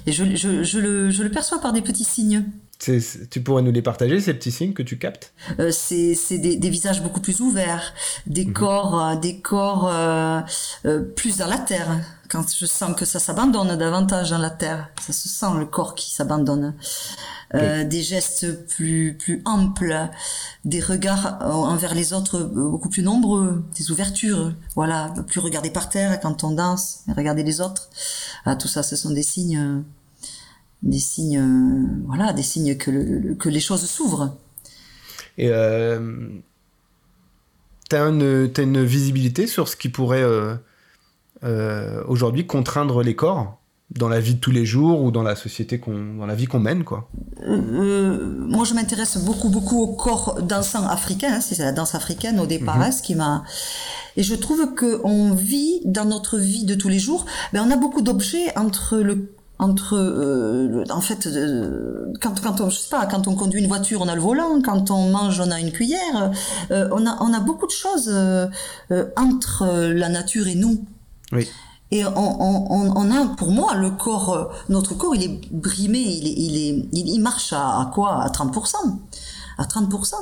Et 0.06 0.12
je, 0.12 0.36
je, 0.36 0.64
je, 0.64 0.80
le, 0.80 1.10
je 1.10 1.24
le 1.24 1.32
perçois 1.32 1.60
par 1.60 1.74
des 1.74 1.82
petits 1.82 2.04
signes. 2.04 2.46
Tu 2.80 3.42
pourrais 3.42 3.62
nous 3.62 3.72
les 3.72 3.82
partager, 3.82 4.20
ces 4.20 4.34
petits 4.34 4.52
signes 4.52 4.74
que 4.74 4.84
tu 4.84 4.98
captes? 4.98 5.34
Euh, 5.60 5.72
C'est 5.72 6.38
des, 6.38 6.58
des, 6.58 6.70
visages 6.70 7.02
beaucoup 7.02 7.22
plus 7.22 7.40
ouverts, 7.40 7.94
des 8.28 8.46
mhm. 8.46 8.54
corps, 8.54 9.02
euh, 9.02 9.16
des 9.16 9.40
corps 9.40 9.88
euh, 9.90 10.42
euh, 10.86 11.02
plus 11.02 11.38
dans 11.38 11.48
la 11.48 11.58
terre, 11.58 12.02
quand 12.30 12.44
je 12.54 12.66
sens 12.66 12.96
que 12.96 13.06
ça 13.06 13.20
s'abandonne 13.20 13.78
davantage 13.78 14.32
dans 14.32 14.38
la 14.38 14.50
terre, 14.50 14.90
ça 15.02 15.14
se 15.14 15.30
sent 15.30 15.58
le 15.58 15.66
corps 15.66 15.96
qui 15.96 16.12
s'abandonne. 16.12 16.74
Des 17.54 18.02
gestes 18.02 18.66
plus 18.66 19.16
plus 19.16 19.44
amples, 19.46 20.10
des 20.66 20.80
regards 20.80 21.38
envers 21.44 21.94
les 21.94 22.12
autres 22.12 22.40
beaucoup 22.42 22.90
plus 22.90 23.04
nombreux, 23.04 23.64
des 23.78 23.92
ouvertures, 23.92 24.54
voilà, 24.74 25.14
plus 25.28 25.40
regarder 25.40 25.70
par 25.70 25.88
terre 25.88 26.20
quand 26.20 26.44
on 26.44 26.50
danse, 26.50 27.04
regarder 27.16 27.44
les 27.44 27.62
autres. 27.62 27.92
Ah, 28.46 28.56
tout 28.56 28.68
ça, 28.68 28.82
ce 28.82 28.96
sont 28.96 29.12
des 29.12 29.22
signes, 29.22 29.84
des 30.84 31.00
signes, 31.00 31.42
voilà, 32.06 32.34
des 32.34 32.44
signes 32.44 32.78
que 32.78 33.34
que 33.34 33.50
les 33.50 33.60
choses 33.60 33.86
s'ouvrent. 33.86 34.38
Et 35.38 35.50
euh, 35.50 36.40
une, 37.92 38.52
as 38.56 38.62
une 38.62 38.84
visibilité 38.84 39.48
sur 39.48 39.68
ce 39.68 39.76
qui 39.76 39.90
pourrait 39.90 40.24
euh, 40.24 40.56
euh, 41.44 42.04
aujourd'hui 42.08 42.48
contraindre 42.48 43.04
les 43.04 43.16
corps 43.16 43.60
dans 43.92 44.10
la 44.10 44.20
vie 44.20 44.36
de 44.36 44.40
tous 44.40 44.52
les 44.52 44.66
jours 44.66 45.04
ou 45.04 45.12
dans 45.12 45.22
la 45.22 45.36
société 45.36 45.80
qu'on 45.80 46.16
dans 46.16 46.26
la 46.26 46.34
vie 46.34 46.46
qu'on 46.46 46.60
mène 46.60 46.84
quoi? 46.84 47.10
Euh, 47.46 48.36
moi 48.48 48.66
je 48.66 48.74
m'intéresse 48.74 49.18
beaucoup 49.18 49.50
beaucoup 49.50 49.82
au 49.82 49.88
corps 49.94 50.42
dansant 50.42 50.88
africain 50.88 51.34
hein, 51.34 51.42
c'est 51.42 51.60
la 51.60 51.72
danse 51.72 51.94
africaine 51.94 52.40
au 52.40 52.48
départ 52.48 52.78
mhm. 52.78 52.84
hein, 52.84 52.92
ce 52.92 53.04
qui 53.04 53.14
m'a 53.14 53.44
et 54.16 54.24
je 54.24 54.34
trouve 54.34 54.74
que 54.74 55.02
on 55.04 55.34
vit 55.34 55.82
dans 55.86 56.06
notre 56.06 56.40
vie 56.40 56.66
de 56.66 56.74
tous 56.74 56.90
les 56.90 56.98
jours 56.98 57.26
mais 57.52 57.60
ben, 57.60 57.68
on 57.68 57.72
a 57.72 57.78
beaucoup 57.78 58.02
d'objets 58.02 58.58
entre 58.58 58.98
le 58.98 59.30
entre 59.60 59.96
euh, 59.96 60.84
en 60.90 61.02
fait 61.02 61.30
quand 62.20 62.42
quand 62.42 62.60
on 62.60 62.70
je 62.70 62.80
sais 62.80 62.90
pas 62.90 63.06
quand 63.06 63.28
on 63.28 63.36
conduit 63.36 63.62
une 63.62 63.68
voiture 63.68 64.02
on 64.02 64.08
a 64.08 64.16
le 64.16 64.22
volant 64.22 64.62
quand 64.62 64.90
on 64.92 65.12
mange 65.12 65.40
on 65.40 65.52
a 65.52 65.60
une 65.60 65.72
cuillère 65.72 66.32
on 66.72 67.06
a 67.06 67.18
on 67.22 67.34
a 67.34 67.40
beaucoup 67.40 67.68
de 67.68 67.72
choses 67.72 68.12
entre 69.16 69.66
la 69.94 70.10
nature 70.10 70.48
et 70.48 70.56
nous 70.56 70.84
et 71.94 72.04
on, 72.06 73.12
a, 73.12 73.36
pour 73.38 73.52
moi, 73.52 73.76
le 73.76 73.92
corps, 73.92 74.34
euh, 74.34 74.46
notre 74.68 74.96
corps, 74.96 75.16
il 75.16 75.24
est 75.24 75.52
brimé, 75.52 76.00
il, 76.00 76.28
il, 76.28 76.58
est, 76.58 76.88
il, 76.92 77.20
marche 77.20 77.54
à, 77.54 77.82
à 77.82 77.92
quoi? 77.94 78.24
À 78.24 78.30
30%. 78.30 78.76
À 79.60 79.64
30%. 79.66 80.16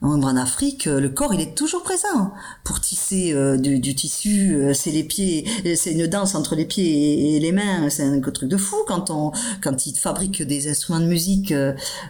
En 0.00 0.36
Afrique, 0.36 0.86
euh, 0.86 1.00
le 1.00 1.08
corps, 1.08 1.34
il 1.34 1.40
est 1.40 1.56
toujours 1.56 1.82
présent. 1.82 2.32
Pour 2.62 2.80
tisser 2.80 3.32
euh, 3.32 3.56
du, 3.56 3.94
tissu, 3.96 4.54
euh, 4.54 4.72
c'est 4.72 4.92
les 4.92 5.02
pieds, 5.02 5.44
c'est 5.74 5.90
une 5.90 6.06
danse 6.06 6.36
entre 6.36 6.54
les 6.54 6.66
pieds 6.66 7.34
et, 7.34 7.40
les 7.40 7.50
mains. 7.50 7.90
C'est 7.90 8.04
un 8.04 8.20
truc 8.20 8.48
de 8.48 8.56
fou. 8.56 8.76
Quand 8.86 9.10
on, 9.10 9.32
quand 9.60 9.86
ils 9.86 9.98
fabriquent 9.98 10.44
des 10.44 10.70
instruments 10.70 11.00
de 11.00 11.06
musique, 11.06 11.52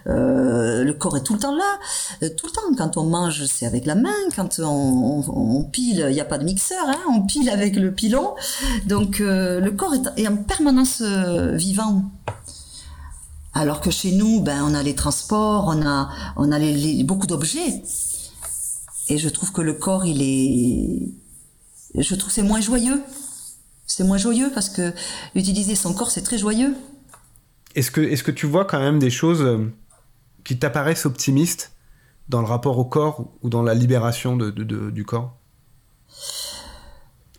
le 0.05 0.91
corps 0.91 1.17
est 1.17 1.23
tout 1.23 1.33
le 1.33 1.39
temps 1.39 1.55
là, 1.55 1.79
tout 2.37 2.45
le 2.45 2.51
temps. 2.51 2.61
Quand 2.77 2.97
on 2.97 3.05
mange, 3.05 3.45
c'est 3.45 3.65
avec 3.65 3.87
la 3.87 3.95
main. 3.95 4.09
Quand 4.35 4.59
on, 4.59 5.63
pile, 5.63 6.05
il 6.09 6.13
n'y 6.13 6.21
a 6.21 6.25
pas 6.25 6.37
de 6.37 6.43
mixeur, 6.43 6.87
hein, 6.87 6.99
on 7.09 7.21
pile 7.23 7.49
avec 7.49 7.75
le 7.75 7.91
pilon. 7.91 8.35
Donc 8.85 9.17
le 9.19 9.69
corps 9.71 9.95
est 10.15 10.27
en 10.27 10.37
permanence 10.37 11.01
vivant. 11.01 12.03
Alors 13.53 13.81
que 13.81 13.91
chez 13.91 14.11
nous, 14.11 14.41
ben, 14.41 14.63
on 14.63 14.73
a 14.73 14.83
les 14.83 14.95
transports, 14.95 15.65
on 15.67 15.85
a, 15.85 16.09
on 16.35 16.51
a 16.51 16.59
les, 16.59 17.03
beaucoup 17.03 17.27
d'objets. 17.27 17.81
Et 19.09 19.17
je 19.17 19.29
trouve 19.29 19.51
que 19.51 19.61
le 19.61 19.73
corps, 19.73 20.05
il 20.05 20.21
est, 20.21 22.01
je 22.01 22.15
trouve 22.15 22.31
c'est 22.31 22.43
moins 22.43 22.61
joyeux. 22.61 23.01
C'est 23.87 24.03
moins 24.03 24.17
joyeux 24.17 24.51
parce 24.53 24.69
que 24.69 24.93
utiliser 25.33 25.75
son 25.75 25.93
corps, 25.93 26.11
c'est 26.11 26.21
très 26.21 26.37
joyeux. 26.37 26.75
Est-ce 27.75 27.89
que, 27.89 28.01
est-ce 28.01 28.23
que 28.23 28.31
tu 28.31 28.45
vois 28.45 28.65
quand 28.65 28.79
même 28.79 28.99
des 28.99 29.09
choses 29.09 29.41
euh, 29.41 29.73
qui 30.43 30.59
t'apparaissent 30.59 31.07
optimistes 31.07 31.71
dans 32.27 32.41
le 32.41 32.47
rapport 32.47 32.77
au 32.77 32.85
corps 32.85 33.31
ou 33.41 33.49
dans 33.49 33.63
la 33.63 33.73
libération 33.73 34.37
de, 34.37 34.51
du 34.51 35.05
corps? 35.05 35.35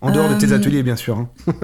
En 0.00 0.10
dehors 0.10 0.28
de 0.28 0.38
tes 0.38 0.52
ateliers, 0.52 0.82
bien 0.82 0.96
sûr. 0.96 1.18
Hein. 1.18 1.30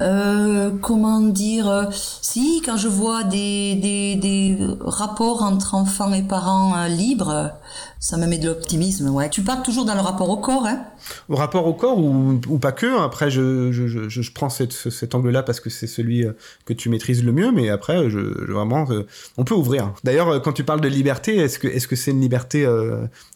Euh, 0.00 0.72
comment 0.82 1.20
dire 1.20 1.68
euh, 1.68 1.84
Si, 1.92 2.60
quand 2.66 2.76
je 2.76 2.88
vois 2.88 3.22
des, 3.22 3.76
des, 3.76 4.16
des, 4.16 4.58
rapports 4.80 5.44
entre 5.44 5.76
enfants 5.76 6.12
et 6.12 6.22
parents 6.22 6.76
euh, 6.76 6.88
libres, 6.88 7.52
ça 8.00 8.16
me 8.16 8.26
met 8.26 8.38
de 8.38 8.48
l'optimisme. 8.48 9.08
Ouais. 9.10 9.30
Tu 9.30 9.42
parles 9.42 9.62
toujours 9.62 9.84
dans 9.84 9.94
le 9.94 10.00
rapport 10.00 10.28
au 10.28 10.38
corps, 10.38 10.66
hein? 10.66 10.82
Au 11.28 11.36
rapport 11.36 11.68
au 11.68 11.74
corps 11.74 11.96
ou, 11.96 12.40
ou 12.48 12.58
pas 12.58 12.72
que. 12.72 13.00
Après, 13.00 13.30
je, 13.30 13.70
je, 13.70 13.86
je, 13.86 14.08
je 14.08 14.32
prends 14.32 14.48
cette, 14.48 14.72
cet 14.72 15.14
angle-là 15.14 15.44
parce 15.44 15.60
que 15.60 15.70
c'est 15.70 15.86
celui 15.86 16.26
que 16.64 16.72
tu 16.72 16.88
maîtrises 16.88 17.22
le 17.22 17.30
mieux, 17.30 17.52
mais 17.52 17.68
après, 17.68 18.10
je, 18.10 18.18
vraiment, 18.50 18.88
on 19.36 19.44
peut 19.44 19.54
ouvrir. 19.54 19.92
D'ailleurs, 20.02 20.42
quand 20.42 20.52
tu 20.52 20.64
parles 20.64 20.80
de 20.80 20.88
liberté, 20.88 21.36
est-ce 21.36 21.60
que 21.60 21.68
est-ce 21.68 21.86
que 21.86 21.94
c'est 21.94 22.10
une 22.10 22.20
liberté 22.20 22.68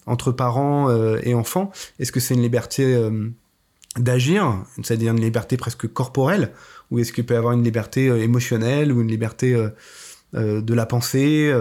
entre 0.05 0.33
parents 0.33 0.89
et 1.23 1.33
enfants? 1.33 1.71
Est-ce 1.99 2.11
que 2.11 2.19
c'est 2.19 2.33
une 2.33 2.41
liberté 2.41 2.97
d'agir, 3.97 4.63
c'est-à-dire 4.83 5.13
une 5.13 5.21
liberté 5.21 5.57
presque 5.57 5.91
corporelle, 5.91 6.51
ou 6.91 6.99
est-ce 6.99 7.11
qu'il 7.13 7.25
peut 7.25 7.33
y 7.33 7.37
avoir 7.37 7.53
une 7.53 7.63
liberté 7.63 8.09
euh, 8.09 8.21
émotionnelle 8.21 8.91
ou 8.91 9.01
une 9.01 9.07
liberté 9.07 9.53
euh, 9.53 9.69
euh, 10.35 10.61
de 10.61 10.73
la 10.73 10.85
pensée 10.85 11.51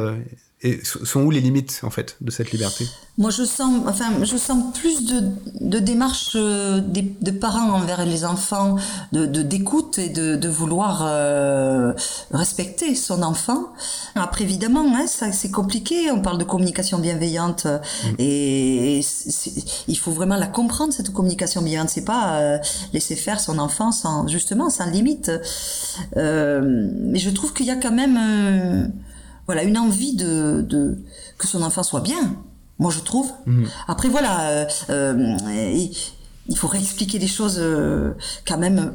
et 0.62 0.80
sont 0.82 1.22
où 1.22 1.30
les 1.30 1.40
limites 1.40 1.80
en 1.84 1.90
fait 1.90 2.16
de 2.20 2.30
cette 2.30 2.50
liberté? 2.50 2.86
Moi, 3.16 3.30
je 3.30 3.44
sens, 3.44 3.82
enfin, 3.86 4.24
je 4.24 4.36
sens 4.36 4.72
plus 4.74 5.04
de, 5.04 5.22
de 5.60 5.78
démarche 5.78 6.32
euh, 6.36 6.80
des, 6.80 7.02
de 7.20 7.30
parents 7.30 7.72
envers 7.72 8.04
les 8.04 8.24
enfants, 8.24 8.76
de 9.12 9.26
d'écoute 9.26 9.98
et 9.98 10.08
de, 10.08 10.36
de 10.36 10.48
vouloir 10.48 11.04
euh, 11.04 11.92
respecter 12.32 12.94
son 12.96 13.22
enfant. 13.22 13.72
Après, 14.16 14.44
évidemment, 14.44 14.84
hein, 14.96 15.06
ça 15.06 15.30
c'est 15.32 15.50
compliqué. 15.50 16.10
On 16.10 16.20
parle 16.20 16.38
de 16.38 16.44
communication 16.44 16.98
bienveillante 16.98 17.66
mm. 17.66 18.14
et, 18.18 19.00
il 19.86 19.98
faut 19.98 20.12
vraiment 20.12 20.36
la 20.36 20.46
comprendre 20.46 20.92
cette 20.92 21.12
communication 21.12 21.62
bienveillante. 21.62 21.90
C'est 21.90 22.04
pas 22.04 22.38
euh, 22.40 22.58
laisser 22.92 23.14
faire 23.16 23.40
son 23.40 23.58
enfant 23.58 23.92
sans 23.92 24.26
justement 24.26 24.70
sans 24.70 24.86
limite. 24.86 25.30
mais 26.16 27.18
je 27.18 27.30
trouve 27.30 27.52
qu'il 27.52 27.66
y 27.66 27.70
a 27.70 27.76
quand 27.76 27.92
même 27.92 28.92
voilà, 29.48 29.64
une 29.64 29.78
envie 29.78 30.14
de, 30.14 30.60
de 30.60 30.98
que 31.38 31.46
son 31.46 31.62
enfant 31.62 31.82
soit 31.82 32.00
bien. 32.00 32.36
Moi, 32.78 32.92
je 32.94 33.00
trouve. 33.00 33.32
Mhm. 33.46 33.66
Après, 33.88 34.08
voilà, 34.08 34.50
euh, 34.50 34.64
euh, 34.90 35.86
il, 36.48 36.56
faudrait 36.56 36.78
expliquer 36.78 37.18
des 37.18 37.26
choses 37.26 37.56
euh, 37.58 38.12
quand 38.46 38.58
même. 38.58 38.92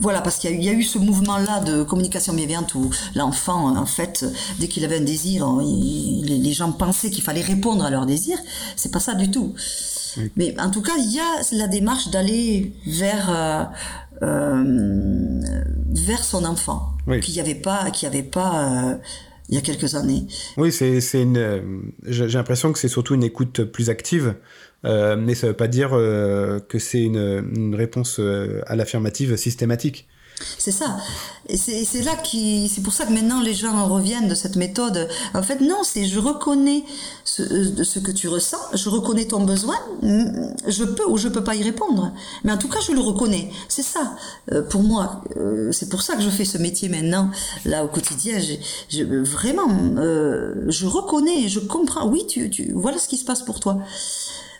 voilà, 0.00 0.22
parce 0.22 0.38
qu'il 0.38 0.62
y, 0.62 0.68
a 0.70 0.72
eu 0.72 0.82
ce 0.82 0.98
mouvement-là 0.98 1.60
de 1.60 1.82
communication 1.82 2.32
bienveillante 2.32 2.74
où 2.74 2.90
l'enfant, 3.14 3.76
en 3.76 3.86
fait, 3.86 4.24
dès 4.58 4.68
qu'il 4.68 4.84
avait 4.86 4.96
un 4.96 5.04
désir, 5.04 5.46
les, 5.60 6.52
gens 6.52 6.72
pensaient 6.72 7.10
qu'il 7.10 7.22
fallait 7.22 7.42
répondre 7.42 7.84
à 7.84 7.90
leur 7.90 8.06
désir. 8.06 8.38
C'est 8.74 8.90
pas 8.90 9.00
ça 9.00 9.14
du 9.14 9.30
tout. 9.30 9.54
Mais 10.36 10.58
en 10.58 10.70
tout 10.70 10.82
cas, 10.82 10.96
il 10.98 11.12
y 11.12 11.20
a 11.20 11.42
la 11.52 11.68
démarche 11.68 12.08
d'aller 12.08 12.74
vers 12.86 13.70
vers 14.20 16.24
son 16.24 16.44
enfant 16.44 16.90
qu'il 17.22 17.34
n'y 17.34 17.40
avait 17.40 17.54
pas, 17.54 17.90
qu'il 17.90 18.06
y 18.06 18.10
avait 18.10 18.22
pas 18.22 18.90
euh, 18.90 18.94
il 19.48 19.56
y 19.56 19.58
a 19.58 19.62
quelques 19.62 19.94
années. 19.94 20.26
Oui, 20.56 20.70
c'est, 20.70 21.00
c'est 21.00 21.22
une. 21.22 21.36
Euh, 21.36 21.60
j'ai 22.06 22.28
l'impression 22.28 22.72
que 22.72 22.78
c'est 22.78 22.88
surtout 22.88 23.14
une 23.14 23.24
écoute 23.24 23.64
plus 23.64 23.90
active, 23.90 24.34
euh, 24.84 25.16
mais 25.16 25.34
ça 25.34 25.46
ne 25.46 25.52
veut 25.52 25.56
pas 25.56 25.68
dire 25.68 25.90
que 25.90 26.78
c'est 26.78 27.02
une, 27.02 27.50
une 27.56 27.74
réponse 27.74 28.20
à 28.66 28.76
l'affirmative 28.76 29.36
systématique. 29.36 30.08
C'est 30.58 30.72
ça. 30.72 30.96
Et 31.48 31.56
c'est 31.56 32.02
là 32.02 32.14
qui, 32.16 32.68
c'est 32.68 32.82
pour 32.82 32.92
ça 32.92 33.06
que 33.06 33.12
maintenant 33.12 33.40
les 33.40 33.54
gens 33.54 33.86
reviennent 33.86 34.28
de 34.28 34.34
cette 34.34 34.56
méthode. 34.56 35.08
En 35.34 35.42
fait, 35.42 35.60
non, 35.60 35.82
c'est 35.82 36.04
je 36.06 36.18
reconnais 36.18 36.84
ce, 37.24 37.42
euh, 37.42 38.00
que 38.02 38.12
tu 38.12 38.28
ressens, 38.28 38.58
je 38.74 38.88
reconnais 38.88 39.24
ton 39.26 39.40
besoin, 39.44 39.76
je 40.02 40.84
peux 40.84 41.04
ou 41.08 41.16
je 41.16 41.28
peux 41.28 41.42
pas 41.42 41.54
y 41.54 41.62
répondre. 41.62 42.12
Mais 42.44 42.52
en 42.52 42.58
tout 42.58 42.68
cas, 42.68 42.78
je 42.80 42.92
le 42.92 43.00
reconnais. 43.00 43.50
C'est 43.68 43.82
ça. 43.82 44.16
Euh, 44.52 44.62
pour 44.62 44.82
moi, 44.82 45.22
euh, 45.36 45.72
c'est 45.72 45.88
pour 45.88 46.02
ça 46.02 46.14
que 46.14 46.22
je 46.22 46.30
fais 46.30 46.44
ce 46.44 46.58
métier 46.58 46.88
maintenant, 46.88 47.30
là 47.64 47.84
au 47.84 47.88
quotidien. 47.88 48.38
Vraiment, 48.90 49.68
je 50.68 50.86
reconnais, 50.86 51.48
je 51.48 51.60
comprends. 51.60 52.06
Oui, 52.06 52.26
tu, 52.26 52.48
tu, 52.50 52.72
voilà 52.74 52.98
ce 52.98 53.08
qui 53.08 53.16
se 53.16 53.24
passe 53.24 53.42
pour 53.42 53.60
toi. 53.60 53.78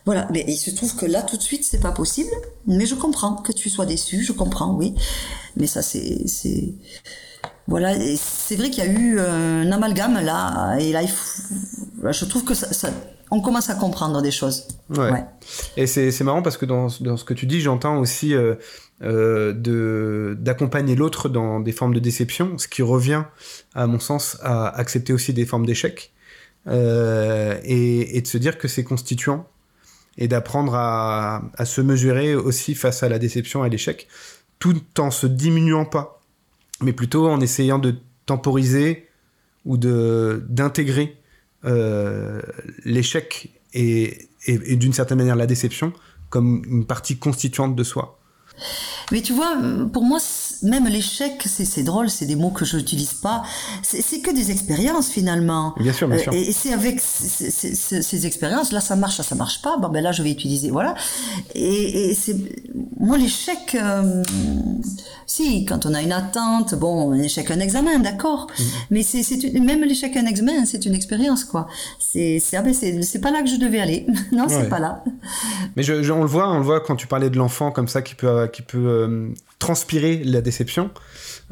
Voilà, 0.07 0.27
mais 0.33 0.45
il 0.49 0.57
se 0.57 0.71
trouve 0.71 0.97
que 0.97 1.07
là 1.07 1.23
tout 1.23 1.37
de 1.37 1.43
suite 1.43 1.65
c'est 1.65 1.81
pas 1.81 1.93
possible, 1.93 2.31
mais 2.67 2.87
je 2.87 2.95
comprends 2.95 3.37
que 3.37 3.53
tu 3.53 3.69
sois 3.69 3.87
déçu, 3.87 4.23
je 4.23 4.33
comprends, 4.33 4.75
oui. 4.75 4.95
Mais 5.57 5.67
ça 5.67 5.83
c'est 5.83 6.27
c'est 6.27 6.75
voilà, 7.69 7.95
c'est 8.17 8.57
vrai 8.57 8.71
qu'il 8.71 8.85
y 8.85 8.87
a 8.87 8.91
eu 8.91 9.21
un 9.21 9.71
amalgame 9.71 10.19
là 10.25 10.77
et 10.79 10.93
là 10.93 11.03
je 11.05 12.25
trouve 12.25 12.45
que 12.45 12.55
ça, 12.55 12.73
ça, 12.73 12.91
on 13.31 13.41
commence 13.41 13.71
à 13.71 13.75
comprendre 13.75 14.23
des 14.23 14.31
choses. 14.31 14.67
Ouais. 14.91 15.25
Et 15.77 15.87
c'est 15.87 16.11
c'est 16.11 16.25
marrant 16.25 16.43
parce 16.43 16.57
que 16.57 16.67
dans, 16.67 16.89
dans 17.01 17.17
ce 17.17 17.25
que 17.25 17.35
tu 17.35 17.47
dis, 17.47 17.61
j'entends 17.61 17.99
aussi 17.99 18.35
euh, 18.35 18.57
euh, 19.03 19.53
de 19.53 20.37
d'accompagner 20.41 20.97
l'autre 20.97 21.29
dans 21.29 21.61
des 21.61 21.73
formes 21.73 21.95
de 21.95 22.01
déception, 22.01 22.59
ce 22.59 22.67
qui 22.69 22.83
revient 22.83 23.25
à 23.75 23.87
mon 23.87 24.01
sens 24.01 24.37
à 24.43 24.69
accepter 24.69 25.13
aussi 25.13 25.33
des 25.33 25.47
formes 25.47 25.67
d'échec. 25.67 26.13
Euh, 26.67 27.59
et, 27.65 28.19
et, 28.19 28.21
de 28.21 28.27
se 28.27 28.37
dire 28.37 28.59
que 28.59 28.69
c'est 28.69 28.85
constituant 28.85 29.47
et 30.21 30.29
d'apprendre 30.29 30.75
à, 30.75 31.43
se 31.65 31.81
mesurer 31.81 32.35
aussi 32.35 32.75
face 32.75 33.03
à 33.03 33.09
la 33.09 33.19
déception 33.19 33.65
et 33.65 33.71
l'échec, 33.71 34.07
tout 34.59 34.81
en 34.99 35.11
se 35.11 35.27
diminuant 35.27 35.87
pas, 35.87 36.21
mais 36.83 36.93
plutôt 36.93 37.29
en 37.29 37.41
essayant 37.41 37.79
de 37.79 37.97
temporiser 38.27 39.09
ou 39.65 39.77
de 39.77 40.45
d'intégrer 40.49 41.17
euh, 41.65 42.41
l'échec 42.85 43.51
et, 43.73 44.29
et 44.47 44.77
d'une 44.77 44.93
certaine 44.93 45.19
manière 45.19 45.37
la 45.37 45.47
déception 45.47 45.93
comme 46.29 46.63
une 46.67 46.87
partie 46.87 47.19
constituante 47.19 47.75
de 47.75 47.83
soi. 47.83 48.19
Mais 49.11 49.23
tu 49.23 49.33
vois, 49.33 49.57
pour 49.93 50.05
moi, 50.05 50.19
même 50.63 50.87
l'échec, 50.87 51.43
c'est 51.47 51.83
drôle, 51.83 52.11
c'est 52.11 52.27
des 52.27 52.37
mots 52.37 52.51
que 52.51 52.65
je 52.65 52.77
n'utilise 52.77 53.15
pas. 53.15 53.43
C'est 53.83 54.21
que 54.21 54.35
des 54.35 54.51
expériences 54.51 55.11
finalement. 55.11 55.75
Bien 55.79 55.93
sûr, 55.93 56.09
bien 56.09 56.19
sûr. 56.19 56.33
Et, 56.33 56.53
c'est 56.53 56.73
avec 56.73 57.01
ces, 57.01 58.27
expériences, 58.27 58.73
là 58.73 58.81
ça 58.81 58.97
marche, 58.97 59.19
là 59.19 59.25
ça 59.25 59.35
marche 59.35 59.63
pas. 59.63 59.77
Bon 59.79 59.89
ben 59.89 60.03
là 60.03 60.13
je 60.13 60.23
vais 60.23 60.31
utiliser, 60.31 60.71
voilà. 60.71 60.95
Et, 61.55 62.15
c'est 62.15 62.37
moi 62.99 63.17
l'échec, 63.17 63.75
euh, 63.75 64.23
si 65.27 65.65
quand 65.65 65.87
on 65.87 65.95
a 65.95 66.03
une 66.03 66.13
attente, 66.13 66.75
bon, 66.75 67.13
un 67.13 67.19
échec 67.19 67.51
un 67.51 67.61
examen, 67.61 67.99
d'accord. 67.99 68.47
Mm-hmm. 68.47 68.65
Mais 68.91 69.03
c'est 69.03 69.61
même 69.61 69.83
l'échec 69.85 70.17
un 70.17 70.27
examen, 70.27 70.65
c'est 70.67 70.85
une 70.85 70.95
expérience 70.95 71.45
quoi. 71.45 71.69
C'est 71.99 72.41
ah 72.55 72.63
ben 72.63 72.75
c'est 72.75 73.21
pas 73.21 73.31
là 73.31 73.43
que 73.43 73.49
je 73.49 73.57
devais 73.57 73.81
aller. 73.81 74.07
non, 74.33 74.47
c'est 74.49 74.69
pas 74.69 74.79
là. 74.79 75.05
Mais 75.77 75.83
je, 75.83 76.11
on 76.11 76.21
le 76.21 76.27
voit, 76.27 76.51
on 76.51 76.59
le 76.59 76.65
voit 76.65 76.81
quand 76.81 76.97
tu 76.97 77.07
parlais 77.07 77.31
de 77.31 77.37
l'enfant 77.37 77.71
comme 77.71 77.89
ça 77.89 78.03
qui 78.03 78.15
peut 78.15 78.49
qui 78.53 78.63
peut 78.63 78.79
euh, 78.79 79.29
transpirer 79.61 80.25
la 80.25 80.41
déception 80.41 80.91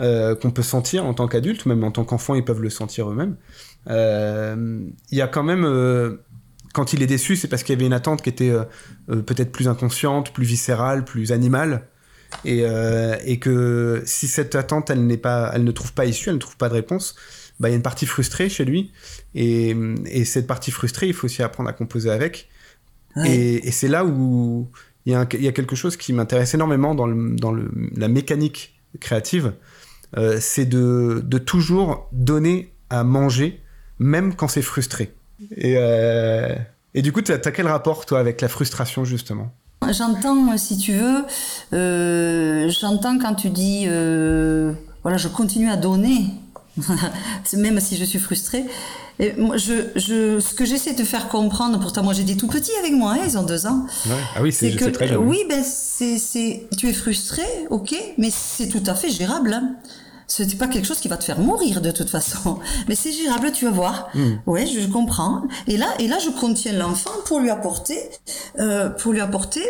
euh, 0.00 0.34
qu'on 0.34 0.50
peut 0.50 0.62
sentir 0.62 1.06
en 1.06 1.14
tant 1.14 1.28
qu'adulte, 1.28 1.66
même 1.66 1.84
en 1.84 1.92
tant 1.92 2.04
qu'enfant, 2.04 2.34
ils 2.34 2.44
peuvent 2.44 2.62
le 2.62 2.70
sentir 2.70 3.08
eux-mêmes. 3.08 3.36
Euh, 3.88 4.80
il 5.12 5.18
y 5.18 5.22
a 5.22 5.28
quand 5.28 5.44
même, 5.44 6.18
quand 6.72 6.92
il 6.92 7.02
est 7.02 7.06
déçu, 7.06 7.36
c'est 7.36 7.46
parce 7.46 7.62
qu'il 7.62 7.74
y 7.74 7.78
avait 7.78 7.86
une 7.86 7.92
attente 7.92 8.22
qui 8.22 8.30
était 8.30 8.52
peut-être 9.06 9.52
plus 9.52 9.68
inconsciente, 9.68 10.32
plus 10.32 10.44
viscérale, 10.44 11.04
plus 11.04 11.30
animale. 11.30 11.86
Et, 12.44 12.64
et, 13.24 13.38
que 13.38 14.02
si 14.04 14.26
cette 14.26 14.54
attente, 14.54 14.90
elle, 14.90 15.06
n'est 15.06 15.16
pas, 15.16 15.50
elle 15.54 15.64
ne 15.64 15.72
trouve 15.72 15.92
pas 15.92 16.04
issue, 16.04 16.28
elle 16.28 16.34
ne 16.34 16.40
trouve 16.40 16.56
pas 16.56 16.68
de 16.68 16.74
réponse, 16.74 17.14
bah, 17.60 17.68
il 17.68 17.72
y 17.72 17.74
a 17.74 17.76
une 17.76 17.82
partie 17.82 18.06
frustrée 18.06 18.48
chez 18.48 18.64
lui. 18.64 18.92
Et, 19.34 19.76
et, 20.06 20.24
cette 20.24 20.46
partie 20.46 20.70
frustrée, 20.70 21.08
il 21.08 21.14
faut 21.14 21.26
aussi 21.26 21.42
apprendre 21.42 21.68
à 21.68 21.72
composer 21.72 22.10
avec. 22.10 22.48
Et, 23.24 23.66
et 23.66 23.70
c'est 23.72 23.88
là 23.88 24.04
où 24.04 24.68
il 25.06 25.12
y, 25.12 25.14
a 25.14 25.52
quelque 25.52 25.76
chose 25.76 25.96
qui 25.96 26.12
m'intéresse 26.12 26.54
énormément 26.54 26.94
dans, 26.94 27.06
la 27.06 28.08
mécanique 28.08 28.78
créative, 29.00 29.54
euh, 30.16 30.38
c'est 30.40 30.66
de, 30.66 31.22
toujours 31.38 32.08
donner 32.12 32.72
à 32.90 33.04
manger, 33.04 33.62
même 33.98 34.34
quand 34.34 34.48
c'est 34.48 34.62
frustré. 34.62 35.14
Et, 35.56 35.74
euh, 35.76 36.54
du 36.94 37.12
coup, 37.12 37.22
tu 37.22 37.32
as, 37.32 37.38
quel 37.38 37.68
rapport, 37.68 38.06
toi, 38.06 38.18
avec 38.18 38.40
la 38.40 38.48
frustration, 38.48 39.04
justement? 39.04 39.52
J'entends, 39.90 40.56
si 40.58 40.76
tu 40.76 40.92
veux, 40.92 41.24
euh, 41.72 42.68
j'entends 42.68 43.18
quand 43.18 43.34
tu 43.34 43.50
dis, 43.50 43.84
euh, 43.86 44.72
voilà, 45.02 45.16
je 45.16 45.28
continue 45.28 45.70
à 45.70 45.76
donner, 45.76 46.26
même 47.56 47.80
si 47.80 47.96
je 47.96 48.04
suis 48.04 48.18
frustrée. 48.18 48.64
Et 49.20 49.32
moi, 49.32 49.56
je, 49.56 49.72
je, 49.96 50.38
ce 50.38 50.54
que 50.54 50.64
j'essaie 50.64 50.94
de 50.94 51.04
faire 51.04 51.28
comprendre, 51.28 51.80
pourtant 51.80 52.02
moi 52.02 52.12
j'ai 52.12 52.22
des 52.22 52.36
tout 52.36 52.46
petits 52.46 52.72
avec 52.78 52.92
moi, 52.92 53.14
hein, 53.14 53.24
ils 53.26 53.36
ont 53.36 53.42
deux 53.42 53.66
ans. 53.66 53.84
Ouais. 54.06 54.12
Ah 54.36 54.42
oui, 54.42 54.52
c'est 54.52 54.70
très 54.92 55.08
jeune. 55.08 55.18
Oui, 55.18 55.38
ben 55.48 55.62
c'est, 55.64 56.18
c'est, 56.18 56.68
tu 56.76 56.88
es 56.88 56.92
frustré, 56.92 57.42
ok, 57.70 57.94
mais 58.16 58.30
c'est 58.30 58.68
tout 58.68 58.82
à 58.86 58.94
fait 58.94 59.10
gérable. 59.10 59.52
Hein. 59.54 59.76
Ce 60.28 60.42
n'est 60.42 60.54
pas 60.54 60.68
quelque 60.68 60.86
chose 60.86 61.00
qui 61.00 61.08
va 61.08 61.16
te 61.16 61.24
faire 61.24 61.40
mourir 61.40 61.80
de 61.80 61.90
toute 61.90 62.10
façon, 62.10 62.58
mais 62.88 62.94
c'est 62.94 63.12
gérable, 63.12 63.50
tu 63.50 63.64
vas 63.64 63.70
voir. 63.70 64.08
Mm. 64.14 64.34
Ouais, 64.46 64.66
je 64.66 64.86
comprends. 64.86 65.42
Et 65.66 65.76
là, 65.76 65.86
et 65.98 66.06
là, 66.06 66.18
je 66.18 66.30
contiens 66.30 66.74
l'enfant 66.74 67.10
pour 67.24 67.40
lui 67.40 67.50
apporter, 67.50 67.98
euh, 68.60 68.90
pour 68.90 69.12
lui 69.12 69.20
apporter 69.20 69.62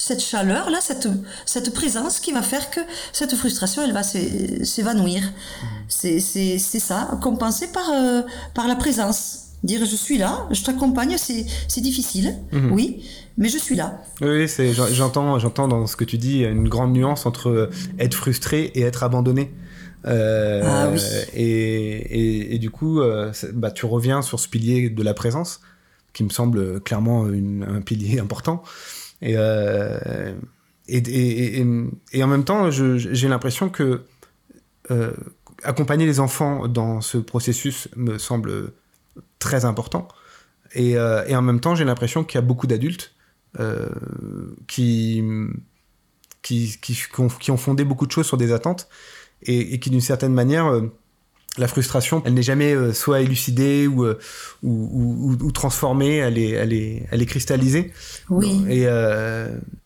cette 0.00 0.22
chaleur 0.22 0.70
là, 0.70 0.78
cette 0.80 1.08
cette 1.44 1.74
présence 1.74 2.20
qui 2.20 2.32
va 2.32 2.42
faire 2.42 2.70
que 2.70 2.80
cette 3.12 3.34
frustration 3.34 3.82
elle 3.82 3.92
va 3.92 4.02
s'évanouir. 4.02 5.22
Mmh. 5.22 5.66
C'est 5.88 6.58
ça, 6.58 7.18
compensé 7.20 7.68
par 7.68 7.90
euh, 7.90 8.22
par 8.54 8.66
la 8.66 8.76
présence. 8.76 9.46
Dire 9.62 9.84
je 9.84 9.94
suis 9.94 10.16
là, 10.16 10.46
je 10.50 10.62
t'accompagne, 10.62 11.16
c'est 11.18 11.80
difficile, 11.82 12.38
mmh. 12.50 12.72
oui, 12.72 13.04
mais 13.36 13.50
je 13.50 13.58
suis 13.58 13.76
là. 13.76 14.02
Oui, 14.22 14.46
j'entends 14.92 15.38
j'entends 15.38 15.68
dans 15.68 15.86
ce 15.86 15.96
que 15.96 16.04
tu 16.04 16.16
dis 16.16 16.44
une 16.44 16.68
grande 16.68 16.94
nuance 16.94 17.26
entre 17.26 17.68
être 17.98 18.14
frustré 18.14 18.70
et 18.74 18.80
être 18.80 19.02
abandonné. 19.02 19.52
Euh, 20.06 20.62
ah, 20.64 20.88
oui. 20.90 20.98
et, 21.34 21.42
et, 21.42 22.54
et, 22.54 22.58
du 22.58 22.70
coup, 22.70 23.02
euh, 23.02 23.32
bah, 23.52 23.70
tu 23.70 23.84
reviens 23.84 24.22
sur 24.22 24.40
ce 24.40 24.48
pilier 24.48 24.88
de 24.88 25.02
la 25.02 25.12
présence, 25.12 25.60
qui 26.14 26.24
me 26.24 26.30
semble 26.30 26.80
clairement 26.80 27.28
une, 27.28 27.64
un 27.64 27.82
pilier 27.82 28.18
important. 28.26 28.62
Et, 29.22 29.34
euh, 29.36 30.34
et, 30.88 31.64
et, 32.12 32.24
en 32.24 32.26
même 32.26 32.44
temps, 32.44 32.70
j'ai 32.70 33.28
l'impression 33.28 33.68
que 33.68 34.02
euh, 34.90 35.12
accompagner 35.62 36.06
les 36.06 36.20
enfants 36.20 36.66
dans 36.68 37.00
ce 37.00 37.18
processus 37.18 37.88
me 37.96 38.18
semble 38.18 38.72
très 39.38 39.64
important. 39.64 40.08
Et, 40.72 40.96
euh, 40.96 41.24
et 41.26 41.36
en 41.36 41.42
même 41.42 41.60
temps, 41.60 41.74
j'ai 41.74 41.84
l'impression 41.84 42.24
qu'il 42.24 42.38
y 42.38 42.42
a 42.42 42.46
beaucoup 42.46 42.66
d'adultes 42.66 43.14
qui, 44.68 45.24
qui, 46.42 46.78
qui, 46.80 46.96
qui, 47.40 47.50
ont 47.50 47.56
fondé 47.56 47.84
beaucoup 47.84 48.06
de 48.06 48.12
choses 48.12 48.26
sur 48.26 48.36
des 48.36 48.52
attentes 48.52 48.88
et, 49.42 49.80
qui, 49.80 49.90
d'une 49.90 50.00
certaine 50.00 50.32
manière, 50.32 50.80
la 51.58 51.68
frustration, 51.68 52.22
elle 52.24 52.34
n'est 52.34 52.42
jamais 52.42 52.74
euh, 52.74 52.92
soit 52.92 53.20
élucidée 53.20 53.86
ou, 53.86 54.04
euh, 54.04 54.18
ou, 54.62 55.36
ou, 55.40 55.44
ou, 55.44 55.52
transformée, 55.52 56.16
elle 56.16 56.38
est, 56.38 56.50
elle 56.50 56.72
est, 56.72 57.06
elle 57.10 57.22
est 57.22 57.26
cristallisée. 57.26 57.92
Oui. 58.28 58.64
Et 58.68 58.86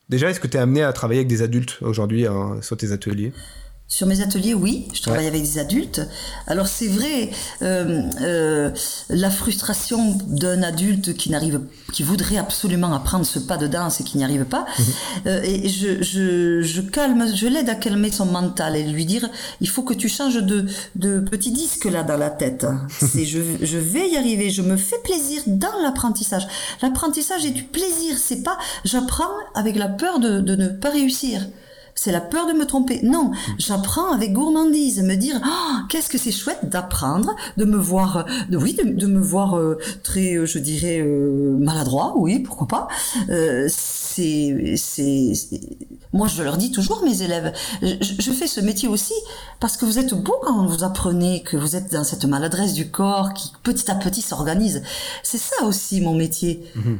déjà, 0.09 0.31
est-ce 0.31 0.41
que 0.41 0.47
tu 0.47 0.57
es 0.57 0.61
amené 0.61 0.83
à 0.83 0.93
travailler 0.93 1.21
avec 1.21 1.29
des 1.29 1.43
adultes 1.43 1.79
aujourd'hui 1.81 2.27
hein, 2.27 2.59
sur 2.61 2.77
tes 2.77 2.93
ateliers? 2.93 3.33
Sur 3.87 4.07
mes 4.07 4.23
ateliers, 4.23 4.55
oui, 4.55 4.89
je 4.95 5.03
travaille 5.03 5.27
avec 5.27 5.43
des 5.43 5.59
adultes. 5.59 6.01
Alors 6.47 6.67
c'est 6.67 6.89
vrai, 6.89 7.31
euh, 7.61 8.03
euh, 8.23 8.71
la 9.11 9.31
frustration 9.31 10.19
d'un 10.27 10.63
adulte 10.63 11.15
qui 11.15 11.31
n'arrive, 11.31 11.61
qui 11.93 12.03
voudrait 12.03 12.39
absolument 12.39 12.95
apprendre 12.95 13.27
ce 13.27 13.39
pas 13.39 13.59
de 13.59 13.67
danse 13.67 14.01
et 14.01 14.05
qui 14.05 14.17
n'y 14.17 14.25
arrive 14.25 14.47
pas, 14.47 14.65
mhm. 14.79 14.85
euh, 15.27 15.43
et 15.43 15.69
je, 15.69 16.03
je, 16.03 16.63
je 16.63 16.81
calme, 16.81 17.27
je 17.37 17.47
l'aide 17.47 17.69
à 17.69 17.75
calmer 17.75 18.11
son 18.11 18.25
mental 18.25 18.75
et 18.75 18.85
lui 18.85 19.05
dire, 19.05 19.29
il 19.61 19.69
faut 19.69 19.83
que 19.83 19.95
tu 19.95 20.09
changes 20.09 20.43
de, 20.43 20.65
de 20.97 21.21
petit 21.21 21.53
disque 21.53 21.85
là 21.85 22.03
dans 22.03 22.17
la 22.17 22.31
tête. 22.31 22.67
C'est 22.89 23.27
je, 23.27 23.41
je 23.61 23.79
vais 23.79 24.09
y 24.09 24.17
arriver, 24.17 24.49
je 24.49 24.63
me 24.63 24.79
fais 24.79 24.99
plaisir 25.05 25.43
dans 25.47 25.79
l'apprentissage. 25.83 26.49
L'apprentissage 26.81 27.45
est 27.45 27.51
du 27.51 27.65
plaisir, 27.65 28.17
c'est 28.17 28.43
pas 28.43 28.59
j'apprends 28.85 29.31
avec 29.55 29.77
la 29.77 29.89
peur 29.89 30.21
de, 30.21 30.41
de 30.41 30.57
ne 30.57 30.69
pas 30.69 30.91
réussir 30.91 31.43
c'est 31.95 32.13
la 32.13 32.21
peur 32.21 32.47
de 32.47 32.53
me 32.53 32.67
tromper. 32.67 33.01
Non, 33.03 33.31
j'apprends 33.59 34.13
avec 34.13 34.33
gourmandise, 34.33 35.03
me 35.03 35.15
dire 35.15 35.41
oh, 35.45 35.77
qu'est-ce 35.89 36.09
que 36.09 36.19
c'est 36.19 36.33
chouette 36.33 36.69
d'apprendre, 36.69 37.35
de 37.57 37.65
me 37.65 37.77
voir, 37.77 38.27
de, 38.51 38.57
oui, 38.57 38.75
de, 38.75 39.07
me 39.07 39.21
voir 39.21 39.57
euh, 39.57 39.79
très, 40.03 40.35
euh, 40.35 40.47
je 40.47 40.59
dirais 40.59 41.01
euh, 41.01 41.57
maladroit, 41.59 42.15
oui, 42.17 42.41
pourquoi 42.41 42.67
pas. 42.67 42.89
c'est, 43.69 44.75
c'est, 44.77 45.33
moi 46.13 46.29
je 46.29 46.43
leur 46.43 46.57
dis 46.57 46.71
toujours 46.71 47.03
mes 47.05 47.23
élèves, 47.23 47.53
je, 47.83 47.95
je, 48.01 48.31
fais 48.31 48.47
ce 48.47 48.61
métier 48.61 48.89
aussi 48.89 49.15
parce 49.61 49.77
que 49.77 49.85
vous 49.85 49.99
êtes 49.99 50.15
beau 50.15 50.37
quand 50.43 50.67
vous 50.67 50.85
apprenez 50.85 51.43
que 51.43 51.57
vous 51.57 51.75
êtes 51.77 51.93
dans 51.93 52.05
cette 52.05 52.25
maladresse 52.25 52.75
du 52.75 52.91
corps 52.91 53.35
qui 53.35 53.53
petit 53.63 53.91
à 53.91 53.95
petit 53.95 54.23
s'organise. 54.23 54.83
C'est 55.23 55.39
ça 55.39 55.65
aussi 55.65 56.01
mon 56.01 56.15
métier. 56.15 56.65
Mhm. 56.75 56.99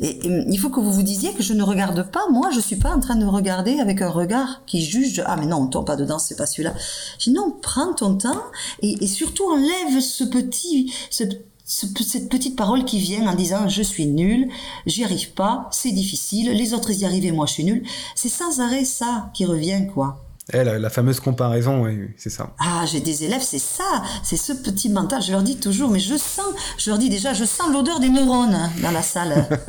et, 0.00 0.20
il 0.48 0.58
faut 0.58 0.70
que 0.70 0.80
vous 0.80 0.92
vous 0.92 1.02
disiez 1.02 1.32
que 1.34 1.42
je 1.42 1.52
ne 1.52 1.62
regarde 1.62 2.10
pas, 2.10 2.28
moi 2.30 2.50
je 2.54 2.60
suis 2.60 2.76
pas 2.76 2.90
en 2.90 3.00
train 3.00 3.16
de 3.16 3.24
regarder 3.24 3.78
avec 3.80 4.02
un 4.02 4.08
regard 4.08 4.21
qui 4.66 4.84
juge 4.84 5.22
ah 5.26 5.36
mais 5.36 5.46
non 5.46 5.58
on 5.58 5.66
tombe 5.66 5.86
pas 5.86 5.96
dedans 5.96 6.18
c'est 6.18 6.36
pas 6.36 6.46
celui-là 6.46 6.74
je 7.18 7.30
dis 7.30 7.32
non 7.32 7.56
prends 7.62 7.92
ton 7.94 8.16
temps 8.16 8.42
et, 8.80 9.06
surtout 9.06 9.44
enlève 9.50 10.00
ce 10.00 10.24
petit 10.24 10.92
cette 11.10 12.28
petite 12.28 12.56
parole 12.56 12.84
qui 12.84 12.98
vient 12.98 13.26
en 13.26 13.34
disant 13.34 13.68
je 13.68 13.82
suis 13.82 14.06
nul, 14.06 14.48
j'y 14.86 15.04
arrive 15.04 15.32
pas, 15.32 15.68
c'est 15.70 15.92
difficile, 15.92 16.50
les 16.50 16.74
autres 16.74 16.90
y 16.90 17.04
arrivent 17.04 17.24
et 17.24 17.32
moi 17.32 17.46
je 17.46 17.52
suis 17.52 17.64
nul. 17.64 17.82
C'est 18.14 18.28
sans 18.28 18.60
arrêt 18.60 18.84
ça 18.84 19.30
qui 19.32 19.44
revient 19.44 19.86
quoi. 19.94 20.22
Eh, 20.52 20.64
la, 20.64 20.90
fameuse 20.90 21.20
comparaison, 21.20 21.84
oui, 21.84 22.10
c'est 22.16 22.30
ça. 22.30 22.50
Ah, 22.58 22.84
j'ai 22.84 23.00
des 23.00 23.22
élèves, 23.24 23.42
c'est 23.42 23.60
ça, 23.60 24.02
c'est 24.24 24.36
ce 24.36 24.52
petit 24.52 24.90
mental. 24.90 25.22
Je 25.22 25.30
leur 25.30 25.42
dis 25.42 25.56
toujours, 25.56 25.88
mais 25.88 26.00
je 26.00 26.16
sens, 26.16 26.46
je 26.78 26.90
leur 26.90 26.98
dis 26.98 27.08
déjà, 27.08 27.32
je 27.32 27.44
sens 27.44 27.70
l'odeur 27.72 28.00
des 28.00 28.08
neurones 28.08 28.58
dans 28.82 28.90
la 28.90 29.02
salle. 29.02 29.46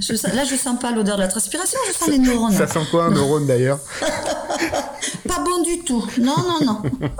je, 0.00 0.34
là, 0.34 0.44
je 0.44 0.56
sens 0.56 0.78
pas 0.80 0.92
l'odeur 0.92 1.16
de 1.16 1.22
la 1.22 1.28
transpiration, 1.28 1.78
je 1.88 1.98
sens 1.98 2.08
les 2.08 2.18
neurones. 2.18 2.52
Ça 2.52 2.66
sent 2.66 2.86
quoi 2.90 3.04
un 3.04 3.10
neurone 3.10 3.46
d'ailleurs? 3.46 3.80
Pas 5.28 5.40
bon 5.44 5.62
du 5.62 5.80
tout. 5.80 6.04
Non, 6.18 6.36
non, 6.36 6.64
non. 6.64 6.82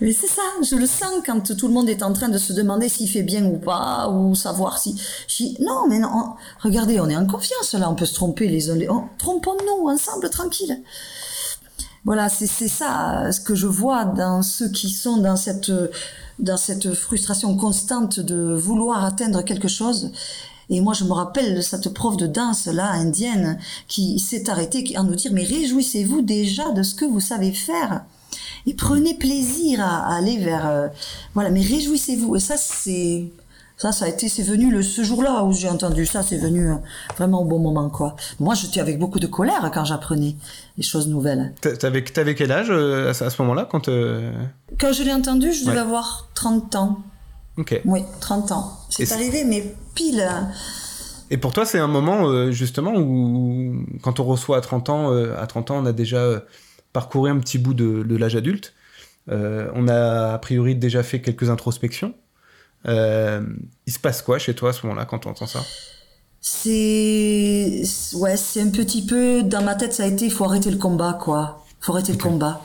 mais 0.00 0.12
c'est 0.12 0.26
ça, 0.26 0.42
je 0.62 0.76
le 0.76 0.86
sens 0.86 1.22
quand 1.24 1.56
tout 1.56 1.68
le 1.68 1.74
monde 1.74 1.88
est 1.88 2.02
en 2.02 2.12
train 2.12 2.28
de 2.28 2.38
se 2.38 2.52
demander 2.52 2.88
s'il 2.88 3.08
fait 3.08 3.22
bien 3.22 3.44
ou 3.44 3.58
pas, 3.58 4.08
ou 4.08 4.34
savoir 4.34 4.78
si. 4.78 4.96
non, 5.60 5.86
mais 5.88 5.98
non, 5.98 6.34
regardez, 6.60 7.00
on 7.00 7.08
est 7.08 7.16
en 7.16 7.26
confiance 7.26 7.74
là, 7.74 7.90
on 7.90 7.94
peut 7.94 8.06
se 8.06 8.14
tromper 8.14 8.48
les 8.48 8.70
uns 8.70 8.76
les 8.76 8.88
autres. 8.88 9.08
Trompons-nous 9.18 9.88
ensemble, 9.88 10.28
tranquille. 10.30 10.82
Voilà, 12.04 12.28
c'est 12.28 12.46
ça 12.46 13.32
ce 13.32 13.40
que 13.40 13.54
je 13.54 13.66
vois 13.66 14.04
dans 14.04 14.42
ceux 14.42 14.68
qui 14.68 14.90
sont 14.90 15.16
dans 15.18 15.36
cette 15.36 15.72
dans 16.38 16.56
cette 16.56 16.92
frustration 16.94 17.56
constante 17.56 18.20
de 18.20 18.54
vouloir 18.54 19.04
atteindre 19.04 19.42
quelque 19.42 19.68
chose. 19.68 20.10
Et 20.70 20.80
moi, 20.80 20.94
je 20.94 21.04
me 21.04 21.12
rappelle 21.12 21.54
de 21.54 21.60
cette 21.60 21.92
prof 21.92 22.16
de 22.16 22.26
danse 22.26 22.66
là 22.66 22.90
indienne 22.90 23.58
qui 23.88 24.18
s'est 24.18 24.48
arrêtée 24.48 24.96
à 24.96 25.02
nous 25.02 25.14
dire 25.14 25.32
mais 25.32 25.44
réjouissez-vous 25.44 26.22
déjà 26.22 26.70
de 26.72 26.82
ce 26.82 26.94
que 26.94 27.04
vous 27.04 27.20
savez 27.20 27.52
faire 27.52 28.04
et 28.66 28.74
prenez 28.74 29.14
plaisir 29.14 29.80
à, 29.80 30.16
aller 30.16 30.38
vers 30.38 30.66
euh, 30.66 30.88
voilà 31.34 31.50
mais 31.50 31.60
réjouissez-vous 31.60 32.36
et 32.36 32.40
ça 32.40 32.56
c'est 32.56 33.30
ça, 33.76 33.90
ça 33.90 34.04
a 34.04 34.08
été, 34.08 34.28
c'est 34.28 34.44
venu 34.44 34.70
le, 34.70 34.82
ce 34.82 35.02
jour-là 35.02 35.42
où 35.42 35.52
j'ai 35.52 35.68
entendu 35.68 36.06
ça, 36.06 36.22
c'est 36.22 36.36
venu 36.36 36.70
euh, 36.70 36.76
vraiment 37.16 37.42
au 37.42 37.44
bon 37.44 37.58
moment, 37.58 37.90
quoi. 37.90 38.14
Moi, 38.38 38.54
j'étais 38.54 38.80
avec 38.80 39.00
beaucoup 39.00 39.18
de 39.18 39.26
colère 39.26 39.68
quand 39.74 39.84
j'apprenais 39.84 40.36
les 40.76 40.82
choses 40.84 41.08
nouvelles. 41.08 41.52
T'avais, 41.60 42.04
t'avais 42.04 42.36
quel 42.36 42.52
âge 42.52 42.68
euh, 42.70 43.10
à, 43.10 43.14
ce 43.14 43.42
moment-là, 43.42 43.66
quand 43.68 43.88
euh... 43.88 44.30
Quand 44.78 44.92
je 44.92 45.02
l'ai 45.02 45.12
entendu, 45.12 45.52
je 45.52 45.64
devais 45.64 45.78
avoir 45.78 46.28
30 46.34 46.76
ans. 46.76 46.98
Ok. 47.56 47.80
Oui, 47.84 48.02
30 48.20 48.52
ans. 48.52 48.78
C'est 48.90 49.10
arrivé, 49.12 49.44
mais 49.44 49.74
pile. 49.94 50.28
Et 51.30 51.36
pour 51.36 51.52
toi, 51.52 51.64
c'est 51.64 51.78
un 51.78 51.86
moment, 51.86 52.28
euh, 52.28 52.50
justement, 52.50 52.94
où, 52.96 53.84
quand 54.02 54.20
on 54.20 54.24
reçoit 54.24 54.58
à 54.58 54.60
30 54.60 54.88
ans, 54.90 55.12
à 55.12 55.46
30 55.46 55.70
ans, 55.70 55.78
on 55.78 55.86
a 55.86 55.92
déjà 55.92 56.42
parcouru 56.92 57.30
un 57.30 57.38
petit 57.38 57.58
bout 57.58 57.74
de, 57.74 58.02
de 58.02 58.16
l'âge 58.16 58.36
adulte. 58.36 58.74
on 59.28 59.88
a, 59.88 60.34
a 60.34 60.38
priori, 60.38 60.74
déjà 60.74 61.02
fait 61.02 61.20
quelques 61.20 61.50
introspections. 61.50 62.14
Euh, 62.86 63.42
il 63.86 63.92
se 63.92 63.98
passe 63.98 64.22
quoi 64.22 64.38
chez 64.38 64.54
toi 64.54 64.70
à 64.70 64.72
ce 64.72 64.86
moment-là 64.86 65.06
quand 65.06 65.20
tu 65.20 65.28
entends 65.28 65.46
ça? 65.46 65.64
C'est 66.40 67.82
ouais, 68.14 68.36
c'est 68.36 68.60
un 68.60 68.68
petit 68.68 69.06
peu 69.06 69.42
dans 69.42 69.62
ma 69.62 69.74
tête 69.74 69.94
ça 69.94 70.02
a 70.02 70.06
été 70.06 70.26
il 70.26 70.30
faut 70.30 70.44
arrêter 70.44 70.70
le 70.70 70.76
combat 70.76 71.14
quoi. 71.14 71.64
Faut 71.80 71.92
arrêter 71.92 72.12
le 72.12 72.18
combat. 72.18 72.62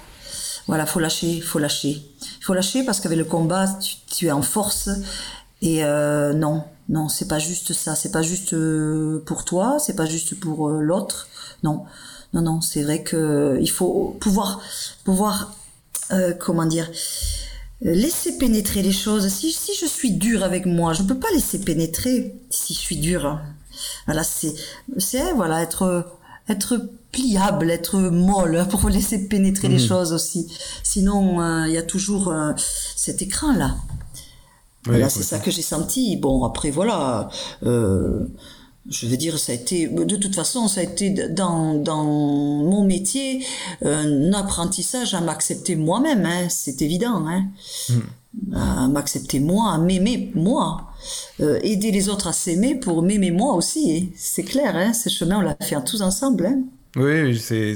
Voilà, 0.68 0.86
faut 0.86 1.00
lâcher, 1.00 1.40
faut 1.42 1.60
lâcher. 1.60 2.02
Il 2.40 2.44
faut 2.44 2.54
lâcher 2.54 2.84
parce 2.84 3.00
qu'avec 3.00 3.18
le 3.18 3.26
combat, 3.26 3.68
tu, 4.08 4.28
es 4.28 4.32
en 4.32 4.42
force 4.42 4.90
et 5.62 5.84
euh, 5.84 6.34
non, 6.34 6.64
non, 6.88 7.10
c'est 7.10 7.28
pas 7.28 7.40
juste 7.40 7.74
ça, 7.74 7.96
c'est 7.96 8.12
pas 8.12 8.22
juste 8.22 8.54
euh, 8.54 9.22
pour 9.26 9.44
toi, 9.44 9.78
c'est 9.80 9.96
pas 9.96 10.06
juste 10.06 10.40
pour 10.40 10.70
euh, 10.70 10.82
l'autre. 10.82 11.28
Non. 11.64 11.84
Non 12.34 12.42
non, 12.44 12.62
c'est 12.62 12.84
vrai 12.84 13.02
que 13.02 13.58
il 13.60 13.70
faut 13.72 14.16
pouvoir 14.20 14.62
pouvoir 15.04 15.56
comment 16.40 16.66
dire 16.66 16.90
laisser 17.82 18.38
pénétrer 18.38 18.84
les 18.84 18.92
choses. 18.92 19.28
Si, 19.30 19.52
je 19.52 19.86
suis 19.88 20.12
dur 20.12 20.44
avec 20.44 20.68
moi, 20.68 20.94
je 20.94 21.02
ne 21.02 21.08
peux 21.08 21.18
pas 21.18 21.32
laisser 21.34 21.60
pénétrer 21.60 22.36
si 22.52 22.76
je 22.76 22.80
suis 22.80 22.98
dur. 22.98 23.40
Voilà, 24.06 24.24
c'est, 24.24 24.54
c'est 24.98 25.34
voilà 25.34 25.64
être 25.64 26.06
être 26.50 26.80
pliable, 27.12 27.70
être 27.72 27.98
molle 28.00 28.66
pour 28.70 28.90
laisser 28.90 29.28
pénétrer 29.28 29.68
les 29.68 29.82
mhm. 29.82 29.88
choses 29.88 30.14
aussi. 30.14 30.48
Sinon, 30.84 31.42
euh, 31.42 31.68
il 31.68 31.74
y 31.74 31.78
a 31.78 31.84
toujours 31.84 32.30
euh, 32.30 32.54
cet 32.96 33.22
écran 33.22 33.54
là. 33.54 33.76
voilà, 34.86 35.10
c'est 35.10 35.24
ça 35.24 35.40
que 35.40 35.52
j'ai 35.52 35.62
senti. 35.62 36.18
Bon, 36.18 36.44
après 36.44 36.72
voilà. 36.72 37.30
Euh, 37.64 38.26
je 38.90 39.06
veux 39.06 39.18
dire, 39.18 39.38
ça 39.38 39.52
a 39.52 39.56
été, 39.56 39.88
de 39.88 40.16
toute 40.16 40.36
façon, 40.36 40.68
ça 40.68 40.82
a 40.82 40.84
été 40.84 41.12
dans, 41.30 41.76
dans 41.76 42.04
mon 42.04 42.84
métier 42.84 43.46
un 43.84 44.34
apprentissage 44.34 45.14
à 45.14 45.22
m'accepter 45.22 45.76
moi-même, 45.76 46.26
hein, 46.26 46.48
c'est 46.50 46.82
évident, 46.82 47.24
hein, 47.28 47.46
hmm. 47.90 48.56
à 48.56 48.88
m'accepter 48.88 49.40
moi, 49.40 49.74
à 49.74 49.78
m'aimer 49.78 50.32
moi, 50.34 50.90
euh, 51.40 51.60
aider 51.62 51.92
les 51.92 52.10
autres 52.10 52.28
à 52.28 52.34
s'aimer 52.34 52.76
pour 52.76 53.04
m'aimer 53.04 53.32
moi 53.32 53.54
aussi, 53.54 54.12
c'est 54.16 54.44
clair, 54.44 54.76
hein, 54.76 54.94
ce 54.94 55.10
chemin 55.10 55.38
on 55.38 55.42
l'a 55.42 55.58
fait 55.62 55.76
tous 55.84 56.02
ensemble. 56.02 56.48
Hein. 56.48 56.64
Oui, 56.96 57.38
c'est, 57.40 57.76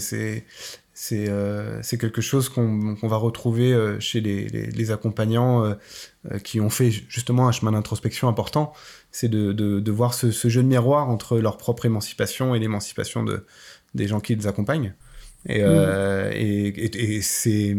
euh, 1.29 1.79
c'est 1.81 1.97
quelque 1.97 2.21
chose 2.21 2.49
qu'on 2.49 2.95
va 3.01 3.17
retrouver 3.17 3.73
euh, 3.73 3.99
chez 3.99 4.21
les, 4.21 4.47
les, 4.47 4.67
les 4.67 4.91
accompagnants 4.91 5.65
euh, 5.65 6.39
qui 6.43 6.61
ont 6.61 6.69
fait 6.69 6.91
justement 6.91 7.47
un 7.47 7.51
chemin 7.51 7.71
d'introspection 7.71 8.27
important. 8.27 8.73
C'est 9.11 9.27
de, 9.27 9.51
de, 9.51 9.79
de, 9.79 9.91
voir 9.91 10.13
ce, 10.13 10.31
ce, 10.31 10.47
jeu 10.49 10.63
de 10.63 10.67
miroir 10.67 11.09
entre 11.09 11.39
leur 11.39 11.57
propre 11.57 11.85
émancipation 11.85 12.55
et 12.55 12.59
l'émancipation 12.59 13.23
de, 13.23 13.45
des 13.95 14.07
gens 14.07 14.19
qui 14.19 14.35
les 14.35 14.47
accompagnent. 14.47 14.93
Et, 15.45 15.61
mmh. 15.61 16.31
et, 16.31 16.67
et, 16.67 17.15
et 17.17 17.21
c'est 17.21 17.75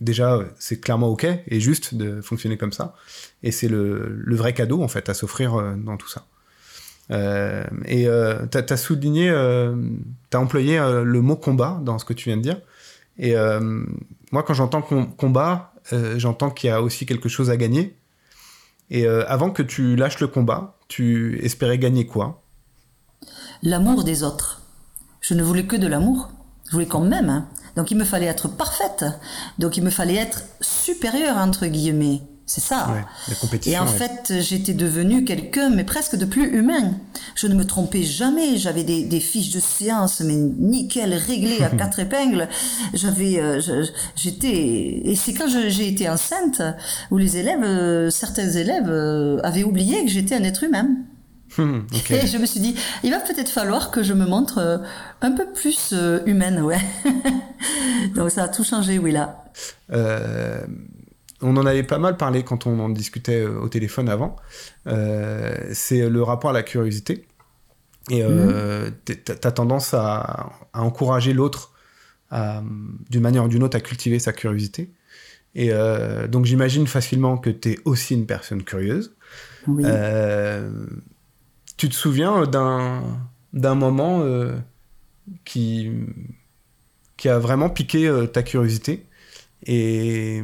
déjà, 0.00 0.38
c'est 0.60 0.78
clairement 0.80 1.08
OK 1.08 1.24
et 1.24 1.58
juste 1.58 1.96
de 1.96 2.20
fonctionner 2.20 2.56
comme 2.56 2.72
ça. 2.72 2.94
Et 3.42 3.50
c'est 3.50 3.66
le, 3.66 4.14
le, 4.16 4.36
vrai 4.36 4.54
cadeau, 4.54 4.80
en 4.80 4.86
fait, 4.86 5.08
à 5.08 5.14
s'offrir 5.14 5.76
dans 5.78 5.96
tout 5.96 6.08
ça. 6.08 6.26
Euh, 7.10 7.64
et 7.86 8.06
euh, 8.06 8.46
tu 8.46 8.58
as, 8.58 8.76
souligné, 8.76 9.30
euh, 9.30 9.74
tu 10.30 10.36
as 10.36 10.40
employé 10.40 10.78
le 10.78 11.20
mot 11.20 11.36
combat 11.36 11.80
dans 11.82 11.98
ce 11.98 12.04
que 12.04 12.12
tu 12.12 12.28
viens 12.28 12.36
de 12.36 12.42
dire. 12.42 12.60
Et 13.18 13.34
moi, 14.32 14.42
quand 14.42 14.54
j'entends 14.54 14.82
combat, 14.82 15.72
j'entends 16.16 16.50
qu'il 16.50 16.70
y 16.70 16.72
a 16.72 16.82
aussi 16.82 17.06
quelque 17.06 17.28
chose 17.28 17.50
à 17.50 17.56
gagner. 17.56 17.96
Et 18.90 19.06
avant 19.06 19.50
que 19.50 19.62
tu 19.62 19.96
lâches 19.96 20.20
le 20.20 20.26
combat, 20.26 20.76
tu 20.88 21.38
espérais 21.42 21.78
gagner 21.78 22.06
quoi? 22.06 22.42
L'amour 23.62 24.04
des 24.04 24.22
autres. 24.22 24.62
Je 25.20 25.34
ne 25.34 25.42
voulais 25.42 25.66
que 25.66 25.76
de 25.76 25.86
l'amour. 25.86 26.30
Je 26.66 26.72
voulais 26.72 26.86
quand 26.86 27.00
même. 27.00 27.28
Hein. 27.28 27.48
Donc 27.76 27.90
il 27.90 27.98
me 27.98 28.04
fallait 28.04 28.26
être 28.26 28.48
parfaite. 28.48 29.04
Donc 29.58 29.76
il 29.76 29.84
me 29.84 29.90
fallait 29.90 30.16
être 30.16 30.44
supérieure, 30.60 31.36
entre 31.36 31.66
guillemets. 31.66 32.22
C'est 32.52 32.60
ça. 32.62 32.88
et 33.64 33.78
en 33.78 33.86
fait, 33.86 34.32
j'étais 34.40 34.74
devenue 34.74 35.24
quelqu'un, 35.24 35.70
mais 35.70 35.84
presque 35.84 36.16
de 36.16 36.24
plus 36.24 36.48
humain. 36.48 36.94
Je 37.36 37.46
ne 37.46 37.54
me 37.54 37.64
trompais 37.64 38.02
jamais. 38.02 38.56
J'avais 38.56 38.82
des, 38.82 39.20
fiches 39.20 39.52
de 39.52 39.60
séance, 39.60 40.20
mais 40.20 40.34
nickel, 40.34 41.14
réglées 41.14 41.62
à 41.62 41.68
quatre 41.76 42.00
épingles. 42.00 42.48
J'avais, 42.92 43.38
euh, 43.38 43.60
j'étais, 44.16 44.48
et 45.04 45.14
c'est 45.14 45.32
quand 45.32 45.46
j'ai 45.48 45.86
été 45.86 46.08
enceinte 46.08 46.60
où 47.12 47.18
les 47.18 47.36
élèves, 47.36 47.62
euh, 47.62 48.10
certains 48.10 48.50
élèves 48.50 48.88
euh, 48.88 49.38
avaient 49.44 49.62
oublié 49.62 50.02
que 50.04 50.10
j'étais 50.10 50.34
un 50.34 50.42
être 50.42 50.64
humain. 50.64 50.88
Et 52.10 52.26
je 52.26 52.38
me 52.38 52.46
suis 52.46 52.60
dit, 52.60 52.74
il 53.04 53.12
va 53.12 53.20
peut-être 53.20 53.48
falloir 53.48 53.92
que 53.92 54.02
je 54.02 54.12
me 54.12 54.26
montre 54.26 54.82
un 55.20 55.30
peu 55.32 55.46
plus 55.52 55.94
humaine, 56.26 56.62
ouais. 56.62 56.80
Donc 58.16 58.32
ça 58.32 58.44
a 58.44 58.48
tout 58.48 58.64
changé, 58.64 58.98
oui 58.98 59.12
là. 59.12 59.44
Euh 59.92 60.64
on 61.42 61.56
en 61.56 61.66
avait 61.66 61.82
pas 61.82 61.98
mal 61.98 62.16
parlé 62.16 62.42
quand 62.42 62.66
on 62.66 62.78
en 62.78 62.88
discutait 62.88 63.40
euh, 63.40 63.60
au 63.60 63.68
téléphone 63.68 64.08
avant. 64.08 64.36
Euh, 64.86 65.56
c'est 65.72 66.08
le 66.08 66.22
rapport 66.22 66.50
à 66.50 66.52
la 66.52 66.62
curiosité. 66.62 67.26
Et 68.10 68.22
euh, 68.22 68.90
mhm. 68.90 68.94
tu 69.04 69.32
as 69.32 69.52
tendance 69.52 69.94
à, 69.94 70.50
encourager 70.72 71.32
l'autre 71.32 71.72
d'une 73.10 73.22
manière 73.22 73.44
ou 73.44 73.48
d'une 73.48 73.62
autre 73.62 73.76
à 73.76 73.80
cultiver 73.80 74.18
sa 74.18 74.32
curiosité. 74.32 74.90
Et 75.54 75.70
donc 76.28 76.44
j'imagine 76.44 76.86
facilement 76.86 77.36
que 77.36 77.50
tu 77.50 77.72
es 77.72 77.78
aussi 77.84 78.14
une 78.14 78.26
personne 78.26 78.62
curieuse. 78.62 79.16
tu 81.76 81.88
te 81.88 81.94
souviens 81.94 82.46
d'un 82.46 83.74
moment 83.74 84.24
qui, 85.44 85.90
qui 87.16 87.28
a 87.28 87.38
vraiment 87.38 87.68
piqué 87.68 88.26
ta 88.32 88.44
curiosité? 88.44 89.06
Et 89.66 90.42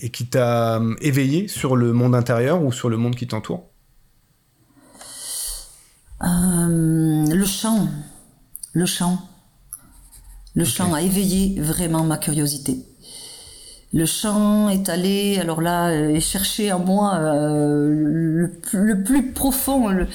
et 0.00 0.10
qui 0.10 0.26
t'a 0.26 0.76
euh, 0.76 0.94
éveillé 1.00 1.48
sur 1.48 1.76
le 1.76 1.92
monde 1.92 2.14
intérieur 2.14 2.62
ou 2.62 2.72
sur 2.72 2.88
le 2.88 2.96
monde 2.96 3.14
qui 3.14 3.26
t'entoure? 3.26 3.68
Euh, 6.22 7.26
Le 7.28 7.44
chant. 7.44 7.88
Le 8.72 8.86
chant. 8.86 9.28
Le 10.54 10.64
chant 10.64 10.92
a 10.94 11.02
éveillé 11.02 11.60
vraiment 11.60 12.04
ma 12.04 12.18
curiosité. 12.18 12.84
Le 13.92 14.06
chant 14.06 14.68
est 14.68 14.88
allé, 14.88 15.38
alors 15.38 15.60
là, 15.60 15.88
euh, 15.88 16.08
et 16.08 16.20
chercher 16.20 16.72
en 16.72 16.80
moi 16.80 17.18
le, 17.20 18.50
plus 19.04 19.32
profond, 19.32 20.06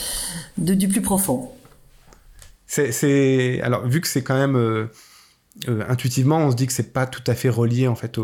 du 0.58 0.88
plus 0.90 1.02
profond. 1.02 1.50
C'est, 2.68 3.62
alors 3.62 3.88
vu 3.88 4.00
que 4.02 4.08
c'est 4.08 4.22
quand 4.22 4.36
même 4.36 4.90
intuitivement, 5.88 6.38
on 6.38 6.52
se 6.52 6.56
dit 6.56 6.68
que 6.68 6.74
c'est 6.74 6.94
pas 6.94 7.08
tout 7.08 7.24
à 7.26 7.34
fait 7.34 7.50
relié 7.50 7.88
en 7.88 7.96
fait 7.96 8.20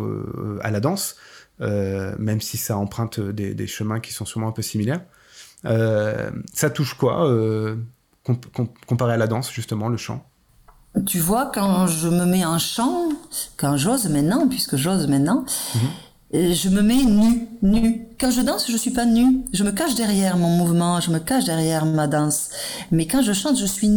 à 0.62 0.72
la 0.72 0.80
danse. 0.80 1.16
Euh, 1.62 2.14
même 2.20 2.42
si 2.42 2.58
ça 2.58 2.78
emprunte 2.78 3.20
des, 3.20 3.68
chemins 3.68 4.00
qui 4.00 4.12
sont 4.14 4.26
sûrement 4.26 4.50
un 4.50 4.52
peu 4.52 4.62
similaires. 4.62 5.02
Euh, 5.66 6.30
ça 6.54 6.70
touche 6.70 6.96
quoi 6.96 7.28
euh, 7.28 7.78
comparé 8.88 9.14
à 9.14 9.18
la 9.18 9.28
danse, 9.28 9.52
justement, 9.52 9.88
le 9.88 9.98
chant? 9.98 10.26
Tu 11.06 11.20
vois, 11.20 11.52
quand 11.54 11.88
je 11.88 12.08
me 12.08 12.26
mets 12.26 12.46
en 12.46 12.58
chant, 12.58 13.10
quand 13.58 13.78
j'ose 13.78 14.10
maintenant, 14.10 14.48
puisque 14.48 14.76
j'ose 14.76 15.08
maintenant, 15.08 15.46
mhm. 15.76 16.54
je 16.54 16.70
me 16.70 16.82
mets 16.82 17.04
nu, 17.04 17.48
nu. 17.62 18.08
Quand 18.20 18.32
je 18.32 18.42
danse, 18.42 18.70
je 18.70 18.78
suis 18.78 18.92
pas 18.92 19.06
nu. 19.06 19.44
Je 19.54 19.64
me 19.64 19.72
cache 19.72 19.96
derrière 19.96 20.38
mon 20.38 20.50
mouvement, 20.50 21.00
je 21.00 21.12
me 21.12 21.20
cache 21.20 21.46
derrière 21.46 21.86
ma 21.86 22.08
danse. 22.08 22.50
Mais 22.92 23.08
quand 23.08 23.22
je 23.22 23.34
chante, 23.34 23.58
je 23.58 23.66
suis 23.66 23.90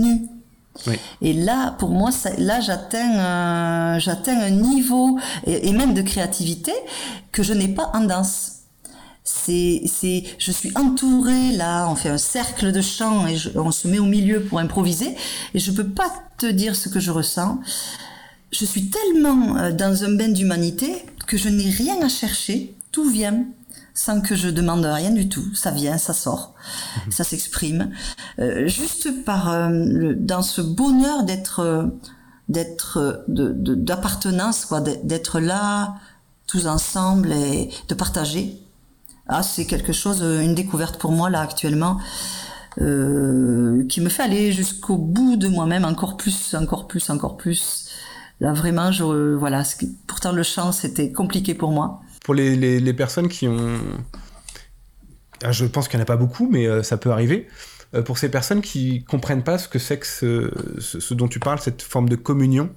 Et 1.21 1.33
là, 1.33 1.75
pour 1.79 1.91
moi, 1.91 2.11
là, 2.39 2.61
j'atteins 2.61 3.19
un, 3.19 3.99
j'atteins 3.99 4.41
un 4.41 4.51
niveau 4.51 5.19
et, 5.47 5.73
même 5.73 5.95
de 5.95 6.03
créativité 6.03 6.73
que 7.33 7.43
je 7.43 7.53
n'ai 7.53 7.69
pas 7.69 7.91
en 7.95 8.01
danse. 8.01 8.53
C'est, 9.25 9.83
c'est, 9.87 10.25
je 10.39 10.51
suis 10.51 10.73
entourée 10.75 11.53
là, 11.53 11.87
on 11.91 11.95
fait 11.95 12.09
un 12.09 12.19
cercle 12.19 12.73
de 12.73 12.81
chant 12.81 13.27
et 13.27 13.37
on 13.57 13.71
se 13.71 13.87
met 13.87 13.99
au 13.99 14.07
milieu 14.07 14.41
pour 14.41 14.59
improviser 14.59 15.15
et 15.53 15.59
je 15.59 15.71
peux 15.71 15.87
pas 15.87 16.11
te 16.39 16.47
dire 16.47 16.75
ce 16.75 16.89
que 16.89 16.99
je 16.99 17.11
ressens. 17.11 17.59
Je 18.53 18.65
suis 18.65 18.89
tellement 18.89 19.59
euh, 19.59 19.73
dans 19.73 20.05
un 20.05 20.15
bain 20.15 20.29
d'humanité 20.29 21.05
que 21.27 21.37
je 21.37 21.51
n'ai 21.51 21.69
rien 21.69 22.01
à 22.01 22.09
chercher, 22.09 22.75
tout 22.91 23.11
vient 23.11 23.45
sans 23.99 24.21
que 24.21 24.37
je 24.37 24.49
demande 24.49 24.85
rien 24.85 25.11
du 25.11 25.29
tout. 25.29 25.53
Ça 25.57 25.73
vient, 25.73 25.99
ça 25.99 26.13
sort, 26.13 26.55
mhm. 27.07 27.13
ça 27.13 27.25
s'exprime. 27.25 27.91
Euh, 28.39 28.69
juste 28.69 29.25
par 29.25 29.51
euh, 29.51 30.15
dans 30.17 30.43
ce 30.43 30.61
bonheur 30.61 31.25
d'être 31.25 31.61
euh, 31.61 31.87
d'être 32.49 33.25
d'appartenance 33.27 34.65
quoi, 34.65 34.81
d'être 34.81 35.41
là 35.41 35.97
tous 36.47 36.67
ensemble 36.67 37.33
et 37.33 37.71
de 37.89 37.95
partager. 37.95 38.63
Ah, 39.27 39.43
c'est 39.43 39.67
quelque 39.67 39.93
chose, 39.93 40.23
une 40.23 40.55
découverte 40.55 40.97
pour 40.97 41.11
moi 41.13 41.29
là 41.29 41.41
actuellement. 41.41 41.99
qui 42.77 44.01
me 44.01 44.09
fait 44.09 44.23
aller 44.23 44.53
jusqu'au 44.53 44.97
bout 44.97 45.37
de 45.37 45.49
moi-même 45.49 45.85
encore 45.85 46.17
plus, 46.17 46.55
encore 46.55 46.87
plus, 46.87 47.11
encore 47.11 47.37
plus. 47.37 47.91
Là 48.41 48.53
vraiment, 48.53 48.93
je, 48.93 49.35
voilà. 49.35 49.65
Pourtant 50.07 50.33
le 50.33 50.45
chant 50.45 50.71
c'était 50.73 51.13
compliqué 51.13 51.55
pour 51.55 51.73
moi 51.73 52.01
pour 52.29 52.35
les, 52.35 52.93
personnes 52.93 53.27
qui 53.27 53.49
ont... 53.49 53.81
Ah, 55.43 55.51
je 55.51 55.65
pense 55.65 55.89
qu'il 55.89 55.97
n'y 55.97 56.03
en 56.03 56.05
a 56.05 56.07
pas 56.07 56.19
beaucoup, 56.19 56.47
mais 56.47 56.67
euh, 56.67 56.83
ça 56.83 56.99
peut 56.99 57.11
arriver. 57.11 57.49
Euh, 57.95 58.03
pour 58.03 58.19
ces 58.19 58.31
personnes 58.31 58.61
qui 58.61 59.03
comprennent 59.05 59.43
pas 59.43 59.57
ce 59.57 59.67
que 59.67 59.79
c'est 59.79 59.99
que 59.99 60.07
ce, 60.07 61.15
dont 61.15 61.27
tu 61.27 61.41
parles, 61.41 61.59
cette 61.59 61.81
forme 61.81 62.07
de 62.07 62.17
communion, 62.17 62.69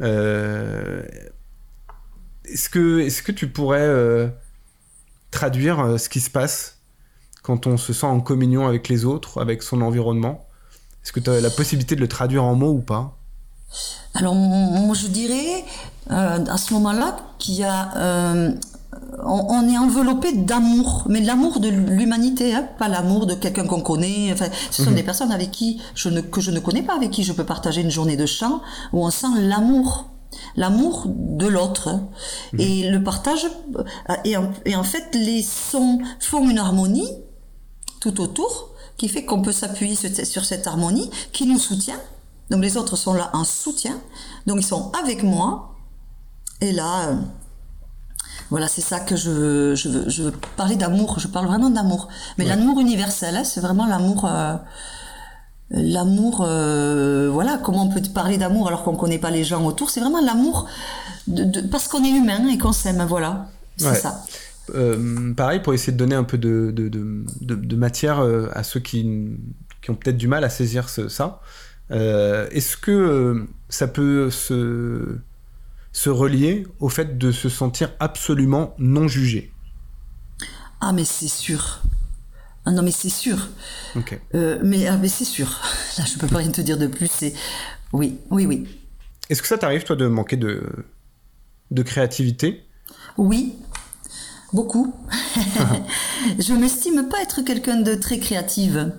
euh, 0.00 1.02
est-ce 2.46 2.70
que, 2.70 3.00
est 3.00 3.22
que 3.22 3.30
tu 3.30 3.48
pourrais 3.48 4.32
traduire 5.30 6.00
ce 6.00 6.08
qui 6.08 6.20
se 6.20 6.30
passe 6.30 6.78
quand 7.42 7.66
on 7.66 7.76
se 7.76 7.92
sent 7.92 8.06
en 8.06 8.20
communion 8.20 8.66
avec 8.66 8.88
les 8.88 9.04
autres, 9.04 9.38
avec 9.38 9.62
son 9.62 9.82
environnement? 9.82 10.48
Est-ce 11.04 11.12
que 11.12 11.20
tu 11.20 11.28
as 11.28 11.42
la 11.42 11.50
possibilité 11.50 11.94
de 11.94 12.00
le 12.00 12.08
traduire 12.08 12.42
en 12.42 12.54
mots 12.54 12.72
ou 12.72 12.80
pas? 12.80 13.18
Alors, 14.14 14.34
moi, 14.34 14.94
je 14.94 15.08
dirais 15.08 15.62
à 16.08 16.56
ce 16.56 16.72
moment-là 16.72 17.18
qu'il 17.38 17.56
y 17.56 17.64
a 17.64 18.56
on, 19.24 19.68
est 19.68 19.78
enveloppé 19.78 20.32
d'amour, 20.32 21.04
mais 21.08 21.20
l'amour 21.20 21.60
de 21.60 21.68
l'humanité, 21.68 22.54
hein, 22.54 22.68
pas 22.78 22.88
l'amour 22.88 23.26
de 23.26 23.34
quelqu'un 23.34 23.66
qu'on 23.66 23.80
connaît. 23.80 24.32
Enfin, 24.32 24.48
ce 24.70 24.82
sont 24.82 24.90
mhm. 24.90 24.96
des 24.96 25.02
personnes 25.02 25.32
avec 25.32 25.50
qui 25.50 25.80
je 25.94 26.08
ne, 26.08 26.20
que 26.20 26.40
je 26.40 26.50
ne 26.50 26.60
connais 26.60 26.82
pas, 26.82 26.94
avec 26.94 27.10
qui 27.10 27.24
je 27.24 27.32
peux 27.32 27.44
partager 27.44 27.80
une 27.80 27.90
journée 27.90 28.16
de 28.16 28.26
chant, 28.26 28.60
où 28.92 29.04
on 29.04 29.10
sent 29.10 29.26
l'amour, 29.36 30.10
l'amour 30.56 31.04
de 31.06 31.46
l'autre. 31.46 31.90
Mhm. 32.52 32.60
Et 32.60 32.90
le 32.90 33.02
partage, 33.02 33.46
euh, 33.76 34.14
et 34.24 34.36
en, 34.36 34.50
et 34.64 34.76
en 34.76 34.84
fait, 34.84 35.14
les 35.14 35.42
sons 35.42 36.00
font 36.20 36.48
une 36.48 36.58
harmonie 36.58 37.10
tout 38.00 38.20
autour, 38.20 38.70
qui 38.96 39.08
fait 39.08 39.24
qu'on 39.24 39.42
peut 39.42 39.52
s'appuyer 39.52 39.96
sur 40.24 40.44
cette 40.44 40.66
harmonie, 40.66 41.10
qui 41.32 41.46
nous 41.46 41.58
soutient. 41.58 42.00
Donc 42.50 42.62
les 42.62 42.76
autres 42.76 42.96
sont 42.96 43.14
là 43.14 43.30
en 43.32 43.44
soutien, 43.44 44.00
donc 44.46 44.58
ils 44.60 44.66
sont 44.66 44.90
avec 45.00 45.22
moi. 45.22 45.74
Et 46.60 46.72
là, 46.72 47.10
euh, 47.10 47.16
voilà, 48.50 48.66
c'est 48.68 48.80
ça 48.80 49.00
que 49.00 49.14
je 49.14 49.30
veux, 49.30 49.74
je 49.74 49.88
veux, 49.88 50.08
je 50.08 50.22
veux 50.24 50.32
parler 50.56 50.76
d'amour. 50.76 51.18
Je 51.18 51.28
parle 51.28 51.46
vraiment 51.46 51.70
d'amour. 51.70 52.08
Mais 52.38 52.46
l'amour 52.46 52.80
universel, 52.80 53.36
hein, 53.36 53.44
c'est 53.44 53.60
vraiment 53.60 53.86
l'amour. 53.86 54.24
Euh, 54.24 54.54
l'amour, 55.70 56.44
euh, 56.46 57.28
voilà, 57.30 57.58
comment 57.58 57.84
on 57.84 57.88
peut 57.88 58.00
parler 58.14 58.38
d'amour 58.38 58.68
alors 58.68 58.84
qu'on 58.84 58.96
connaît 58.96 59.18
pas 59.18 59.30
les 59.30 59.44
gens 59.44 59.64
autour 59.66 59.90
C'est 59.90 60.00
vraiment 60.00 60.22
l'amour 60.22 60.66
de, 61.26 61.60
parce 61.60 61.88
qu'on 61.88 62.02
est 62.04 62.10
humain 62.10 62.48
et 62.48 62.56
qu'on 62.56 62.72
s'aime. 62.72 63.04
Voilà, 63.06 63.48
c'est 63.76 63.94
ça. 63.94 64.24
Euh, 64.74 65.34
pareil, 65.34 65.60
pour 65.60 65.74
essayer 65.74 65.92
de 65.92 65.98
donner 65.98 66.14
un 66.14 66.24
peu 66.24 66.38
de, 66.38 66.72
de, 66.74 66.88
de 67.40 67.76
matière 67.76 68.20
à 68.54 68.62
ceux 68.62 68.80
qui, 68.80 69.36
qui 69.82 69.90
ont 69.90 69.94
peut-être 69.94 70.16
du 70.16 70.28
mal 70.28 70.42
à 70.44 70.48
saisir 70.48 70.88
ça, 70.88 71.40
Est-ce 71.90 72.78
que 72.78 73.46
ça 73.68 73.88
peut 73.88 74.30
se, 74.30 75.18
se 75.98 76.10
relier 76.10 76.64
au 76.78 76.88
fait 76.88 77.18
de 77.18 77.32
se 77.32 77.48
sentir 77.48 77.90
absolument 77.98 78.72
non 78.78 79.08
jugé 79.08 79.52
Ah 80.80 80.92
mais 80.92 81.04
c'est 81.04 81.26
sûr. 81.26 81.80
Ah 82.64 82.70
non 82.70 82.82
mais 82.82 82.92
c'est 82.92 83.08
sûr. 83.08 83.48
Ok. 83.96 84.16
mais, 84.32 84.86
ah, 84.86 84.96
mais 84.96 85.08
c'est 85.08 85.24
sûr. 85.24 85.48
Là 85.98 86.04
je 86.04 86.16
peux 86.16 86.28
pas 86.28 86.38
rien 86.38 86.52
te 86.52 86.60
dire 86.60 86.78
de 86.78 86.86
plus. 86.86 87.10
C'est 87.10 87.34
oui, 87.92 88.16
oui, 88.30 88.46
oui. 88.46 88.68
Est-ce 89.28 89.42
que 89.42 89.48
ça 89.48 89.58
t'arrive 89.58 89.82
toi 89.82 89.96
de 89.96 90.06
manquer 90.06 90.36
de 90.36 90.62
de 91.72 91.82
créativité? 91.82 92.62
Oui, 93.16 93.56
beaucoup. 94.52 94.92
je 96.38 96.52
m'estime 96.54 97.08
pas 97.08 97.20
être 97.22 97.42
quelqu'un 97.42 97.80
de 97.80 97.94
très 97.94 98.18
créative. 98.18 98.92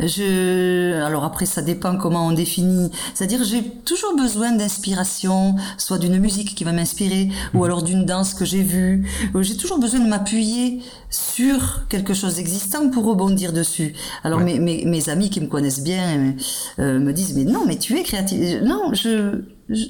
Je, 0.00 1.02
alors 1.02 1.24
après, 1.24 1.46
ça 1.46 1.62
dépend 1.62 1.96
comment 1.96 2.26
on 2.26 2.32
définit. 2.32 2.90
C'est-à-dire, 3.14 3.42
j'ai 3.44 3.62
toujours 3.84 4.16
besoin 4.16 4.52
d'inspiration, 4.52 5.56
soit 5.76 5.98
d'une 5.98 6.18
musique 6.18 6.54
qui 6.54 6.64
va 6.64 6.72
m'inspirer, 6.72 7.30
ou 7.54 7.58
mhm. 7.58 7.64
alors 7.64 7.82
d'une 7.82 8.04
danse 8.04 8.34
que 8.34 8.44
j'ai 8.44 8.62
vue. 8.62 9.08
J'ai 9.40 9.56
toujours 9.56 9.78
besoin 9.78 10.00
de 10.00 10.08
m'appuyer 10.08 10.80
sur 11.10 11.86
quelque 11.88 12.14
chose 12.14 12.36
d'existant 12.36 12.88
pour 12.88 13.04
rebondir 13.04 13.52
dessus. 13.52 13.94
Alors 14.24 14.40
mes, 14.40 14.58
mes, 14.58 14.84
mes, 14.84 15.08
amis 15.08 15.30
qui 15.30 15.40
me 15.40 15.46
connaissent 15.46 15.82
bien 15.82 16.34
euh, 16.78 16.98
me 17.00 17.12
disent, 17.12 17.34
mais 17.36 17.44
non, 17.44 17.64
mais 17.66 17.76
tu 17.76 17.98
es 17.98 18.02
créative. 18.02 18.62
Non, 18.62 18.94
je, 18.94 19.42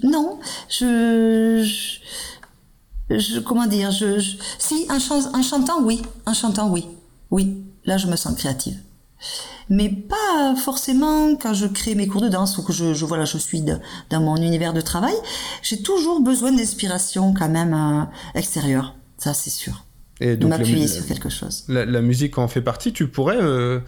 non, 0.02 0.38
je, 0.68 1.62
je, 1.64 1.98
comment 3.44 3.66
dire, 3.66 3.90
je, 3.90 4.20
si, 4.58 4.86
en, 4.90 4.98
chantant, 5.42 5.82
oui, 5.82 6.02
en 6.26 6.34
chantant, 6.34 6.70
oui, 6.70 6.86
oui, 7.30 7.64
là 7.84 7.96
je 7.96 8.06
me 8.06 8.16
sens 8.16 8.34
créative. 8.36 8.76
Mais 9.68 9.88
pas 9.88 10.54
forcément 10.56 11.36
quand 11.36 11.54
je 11.54 11.66
crée 11.66 11.94
mes 11.94 12.06
cours 12.06 12.20
de 12.20 12.28
danse 12.28 12.58
ou 12.58 12.62
que 12.62 12.72
je, 12.72 12.94
je 12.94 13.04
voilà, 13.04 13.24
je 13.24 13.38
suis 13.38 13.62
dans 13.62 14.20
mon 14.20 14.36
univers 14.36 14.72
de 14.72 14.80
travail. 14.80 15.14
J'ai 15.62 15.82
toujours 15.82 16.20
besoin 16.20 16.52
d'inspiration 16.52 17.32
quand 17.32 17.48
même 17.48 17.72
euh, 17.72 18.38
extérieure, 18.38 18.94
ça 19.18 19.34
c'est 19.34 19.50
sûr. 19.50 19.84
Et 20.20 20.36
donc 20.36 20.50
m'appuyer 20.50 20.86
sur 20.86 21.06
quelque 21.06 21.28
chose. 21.28 21.64
La, 21.68 22.00
musique 22.00 22.38
en 22.38 22.48
fait 22.48 22.60
partie. 22.60 22.92
Tu 22.92 23.08
pourrais 23.08 23.40
euh, 23.40 23.80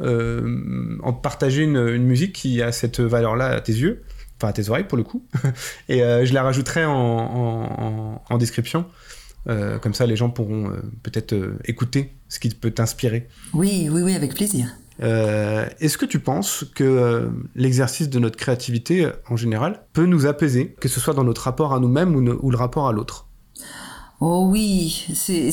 euh, 0.00 0.96
en 1.02 1.12
partager 1.12 1.62
une, 1.62 1.76
une, 1.76 2.04
musique 2.04 2.32
qui 2.32 2.62
a 2.62 2.72
cette 2.72 3.00
valeur-là 3.00 3.46
à 3.46 3.60
tes 3.60 3.72
yeux? 3.72 4.02
Enfin 4.42 4.50
à 4.50 4.52
tes 4.52 4.68
oreilles 4.68 4.84
pour 4.84 4.98
le 4.98 5.04
coup. 5.04 5.24
et 5.88 6.02
euh, 6.02 6.24
je 6.24 6.34
la 6.34 6.42
rajouterai 6.42 6.84
en, 6.84 8.38
description. 8.38 8.86
Euh, 9.48 9.78
comme 9.78 9.94
ça, 9.94 10.06
les 10.06 10.16
gens 10.16 10.30
pourront 10.30 10.70
euh, 10.70 10.82
peut-être 11.02 11.34
écouter 11.64 12.12
ce 12.28 12.38
qui 12.38 12.48
peut 12.50 12.70
t'inspirer. 12.70 13.28
Oui, 13.52 13.88
oui, 13.90 14.02
oui, 14.02 14.14
avec 14.14 14.34
plaisir. 14.34 14.68
Est-ce 15.00 15.98
que 15.98 16.06
tu 16.06 16.20
penses 16.20 16.64
que 16.76 17.28
l'exercice 17.56 18.08
de 18.08 18.20
notre 18.20 18.36
créativité, 18.36 19.10
en 19.28 19.36
général, 19.36 19.82
peut 19.92 20.06
nous 20.06 20.26
apaiser, 20.26 20.76
que 20.80 20.88
ce 20.88 21.00
soit 21.00 21.14
dans 21.14 21.24
notre 21.24 21.42
rapport 21.42 21.74
à 21.74 21.80
nous-mêmes 21.80 22.14
ou, 22.14 22.20
ou, 22.20 22.50
le 22.50 22.56
rapport 22.56 22.86
à 22.86 22.92
l'autre? 22.92 23.26
Oh 24.20 24.46
oui, 24.48 25.08
c'est 25.14 25.50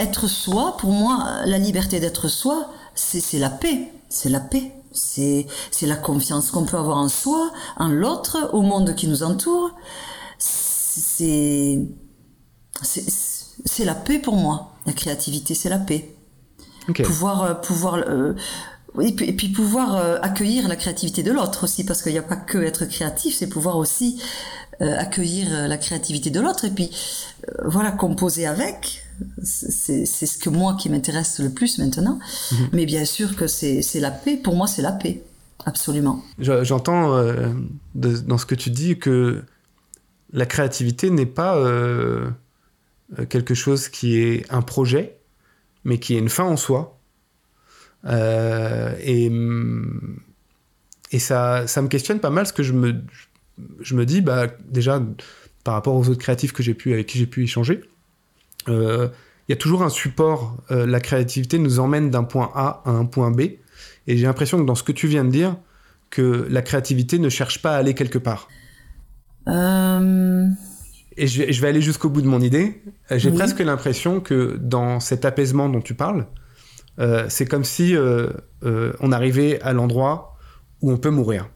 être 0.00 0.26
soi. 0.26 0.76
Pour 0.76 0.90
moi, 0.90 1.42
la 1.44 1.58
liberté 1.58 2.00
d'être 2.00 2.26
soi, 2.26 2.68
c'est 2.96 3.38
la 3.38 3.50
paix. 3.50 3.92
C'est 4.08 4.30
la 4.30 4.40
paix. 4.40 4.72
C'est, 4.96 5.46
c'est 5.70 5.86
la 5.86 5.96
confiance 5.96 6.50
qu'on 6.50 6.64
peut 6.64 6.76
avoir 6.76 6.96
en 6.96 7.08
soi, 7.08 7.52
en 7.76 7.88
l'autre, 7.88 8.50
au 8.52 8.62
monde 8.62 8.94
qui 8.94 9.08
nous 9.08 9.22
entoure. 9.22 9.70
C'est, 10.38 11.80
c'est, 12.82 13.84
la 13.84 13.94
paix 13.94 14.18
pour 14.18 14.36
moi. 14.36 14.72
La 14.86 14.92
créativité, 14.92 15.54
c'est 15.54 15.68
la 15.68 15.78
paix. 15.78 16.14
Pouvoir, 17.04 17.42
euh, 17.42 17.54
pouvoir, 17.54 17.94
euh, 17.94 18.34
et, 19.00 19.12
puis, 19.12 19.48
pouvoir 19.48 19.96
euh, 19.96 20.18
accueillir 20.22 20.68
la 20.68 20.76
créativité 20.76 21.22
de 21.22 21.32
l'autre 21.32 21.64
aussi, 21.64 21.84
parce 21.84 22.02
qu'il 22.02 22.12
n'y 22.12 22.18
a 22.18 22.22
pas 22.22 22.36
que 22.36 22.58
être 22.58 22.86
créatif, 22.86 23.36
c'est 23.36 23.48
pouvoir 23.48 23.76
aussi 23.76 24.20
accueillir 24.78 25.68
la 25.68 25.78
créativité 25.78 26.28
de 26.28 26.38
l'autre 26.38 26.66
et 26.66 26.70
puis 26.70 26.90
voilà 27.64 27.90
composer 27.92 28.46
avec 28.46 29.05
c'est 29.42 30.06
ce 30.06 30.38
que 30.38 30.50
moi 30.50 30.76
qui 30.80 30.90
m'intéresse 30.90 31.38
le 31.38 31.50
plus 31.50 31.78
maintenant. 31.78 32.18
Mhm. 32.52 32.68
Mais 32.72 32.86
bien 32.86 33.04
sûr 33.04 33.36
que 33.36 33.46
c'est 33.46 34.00
la 34.00 34.10
paix. 34.10 34.36
Pour 34.36 34.56
moi, 34.56 34.66
c'est 34.66 34.82
la 34.82 34.92
paix. 34.92 35.22
Absolument. 35.64 36.22
J'entends 36.38 37.16
euh, 37.16 37.52
dans 37.94 38.38
ce 38.38 38.46
que 38.46 38.54
tu 38.54 38.70
dis 38.70 38.98
que 38.98 39.42
la 40.32 40.46
créativité 40.46 41.10
n'est 41.10 41.26
pas 41.26 41.56
euh, 41.56 42.30
quelque 43.28 43.54
chose 43.54 43.88
qui 43.88 44.18
est 44.18 44.44
un 44.52 44.62
projet, 44.62 45.16
mais 45.84 45.98
qui 45.98 46.14
est 46.14 46.18
une 46.18 46.28
fin 46.28 46.44
en 46.44 46.56
soi. 46.56 46.98
Euh, 48.04 48.94
et, 49.00 49.30
et 51.12 51.18
ça, 51.18 51.66
ça 51.66 51.82
me 51.82 51.88
questionne 51.88 52.20
pas 52.20 52.30
mal, 52.30 52.44
parce 52.44 52.52
que 52.52 52.62
je 52.62 52.72
me, 52.72 53.02
je 53.80 53.94
me 53.94 54.06
dis, 54.06 54.20
bah, 54.20 54.48
déjà, 54.68 55.02
par 55.64 55.74
rapport 55.74 55.94
aux 55.94 56.08
autres 56.08 56.20
créatifs 56.20 56.52
que 56.52 56.62
j'ai 56.62 56.74
pu, 56.74 56.92
avec 56.92 57.06
qui 57.06 57.18
j'ai 57.18 57.26
pu 57.26 57.42
échanger, 57.42 57.80
euh, 57.80 57.95
il 58.68 59.52
y 59.52 59.52
a 59.52 59.56
toujours 59.56 59.82
un 59.82 59.88
support. 59.88 60.56
Euh, 60.70 60.86
la 60.86 61.00
créativité 61.00 61.58
nous 61.58 61.78
emmène 61.78 62.10
d'un 62.10 62.24
point 62.24 62.50
A 62.54 62.82
à 62.84 62.90
un 62.90 63.04
point 63.04 63.30
B. 63.30 63.40
Et 63.40 64.16
j'ai 64.16 64.26
l'impression 64.26 64.58
que 64.58 64.64
dans 64.64 64.74
ce 64.74 64.82
que 64.82 64.92
tu 64.92 65.06
viens 65.06 65.24
de 65.24 65.30
dire, 65.30 65.56
que 66.10 66.46
la 66.50 66.62
créativité 66.62 67.18
ne 67.18 67.28
cherche 67.28 67.62
pas 67.62 67.74
à 67.74 67.78
aller 67.78 67.94
quelque 67.94 68.18
part. 68.18 68.48
Euh... 69.48 70.46
Et 71.18 71.26
je 71.28 71.42
vais, 71.42 71.52
je 71.52 71.62
vais 71.62 71.68
aller 71.68 71.80
jusqu'au 71.80 72.10
bout 72.10 72.22
de 72.22 72.26
mon 72.26 72.40
idée. 72.40 72.82
Euh, 73.10 73.18
j'ai 73.18 73.30
presque 73.30 73.60
l'impression 73.60 74.20
que 74.20 74.58
dans 74.60 75.00
cet 75.00 75.24
apaisement 75.24 75.68
dont 75.68 75.80
tu 75.80 75.94
parles, 75.94 76.26
euh, 76.98 77.26
c'est 77.28 77.46
comme 77.46 77.64
si 77.64 77.94
on 78.64 79.12
arrivait 79.12 79.60
à 79.62 79.72
l'endroit 79.72 80.36
où 80.82 80.92
on 80.92 80.98
peut 80.98 81.10
mourir. 81.10 81.48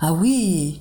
Ah 0.00 0.12
oui, 0.12 0.80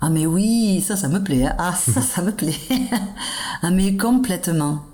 ah 0.00 0.10
mais 0.10 0.26
oui, 0.26 0.82
ça, 0.86 0.96
ça 0.96 1.08
me 1.08 1.22
plaît. 1.22 1.44
Hein. 1.44 1.54
Ah 1.58 1.74
ça, 1.74 2.00
ça 2.00 2.22
me 2.22 2.32
plaît. 2.32 2.54
ah 3.62 3.70
mais 3.70 3.96
complètement, 3.96 4.84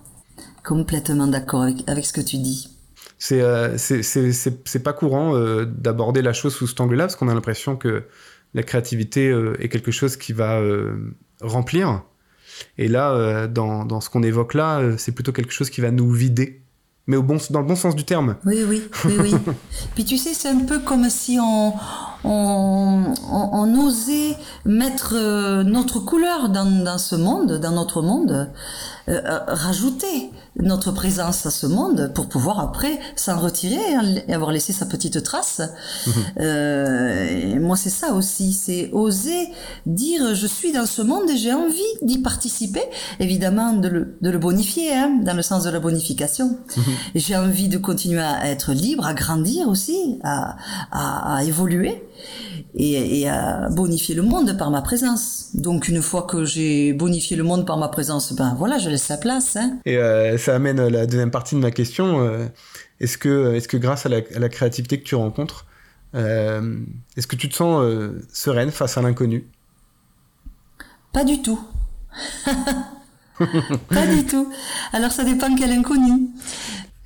complètement 0.64 1.26
d'accord 1.26 1.66
avec, 1.86 2.05
ce 2.05 2.12
que 2.12 2.20
tu 2.20 2.38
dis. 2.38 2.68
C'est 3.18 3.43
euh, 3.43 3.76
c'est 3.76 4.82
pas 4.82 4.93
courant 4.93 5.34
euh, 5.34 5.64
d'aborder 5.66 6.22
la 6.22 6.32
chose 6.32 6.55
sous 6.55 6.66
cet 6.66 6.80
angle-là 6.80 7.05
parce 7.05 7.16
qu'on 7.16 7.28
a 7.28 7.34
l'impression 7.34 7.76
que 7.76 8.05
la 8.55 8.62
créativité 8.62 9.28
euh, 9.28 9.61
est 9.62 9.68
quelque 9.68 9.91
chose 9.91 10.16
qui 10.16 10.32
va 10.32 10.61
remplir. 11.41 12.03
Et 12.76 12.88
là, 12.88 13.47
dans, 13.47 13.84
dans, 13.86 14.01
ce 14.01 14.11
qu'on 14.11 14.22
évoque 14.22 14.55
là, 14.55 14.82
c'est 14.99 15.12
plutôt 15.12 15.32
quelque 15.32 15.53
chose 15.53 15.70
qui 15.70 15.80
va 15.80 15.91
nous 15.91 16.11
vider 16.11 16.62
mais 17.07 17.16
au 17.16 17.22
bon, 17.22 17.38
dans 17.51 17.61
le 17.61 17.66
bon 17.66 17.76
sens 17.76 17.96
du 17.96 18.05
terme. 18.05 18.36
Oui, 18.44 18.62
oui, 18.68 18.82
oui, 19.05 19.14
oui. 19.20 19.34
Puis 19.94 20.05
tu 20.05 20.16
sais, 20.16 20.34
c'est 20.34 20.48
un 20.48 20.61
peu 20.61 20.78
comme 20.78 21.09
si 21.11 21.38
on, 21.40 21.72
on, 22.24 23.05
on, 23.32 23.86
osait 23.86 24.36
mettre 24.64 25.14
euh, 25.16 25.62
notre 25.64 26.01
couleur 26.01 26.48
dans, 26.51 26.84
dans, 26.84 26.98
ce 26.98 27.16
monde, 27.16 27.59
dans 27.59 27.72
notre 27.72 28.03
monde, 28.03 28.51
euh, 29.09 29.20
euh, 29.24 29.38
rajouter 29.46 30.30
notre 30.61 30.92
présence 30.92 31.46
à 31.46 31.51
ce 31.51 31.66
monde 31.66 32.12
pour 32.14 32.28
pouvoir 32.28 32.61
après 32.61 32.98
s'en 33.16 33.38
retirer 33.38 33.80
et 34.26 34.34
avoir 34.34 34.53
laissé 34.53 34.72
sa 34.72 34.86
petite 34.86 35.22
trace. 35.22 35.62
Euh, 36.40 37.59
moi, 37.61 37.76
c'est 37.76 37.90
ça 37.90 38.14
aussi, 38.14 38.53
c'est 38.53 38.90
oser 38.92 39.48
dire 39.84 40.34
je 40.34 40.46
suis 40.46 40.72
dans 40.72 40.86
ce 40.86 41.03
monde 41.03 41.28
et 41.28 41.36
j'ai 41.36 41.53
envie 41.53 41.82
d'y 42.03 42.18
participer, 42.18 42.82
évidemment 43.18 43.72
de 43.72 43.88
le, 43.88 44.16
de 44.20 44.30
le 44.30 44.38
bonifier, 44.38 44.94
hein, 44.94 45.18
dans 45.22 45.34
le 45.34 45.42
sens 45.42 45.64
de 45.64 45.70
la 45.70 45.80
bonification. 45.80 46.59
Mhm. 46.80 46.84
J'ai 47.16 47.36
envie 47.36 47.68
de 47.68 47.78
continuer 47.78 48.22
à 48.22 48.48
être 48.48 48.72
libre, 48.72 49.05
à 49.05 49.12
grandir 49.12 49.68
aussi, 49.68 50.18
à, 50.22 50.57
à, 50.92 51.36
à 51.36 51.44
évoluer 51.44 52.03
et, 52.74 53.28
à 53.28 53.68
bonifier 53.70 54.14
le 54.14 54.22
monde 54.22 54.56
par 54.56 54.70
ma 54.70 54.82
présence. 54.82 55.50
Donc 55.54 55.88
une 55.88 56.02
fois 56.02 56.22
que 56.22 56.44
j'ai 56.44 56.92
bonifié 56.92 57.36
le 57.36 57.42
monde 57.42 57.66
par 57.66 57.76
ma 57.76 57.88
présence, 57.88 58.32
ben 58.32 58.54
voilà, 58.56 58.78
je 58.78 58.88
laisse 58.88 59.08
la 59.08 59.16
place. 59.16 59.56
Hein. 59.56 59.78
Et 59.84 59.96
euh, 59.96 60.38
ça 60.38 60.54
amène 60.54 60.86
la 60.88 61.06
deuxième 61.06 61.30
partie 61.30 61.54
de 61.54 61.60
ma 61.60 61.70
question. 61.70 62.20
Euh, 62.20 62.46
est-ce 63.00 63.18
que, 63.18 63.54
est 63.54 63.66
que 63.66 63.76
grâce 63.76 64.06
à 64.06 64.08
la, 64.08 64.48
créativité 64.48 64.98
que 64.98 65.04
tu 65.04 65.14
rencontres, 65.14 65.66
euh, 66.14 66.78
est-ce 67.16 67.26
que 67.26 67.36
tu 67.36 67.48
te 67.48 67.54
sens 67.54 67.84
sereine 68.32 68.70
face 68.70 68.98
à 68.98 69.02
l'inconnu? 69.02 69.46
Pas 71.12 71.24
du 71.24 71.42
tout. 71.42 71.60
pas 73.88 74.06
du 74.06 74.24
tout. 74.26 74.52
Alors 74.92 75.10
ça 75.10 75.24
dépend 75.24 75.54
quel 75.54 75.72
inconnu. 75.72 76.28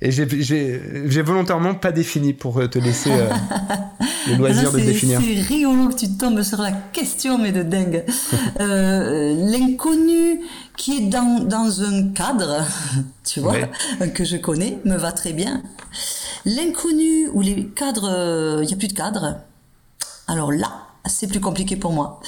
Et 0.01 0.11
j'ai 0.11 1.21
volontairement 1.21 1.73
pas 1.75 1.91
défini 1.91 2.33
pour 2.33 2.69
te 2.69 2.79
laisser 2.79 3.11
euh, 3.11 3.29
le 4.27 4.35
loisir 4.35 4.71
de 4.71 4.79
définir. 4.79 5.21
C'est 5.21 5.41
rigolo 5.41 5.89
que 5.89 5.95
tu 5.95 6.09
tombes 6.17 6.41
sur 6.41 6.61
la 6.61 6.71
question, 6.71 7.37
mais 7.37 7.53
de 7.53 7.63
dingue. 7.63 8.03
euh, 8.59 9.33
L'inconnu 9.49 10.41
qui 10.75 10.97
est 10.97 11.07
dans, 11.07 11.39
dans 11.45 11.81
un 11.81 12.09
cadre, 12.09 12.65
tu 13.23 13.39
vois, 13.39 13.55
que 14.13 14.25
je 14.25 14.35
connais, 14.35 14.79
me 14.83 14.97
va 14.97 15.13
très 15.13 15.31
bien. 15.31 15.63
L'inconnu 16.43 17.29
où 17.33 17.41
les 17.41 17.67
cadres, 17.67 18.59
il 18.61 18.67
n'y 18.67 18.73
a 18.73 18.77
plus 18.77 18.89
de 18.89 18.93
cadre, 18.93 19.37
alors 20.27 20.51
là, 20.51 20.71
c'est 21.05 21.27
plus 21.27 21.39
compliqué 21.39 21.77
pour 21.77 21.93
moi. 21.93 22.19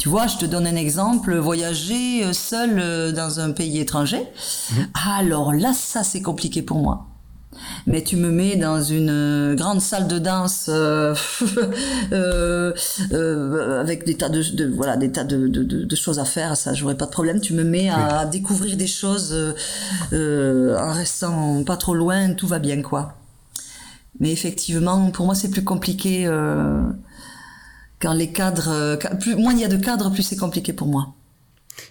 Tu 0.00 0.08
vois, 0.08 0.26
je 0.26 0.38
te 0.38 0.46
donne 0.46 0.66
un 0.66 0.76
exemple, 0.76 1.36
voyager 1.36 2.24
euh, 2.24 2.32
seul 2.32 2.78
euh, 2.78 3.12
dans 3.12 3.38
un 3.38 3.50
pays 3.50 3.78
étranger. 3.78 4.22
Mhm. 4.72 4.86
Alors 5.06 5.52
là, 5.52 5.74
ça, 5.74 6.02
c'est 6.04 6.22
compliqué 6.22 6.62
pour 6.62 6.78
moi. 6.78 7.06
mais 7.86 8.02
tu 8.02 8.16
me 8.16 8.30
mets 8.30 8.56
dans 8.56 8.82
une 8.82 9.54
grande 9.56 9.80
salle 9.80 10.08
de 10.08 10.18
danse 10.18 10.66
euh, 10.68 11.14
euh, 12.12 12.72
euh, 13.12 13.80
avec 13.80 14.06
des 14.06 14.16
tas 14.16 14.28
de, 14.28 14.42
de, 14.42 14.72
voilà 14.74 14.96
des 14.96 15.10
tas 15.12 15.24
de, 15.24 15.48
de, 15.48 15.62
de, 15.64 15.96
choses 15.96 16.18
à 16.18 16.24
faire, 16.24 16.56
ça 16.56 16.72
j'aurais 16.74 16.96
pas 16.96 17.06
de 17.06 17.10
problème. 17.10 17.40
Tu 17.40 17.52
me 17.52 17.64
mets 17.64 17.90
à 17.90 18.24
découvrir 18.24 18.76
des 18.76 18.86
choses 18.86 19.54
euh, 20.12 20.78
en 20.78 20.92
restant 20.92 21.62
pas 21.64 21.76
trop 21.76 21.94
loin, 21.94 22.32
tout 22.34 22.46
va 22.46 22.58
bien 22.58 22.80
quoi. 22.82 23.14
Mais 24.18 24.32
effectivement, 24.32 25.10
pour 25.10 25.26
moi 25.26 25.34
c'est 25.34 25.50
plus 25.50 25.64
compliqué 25.64 26.26
quand 28.00 28.12
les 28.14 28.32
cadres, 28.32 28.98
plus, 29.20 29.36
moins 29.36 29.52
il 29.52 29.60
y 29.60 29.64
a 29.64 29.68
de 29.68 29.76
cadres, 29.76 30.10
plus 30.10 30.22
c'est 30.22 30.36
compliqué 30.36 30.72
pour 30.72 30.86
moi. 30.86 31.14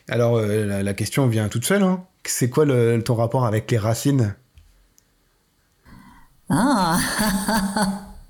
Alors 0.07 0.39
la, 0.41 0.83
la, 0.83 0.93
question 0.93 1.27
vient 1.27 1.47
toute 1.47 1.65
seule. 1.65 1.83
Hein. 1.83 2.03
C'est 2.23 2.49
quoi 2.49 2.65
le, 2.65 3.01
ton 3.03 3.15
rapport 3.15 3.45
avec 3.45 3.69
les 3.71 3.77
racines? 3.77 4.35
Ah 6.49 6.99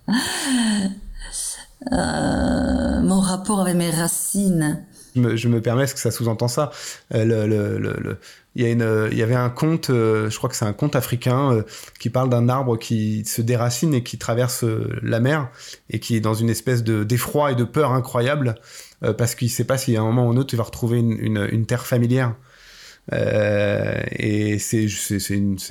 euh, 1.91 3.01
Mon 3.01 3.19
rapport 3.19 3.61
avec 3.61 3.75
mes 3.75 3.91
racines. 3.91 4.85
Je 5.15 5.47
me, 5.47 5.61
permets, 5.61 5.83
est-ce 5.83 5.95
que 5.95 5.99
ça 5.99 6.11
sous-entend 6.11 6.47
ça 6.47 6.71
euh, 7.13 7.25
le, 7.47 8.19
il, 8.61 8.79
y 8.79 8.83
a 8.83 9.07
il 9.11 9.17
y 9.17 9.23
avait 9.23 9.35
un 9.35 9.49
conte, 9.49 9.89
euh, 9.89 10.29
je 10.29 10.37
crois 10.37 10.49
que 10.49 10.55
c'est 10.55 10.65
un 10.65 10.73
conte 10.73 10.95
africain, 10.95 11.63
qui 11.99 12.09
parle 12.09 12.29
d'un 12.29 12.49
arbre 12.49 12.77
qui 12.77 13.23
se 13.25 13.41
déracine 13.41 13.93
et 13.93 14.03
qui 14.03 14.17
traverse 14.17 14.65
la 15.01 15.19
mer 15.19 15.49
et 15.89 15.99
qui 15.99 16.15
est 16.15 16.19
dans 16.19 16.33
une 16.33 16.49
espèce 16.49 16.83
de 16.83 17.03
d'effroi 17.03 17.51
et 17.51 17.55
de 17.55 17.63
peur 17.63 17.91
incroyable 17.91 18.55
parce 19.17 19.35
qu'il 19.35 19.47
ne 19.47 19.51
sait 19.51 19.63
pas 19.63 19.77
si 19.77 19.95
à 19.95 20.01
un 20.01 20.03
moment 20.03 20.27
ou 20.27 20.31
un 20.31 20.37
autre 20.37 20.53
il 20.53 20.57
va 20.57 20.63
retrouver 20.63 20.99
une, 20.99 21.65
terre 21.65 21.85
familière. 21.85 22.35
Euh, 23.13 24.01
et 24.11 24.59
c'est 24.59 24.87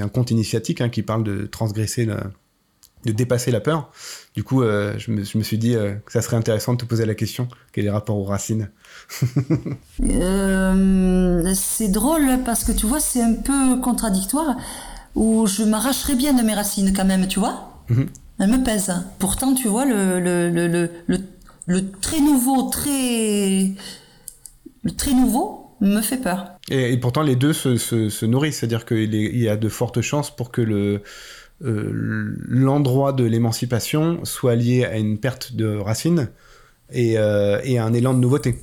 un 0.01 0.09
conte 0.09 0.31
initiatique 0.31 0.81
hein, 0.81 0.89
qui 0.89 1.03
parle 1.03 1.23
de 1.25 1.47
transgresser, 1.47 2.07
de 3.05 3.13
dépasser 3.13 3.51
la 3.51 3.61
peur. 3.61 3.91
Du 4.35 4.45
coup, 4.45 4.63
euh, 4.63 4.95
je, 4.99 5.11
me, 5.11 5.25
je, 5.25 5.39
me, 5.39 5.43
suis 5.43 5.59
dit 5.59 5.75
euh, 5.75 5.95
que 6.05 6.13
ça 6.13 6.23
serait 6.23 6.37
intéressant 6.37 6.75
de 6.75 6.79
te 6.79 6.85
poser 6.85 7.07
la 7.07 7.15
question 7.15 7.49
quel 7.73 7.85
est 7.85 7.89
le 7.89 7.93
rapport 7.93 8.17
aux 8.17 8.25
racines? 8.25 8.71
C'est 11.55 11.89
drôle 11.89 12.39
parce 12.45 12.65
que 12.65 12.73
tu 12.73 12.87
vois, 12.87 13.01
c'est 13.01 13.23
un 13.23 13.35
peu 13.35 13.81
contradictoire. 13.81 14.57
Où 15.15 15.47
je 15.47 15.65
m'arracherais 15.65 16.15
bien 16.15 16.33
de 16.35 16.43
mes 16.43 16.55
racines 16.55 16.93
quand 16.95 17.05
même, 17.05 17.27
tu 17.27 17.41
vois? 17.41 17.83
Mm 17.89 18.05
Elles 18.41 18.51
me 18.51 18.63
pèsent. 18.63 18.95
Pourtant, 19.19 19.55
tu 19.55 19.69
vois, 19.69 19.85
le, 19.85 20.21
le, 20.21 20.51
le, 20.51 20.91
le, 21.07 21.19
le 21.67 21.91
très 21.91 22.21
nouveau, 22.21 22.69
très. 22.69 23.73
Le 24.85 24.91
très 24.93 25.13
nouveau, 25.13 25.69
me 25.81 26.01
fait 26.01 26.19
peur. 26.19 26.53
Et, 26.71 26.97
pourtant, 26.99 27.23
les 27.23 27.37
deux 27.37 27.53
se, 27.53 27.77
se, 27.77 28.27
nourrissent, 28.27 28.59
c'est-à-dire 28.59 28.85
qu'il 28.85 29.15
y 29.15 29.49
a 29.49 29.57
de 29.57 29.69
fortes 29.69 30.01
chances 30.01 30.35
pour 30.35 30.51
que 30.51 30.61
le, 30.61 30.77
euh, 30.77 30.99
l'endroit 31.61 33.13
de 33.13 33.25
l'émancipation 33.25 34.25
soit 34.25 34.55
lié 34.55 34.85
à 34.85 34.97
une 34.97 35.19
perte 35.19 35.55
de 35.55 35.77
racines 35.77 36.29
et, 36.91 37.19
euh, 37.19 37.61
et 37.65 37.79
à 37.79 37.85
un 37.85 37.93
élan 37.93 38.15
de 38.15 38.21
nouveauté. 38.21 38.63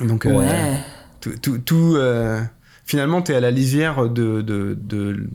Donc, 0.00 0.26
euh, 0.26 0.32
ouais. 0.32 0.78
tout, 1.20 1.58
tout, 1.58 1.96
finalement, 2.84 3.22
tu 3.22 3.32
es 3.32 3.34
à 3.34 3.40
la 3.40 3.50
lisière 3.50 4.08
de, 4.08 4.42
de, 4.42 4.76
de, 4.80 5.28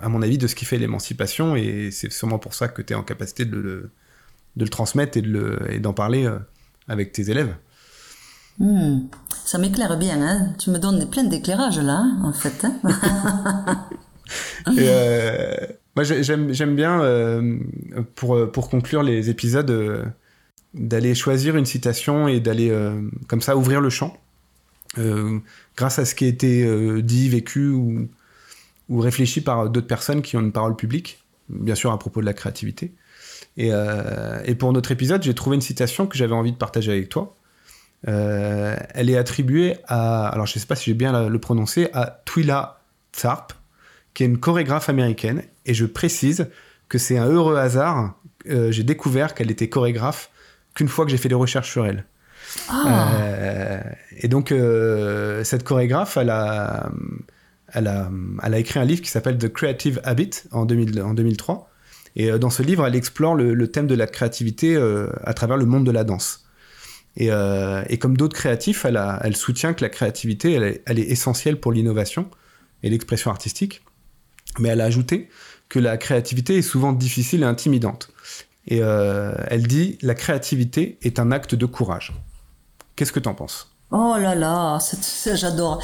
à 0.00 0.08
mon 0.08 0.22
avis, 0.22 0.38
de 0.38 0.46
ce 0.46 0.54
qui 0.54 0.64
fait 0.64 0.78
l'émancipation 0.78 1.56
et 1.56 1.90
c'est 1.90 2.12
sûrement 2.12 2.38
pour 2.38 2.54
ça 2.54 2.68
que 2.68 2.82
tu 2.82 2.92
es 2.92 2.96
en 2.96 3.02
capacité 3.02 3.44
de 3.44 3.56
le, 3.56 3.90
de 4.56 4.64
le 4.64 4.70
transmettre 4.70 5.18
et 5.18 5.78
d'en 5.78 5.92
parler 5.92 6.28
avec 6.88 7.12
tes 7.12 7.30
élèves. 7.30 7.54
Hmm. 8.58 9.06
Ça 9.44 9.56
m'éclaire 9.58 9.96
bien, 9.96 10.20
hein 10.20 10.54
Tu 10.58 10.70
me 10.70 10.78
donnes 10.78 11.08
plein 11.08 11.24
d'éclairages 11.24 11.78
là, 11.78 12.04
en 12.22 12.32
fait. 12.32 12.64
Hein 12.64 13.86
euh, 14.78 15.56
moi, 15.98 16.04
j'aime 16.04 16.76
bien, 16.76 17.02
euh, 17.02 17.58
pour, 18.14 18.52
pour 18.52 18.70
conclure 18.70 19.02
les 19.02 19.30
épisodes, 19.30 19.68
euh, 19.68 20.04
d'aller 20.72 21.16
choisir 21.16 21.56
une 21.56 21.66
citation 21.66 22.28
et 22.28 22.38
d'aller, 22.38 22.72
comme 23.26 23.40
ça, 23.40 23.56
ouvrir 23.56 23.80
le 23.80 23.90
champ. 23.90 24.16
grâce 24.96 25.98
à 25.98 26.04
ce 26.04 26.14
qui 26.14 26.24
a 26.24 26.28
été 26.28 27.02
dit, 27.02 27.28
vécu 27.28 27.70
ou, 27.70 28.08
réfléchi 28.90 29.40
par 29.40 29.68
d'autres 29.70 29.88
personnes 29.88 30.22
qui 30.22 30.36
ont 30.36 30.40
une 30.40 30.52
parole 30.52 30.76
publique, 30.76 31.24
bien 31.48 31.74
sûr 31.74 31.90
à 31.90 31.98
propos 31.98 32.20
de 32.20 32.26
la 32.26 32.34
créativité. 32.34 32.92
Et, 33.56 33.72
pour 34.56 34.72
notre 34.72 34.92
épisode, 34.92 35.24
j'ai 35.24 35.34
trouvé 35.34 35.56
une 35.56 35.62
citation 35.62 36.06
que 36.06 36.16
j'avais 36.16 36.34
envie 36.34 36.52
de 36.52 36.58
partager 36.58 36.92
avec 36.92 37.08
toi. 37.08 37.36
Euh, 38.06 38.76
elle 38.94 39.10
est 39.10 39.16
attribuée 39.16 39.78
à, 39.88 40.28
alors 40.28 40.46
je 40.46 40.54
ne 40.54 40.60
sais 40.60 40.66
pas 40.66 40.76
si 40.76 40.84
j'ai 40.84 40.94
bien 40.94 41.28
le 41.28 41.38
prononcer, 41.40 41.88
à 41.92 42.22
Twila 42.24 42.82
Tharp, 43.10 43.57
qui 44.14 44.24
est 44.24 44.26
une 44.26 44.38
chorégraphe 44.38 44.88
américaine. 44.88 45.42
Et 45.66 45.74
je 45.74 45.86
précise 45.86 46.48
que 46.88 46.98
c'est 46.98 47.18
un 47.18 47.26
heureux 47.26 47.56
hasard. 47.56 48.18
Euh, 48.48 48.70
j'ai 48.72 48.82
découvert 48.82 49.34
qu'elle 49.34 49.50
était 49.50 49.68
chorégraphe 49.68 50.30
qu'une 50.74 50.88
fois 50.88 51.04
que 51.04 51.10
j'ai 51.10 51.16
fait 51.16 51.28
des 51.28 51.34
recherches 51.34 51.70
sur 51.70 51.86
elle. 51.86 52.04
Ah. 52.68 53.10
Euh, 53.20 53.80
et 54.16 54.28
donc, 54.28 54.54
cette 55.44 55.64
chorégraphe, 55.64 56.16
elle 56.16 56.30
a, 56.30 56.90
elle, 57.72 57.88
a, 57.88 58.10
elle 58.42 58.54
a 58.54 58.58
écrit 58.58 58.78
un 58.80 58.84
livre 58.84 59.02
qui 59.02 59.10
s'appelle 59.10 59.38
The 59.38 59.52
Creative 59.52 60.00
Habit 60.04 60.30
en, 60.52 60.64
2000, 60.64 61.02
en 61.02 61.14
2003. 61.14 61.70
Et 62.16 62.30
dans 62.38 62.50
ce 62.50 62.62
livre, 62.62 62.86
elle 62.86 62.96
explore 62.96 63.34
le, 63.34 63.54
le 63.54 63.68
thème 63.68 63.86
de 63.86 63.94
la 63.94 64.06
créativité 64.06 64.76
à 65.22 65.34
travers 65.34 65.56
le 65.56 65.66
monde 65.66 65.84
de 65.84 65.90
la 65.90 66.04
danse. 66.04 66.48
Euh, 67.20 67.84
et, 67.88 67.98
comme 67.98 68.16
d'autres 68.16 68.36
créatifs, 68.36 68.84
elle, 68.84 69.36
soutient 69.36 69.74
que 69.74 69.82
la 69.82 69.88
créativité, 69.88 70.52
elle, 70.52 70.98
est 70.98 71.10
essentielle 71.10 71.58
pour 71.58 71.72
l'innovation 71.72 72.30
et 72.82 72.90
l'expression 72.90 73.30
artistique. 73.30 73.82
Mais 74.58 74.70
elle 74.70 74.80
a 74.80 74.84
ajouté 74.84 75.28
que 75.68 75.78
la 75.78 75.96
créativité 75.96 76.56
est 76.56 76.62
souvent 76.62 76.92
difficile 76.92 77.42
et 77.42 77.46
intimidante. 77.46 78.10
Et 78.66 78.80
euh, 78.82 79.32
elle 79.48 79.66
dit 79.66 79.98
la 80.02 80.14
créativité 80.14 80.98
est 81.02 81.18
un 81.18 81.30
acte 81.32 81.54
de 81.54 81.66
courage. 81.66 82.12
Qu'est-ce 82.96 83.12
que 83.12 83.20
tu 83.20 83.28
en 83.28 83.34
penses? 83.34 83.70
Oh 83.90 84.16
là 84.18 84.34
là, 84.34 84.78
j'adore. 85.34 85.80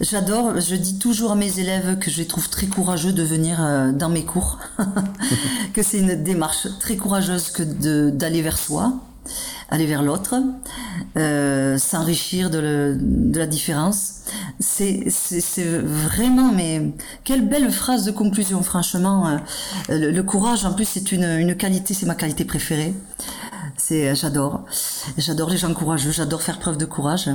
J'adore. 0.00 0.60
Je 0.60 0.76
dis 0.76 1.00
toujours 1.00 1.32
à 1.32 1.34
mes 1.34 1.58
élèves 1.58 1.98
que 1.98 2.08
je 2.08 2.18
les 2.18 2.26
trouve 2.26 2.48
très 2.48 2.68
courageux 2.68 3.12
de 3.12 3.24
venir 3.24 3.58
euh, 3.60 3.90
dans 3.90 4.08
mes 4.08 4.24
cours, 4.24 4.58
que 5.74 5.82
c'est 5.82 5.98
une 5.98 6.22
démarche 6.22 6.68
très 6.78 6.96
courageuse 6.96 7.50
que 7.50 7.64
d'aller 8.10 8.42
vers 8.42 8.58
soi, 8.58 8.94
aller 9.72 9.86
vers 9.86 10.02
l'autre, 10.02 10.34
euh, 11.16 11.78
s'enrichir 11.78 12.50
de, 12.50 12.98
la 13.34 13.46
différence. 13.46 14.20
C'est 14.60 15.08
vraiment, 15.58 16.52
mais 16.52 16.92
quelle 17.24 17.48
belle 17.48 17.70
phrase 17.72 18.04
de 18.04 18.10
conclusion, 18.10 18.62
franchement. 18.62 19.40
Euh, 19.88 20.10
le, 20.12 20.22
courage, 20.22 20.64
en 20.64 20.74
plus, 20.74 20.84
c'est 20.84 21.10
une, 21.12 21.56
qualité, 21.56 21.94
c'est 21.94 22.06
ma 22.06 22.14
qualité 22.14 22.44
préférée. 22.44 22.94
C'est, 23.76 24.14
j'adore. 24.14 24.64
J'adore 25.16 25.48
les 25.48 25.56
gens 25.56 25.72
courageux, 25.72 26.12
j'adore 26.12 26.42
faire 26.42 26.58
preuve 26.58 26.76
de 26.76 26.84
courage. 26.84 27.30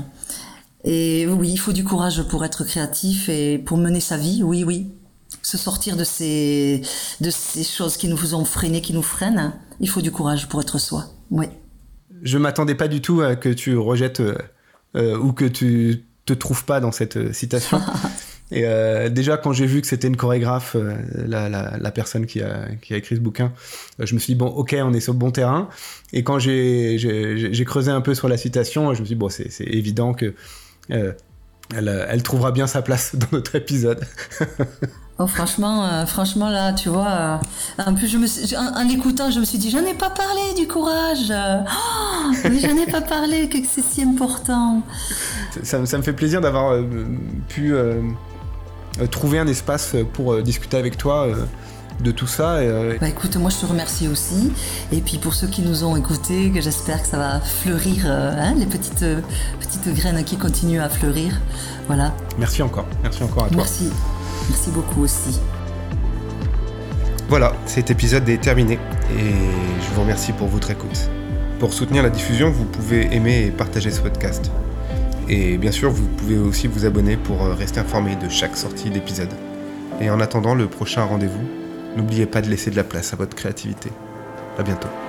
Et 0.83 1.27
oui, 1.27 1.49
il 1.51 1.57
faut 1.57 1.73
du 1.73 1.83
courage 1.83 2.21
pour 2.23 2.45
être 2.45 2.63
créatif 2.63 3.29
et 3.29 3.57
pour 3.57 3.77
mener 3.77 3.99
sa 3.99 4.15
vie, 4.15 4.43
oui, 4.43 4.63
oui. 4.63 4.93
Se 5.41 5.57
sortir 5.57 5.97
de 5.97 6.03
ces, 6.03 6.81
de 7.19 7.29
ces 7.29 7.63
choses 7.63 7.97
qui 7.97 8.07
nous 8.07 8.35
ont 8.35 8.45
freinés, 8.45 8.81
qui 8.81 8.93
nous 8.93 9.01
freinent. 9.01 9.53
Il 9.79 9.89
faut 9.89 10.01
du 10.01 10.11
courage 10.11 10.47
pour 10.47 10.61
être 10.61 10.77
soi. 10.77 11.05
Oui 11.31 11.47
je 12.23 12.37
m'attendais 12.37 12.75
pas 12.75 12.87
du 12.87 13.01
tout 13.01 13.21
à 13.21 13.35
que 13.35 13.49
tu 13.49 13.77
rejettes 13.77 14.19
euh, 14.19 14.37
euh, 14.95 15.17
ou 15.17 15.33
que 15.33 15.45
tu 15.45 16.03
te 16.25 16.33
trouves 16.33 16.65
pas 16.65 16.79
dans 16.79 16.91
cette 16.91 17.17
euh, 17.17 17.33
citation. 17.33 17.79
Et 18.49 18.63
déjà, 19.09 19.35
quand 19.35 19.51
j'ai 19.51 19.65
vu 19.65 19.81
que 19.81 19.87
c'était 19.87 20.07
une 20.07 20.15
chorégraphe, 20.15 20.77
la, 21.17 21.91
personne 21.91 22.25
qui 22.25 22.41
a, 22.41 22.69
écrit 22.91 23.17
ce 23.17 23.19
bouquin, 23.19 23.51
je 23.99 24.15
me 24.15 24.19
suis 24.19 24.35
dit, 24.35 24.39
bon, 24.39 24.47
ok, 24.47 24.73
on 24.81 24.93
est 24.93 25.01
sur 25.01 25.11
le 25.11 25.19
bon 25.19 25.31
terrain. 25.31 25.67
Et 26.13 26.23
quand 26.23 26.39
j'ai 26.39 27.65
creusé 27.65 27.91
un 27.91 27.99
peu 27.99 28.15
sur 28.15 28.29
la 28.29 28.37
citation, 28.37 28.93
je 28.93 29.01
me 29.01 29.05
suis 29.05 29.15
dit, 29.15 29.19
bon, 29.19 29.27
c'est 29.27 29.51
évident 29.59 30.13
que 30.13 30.33
elle, 31.75 32.23
trouvera 32.23 32.51
bien 32.51 32.67
sa 32.67 32.81
place 32.81 33.15
dans 33.15 33.27
notre 33.31 33.55
épisode. 33.55 34.05
Oh, 35.19 35.25
franchement, 35.25 35.83
euh, 35.83 36.05
franchement, 36.05 36.49
là, 36.49 36.73
tu 36.73 36.89
vois. 36.89 37.07
Euh, 37.07 37.37
en 37.83 37.95
plus, 37.95 38.07
je 38.07 38.19
me 38.19 38.27
en, 38.55 38.87
l'écoutant, 38.87 39.31
je 39.31 39.39
me 39.39 39.45
suis 39.45 39.57
dit, 39.57 39.71
j'en 39.71 39.83
ai 39.83 39.95
pas 39.95 40.11
parlé 40.11 40.53
du 40.55 40.67
courage. 40.67 41.33
Oh, 41.33 42.31
mais 42.43 42.59
j'en 42.59 42.77
ai 42.77 42.85
pas 42.85 43.01
parlé, 43.01 43.49
que 43.49 43.57
c'est 43.67 43.81
si 43.83 44.03
important. 44.03 44.83
Ça, 45.63 45.79
me 45.79 46.03
fait 46.03 46.13
plaisir 46.13 46.39
d'avoir 46.39 46.73
euh, 46.73 46.85
pu 47.47 47.73
trouver 49.09 49.39
un 49.39 49.47
espace 49.47 49.95
pour 50.13 50.39
discuter 50.43 50.77
avec 50.77 50.97
toi 50.97 51.27
de 52.01 52.11
tout 52.11 52.27
ça. 52.27 52.59
Bah 52.99 53.07
écoute, 53.07 53.35
moi 53.37 53.49
je 53.49 53.57
te 53.57 53.65
remercie 53.65 54.07
aussi. 54.07 54.51
Et 54.91 55.01
puis 55.01 55.17
pour 55.17 55.33
ceux 55.33 55.47
qui 55.47 55.61
nous 55.61 55.83
ont 55.83 55.95
écoutés, 55.95 56.51
que 56.51 56.61
j'espère 56.61 57.01
que 57.01 57.07
ça 57.07 57.17
va 57.17 57.39
fleurir, 57.39 58.05
hein, 58.07 58.53
les 58.57 58.65
petites, 58.65 59.05
petites 59.59 59.93
graines 59.95 60.23
qui 60.23 60.37
continuent 60.37 60.81
à 60.81 60.89
fleurir. 60.89 61.39
Voilà. 61.87 62.13
Merci 62.37 62.61
encore. 62.61 62.85
Merci 63.03 63.23
encore 63.23 63.45
à 63.45 63.47
toi. 63.47 63.57
Merci. 63.57 63.89
Merci 64.49 64.69
beaucoup 64.71 65.03
aussi. 65.03 65.39
Voilà, 67.29 67.53
cet 67.65 67.91
épisode 67.91 68.27
est 68.29 68.37
terminé 68.37 68.75
et 69.17 69.33
je 69.81 69.93
vous 69.93 70.01
remercie 70.01 70.31
pour 70.31 70.47
votre 70.47 70.71
écoute. 70.71 71.09
Pour 71.59 71.73
soutenir 71.73 72.03
la 72.03 72.09
diffusion, 72.09 72.51
vous 72.51 72.63
pouvez 72.63 73.13
aimer 73.13 73.47
et 73.47 73.51
partager 73.51 73.91
ce 73.91 73.99
podcast. 73.99 74.49
Et 75.27 75.57
bien 75.57 75.71
sûr, 75.71 75.91
vous 75.91 76.07
pouvez 76.07 76.37
aussi 76.37 76.67
vous 76.67 76.85
abonner 76.85 77.17
pour 77.17 77.41
rester 77.41 77.81
informé 77.81 78.15
de 78.15 78.29
chaque 78.29 78.55
sortie 78.55 78.89
d'épisode. 78.91 79.33
Et 79.99 80.09
en 80.09 80.21
attendant 80.21 80.55
le 80.55 80.67
prochain 80.67 81.03
rendez-vous, 81.03 81.43
N'oubliez 81.97 82.27
pas 82.27 82.41
de 82.41 82.47
laisser 82.47 82.69
de 82.69 82.75
la 82.75 82.83
place 82.83 83.11
à 83.13 83.15
votre 83.15 83.35
créativité. 83.35 83.89
À 84.59 84.61
bientôt. 84.61 85.06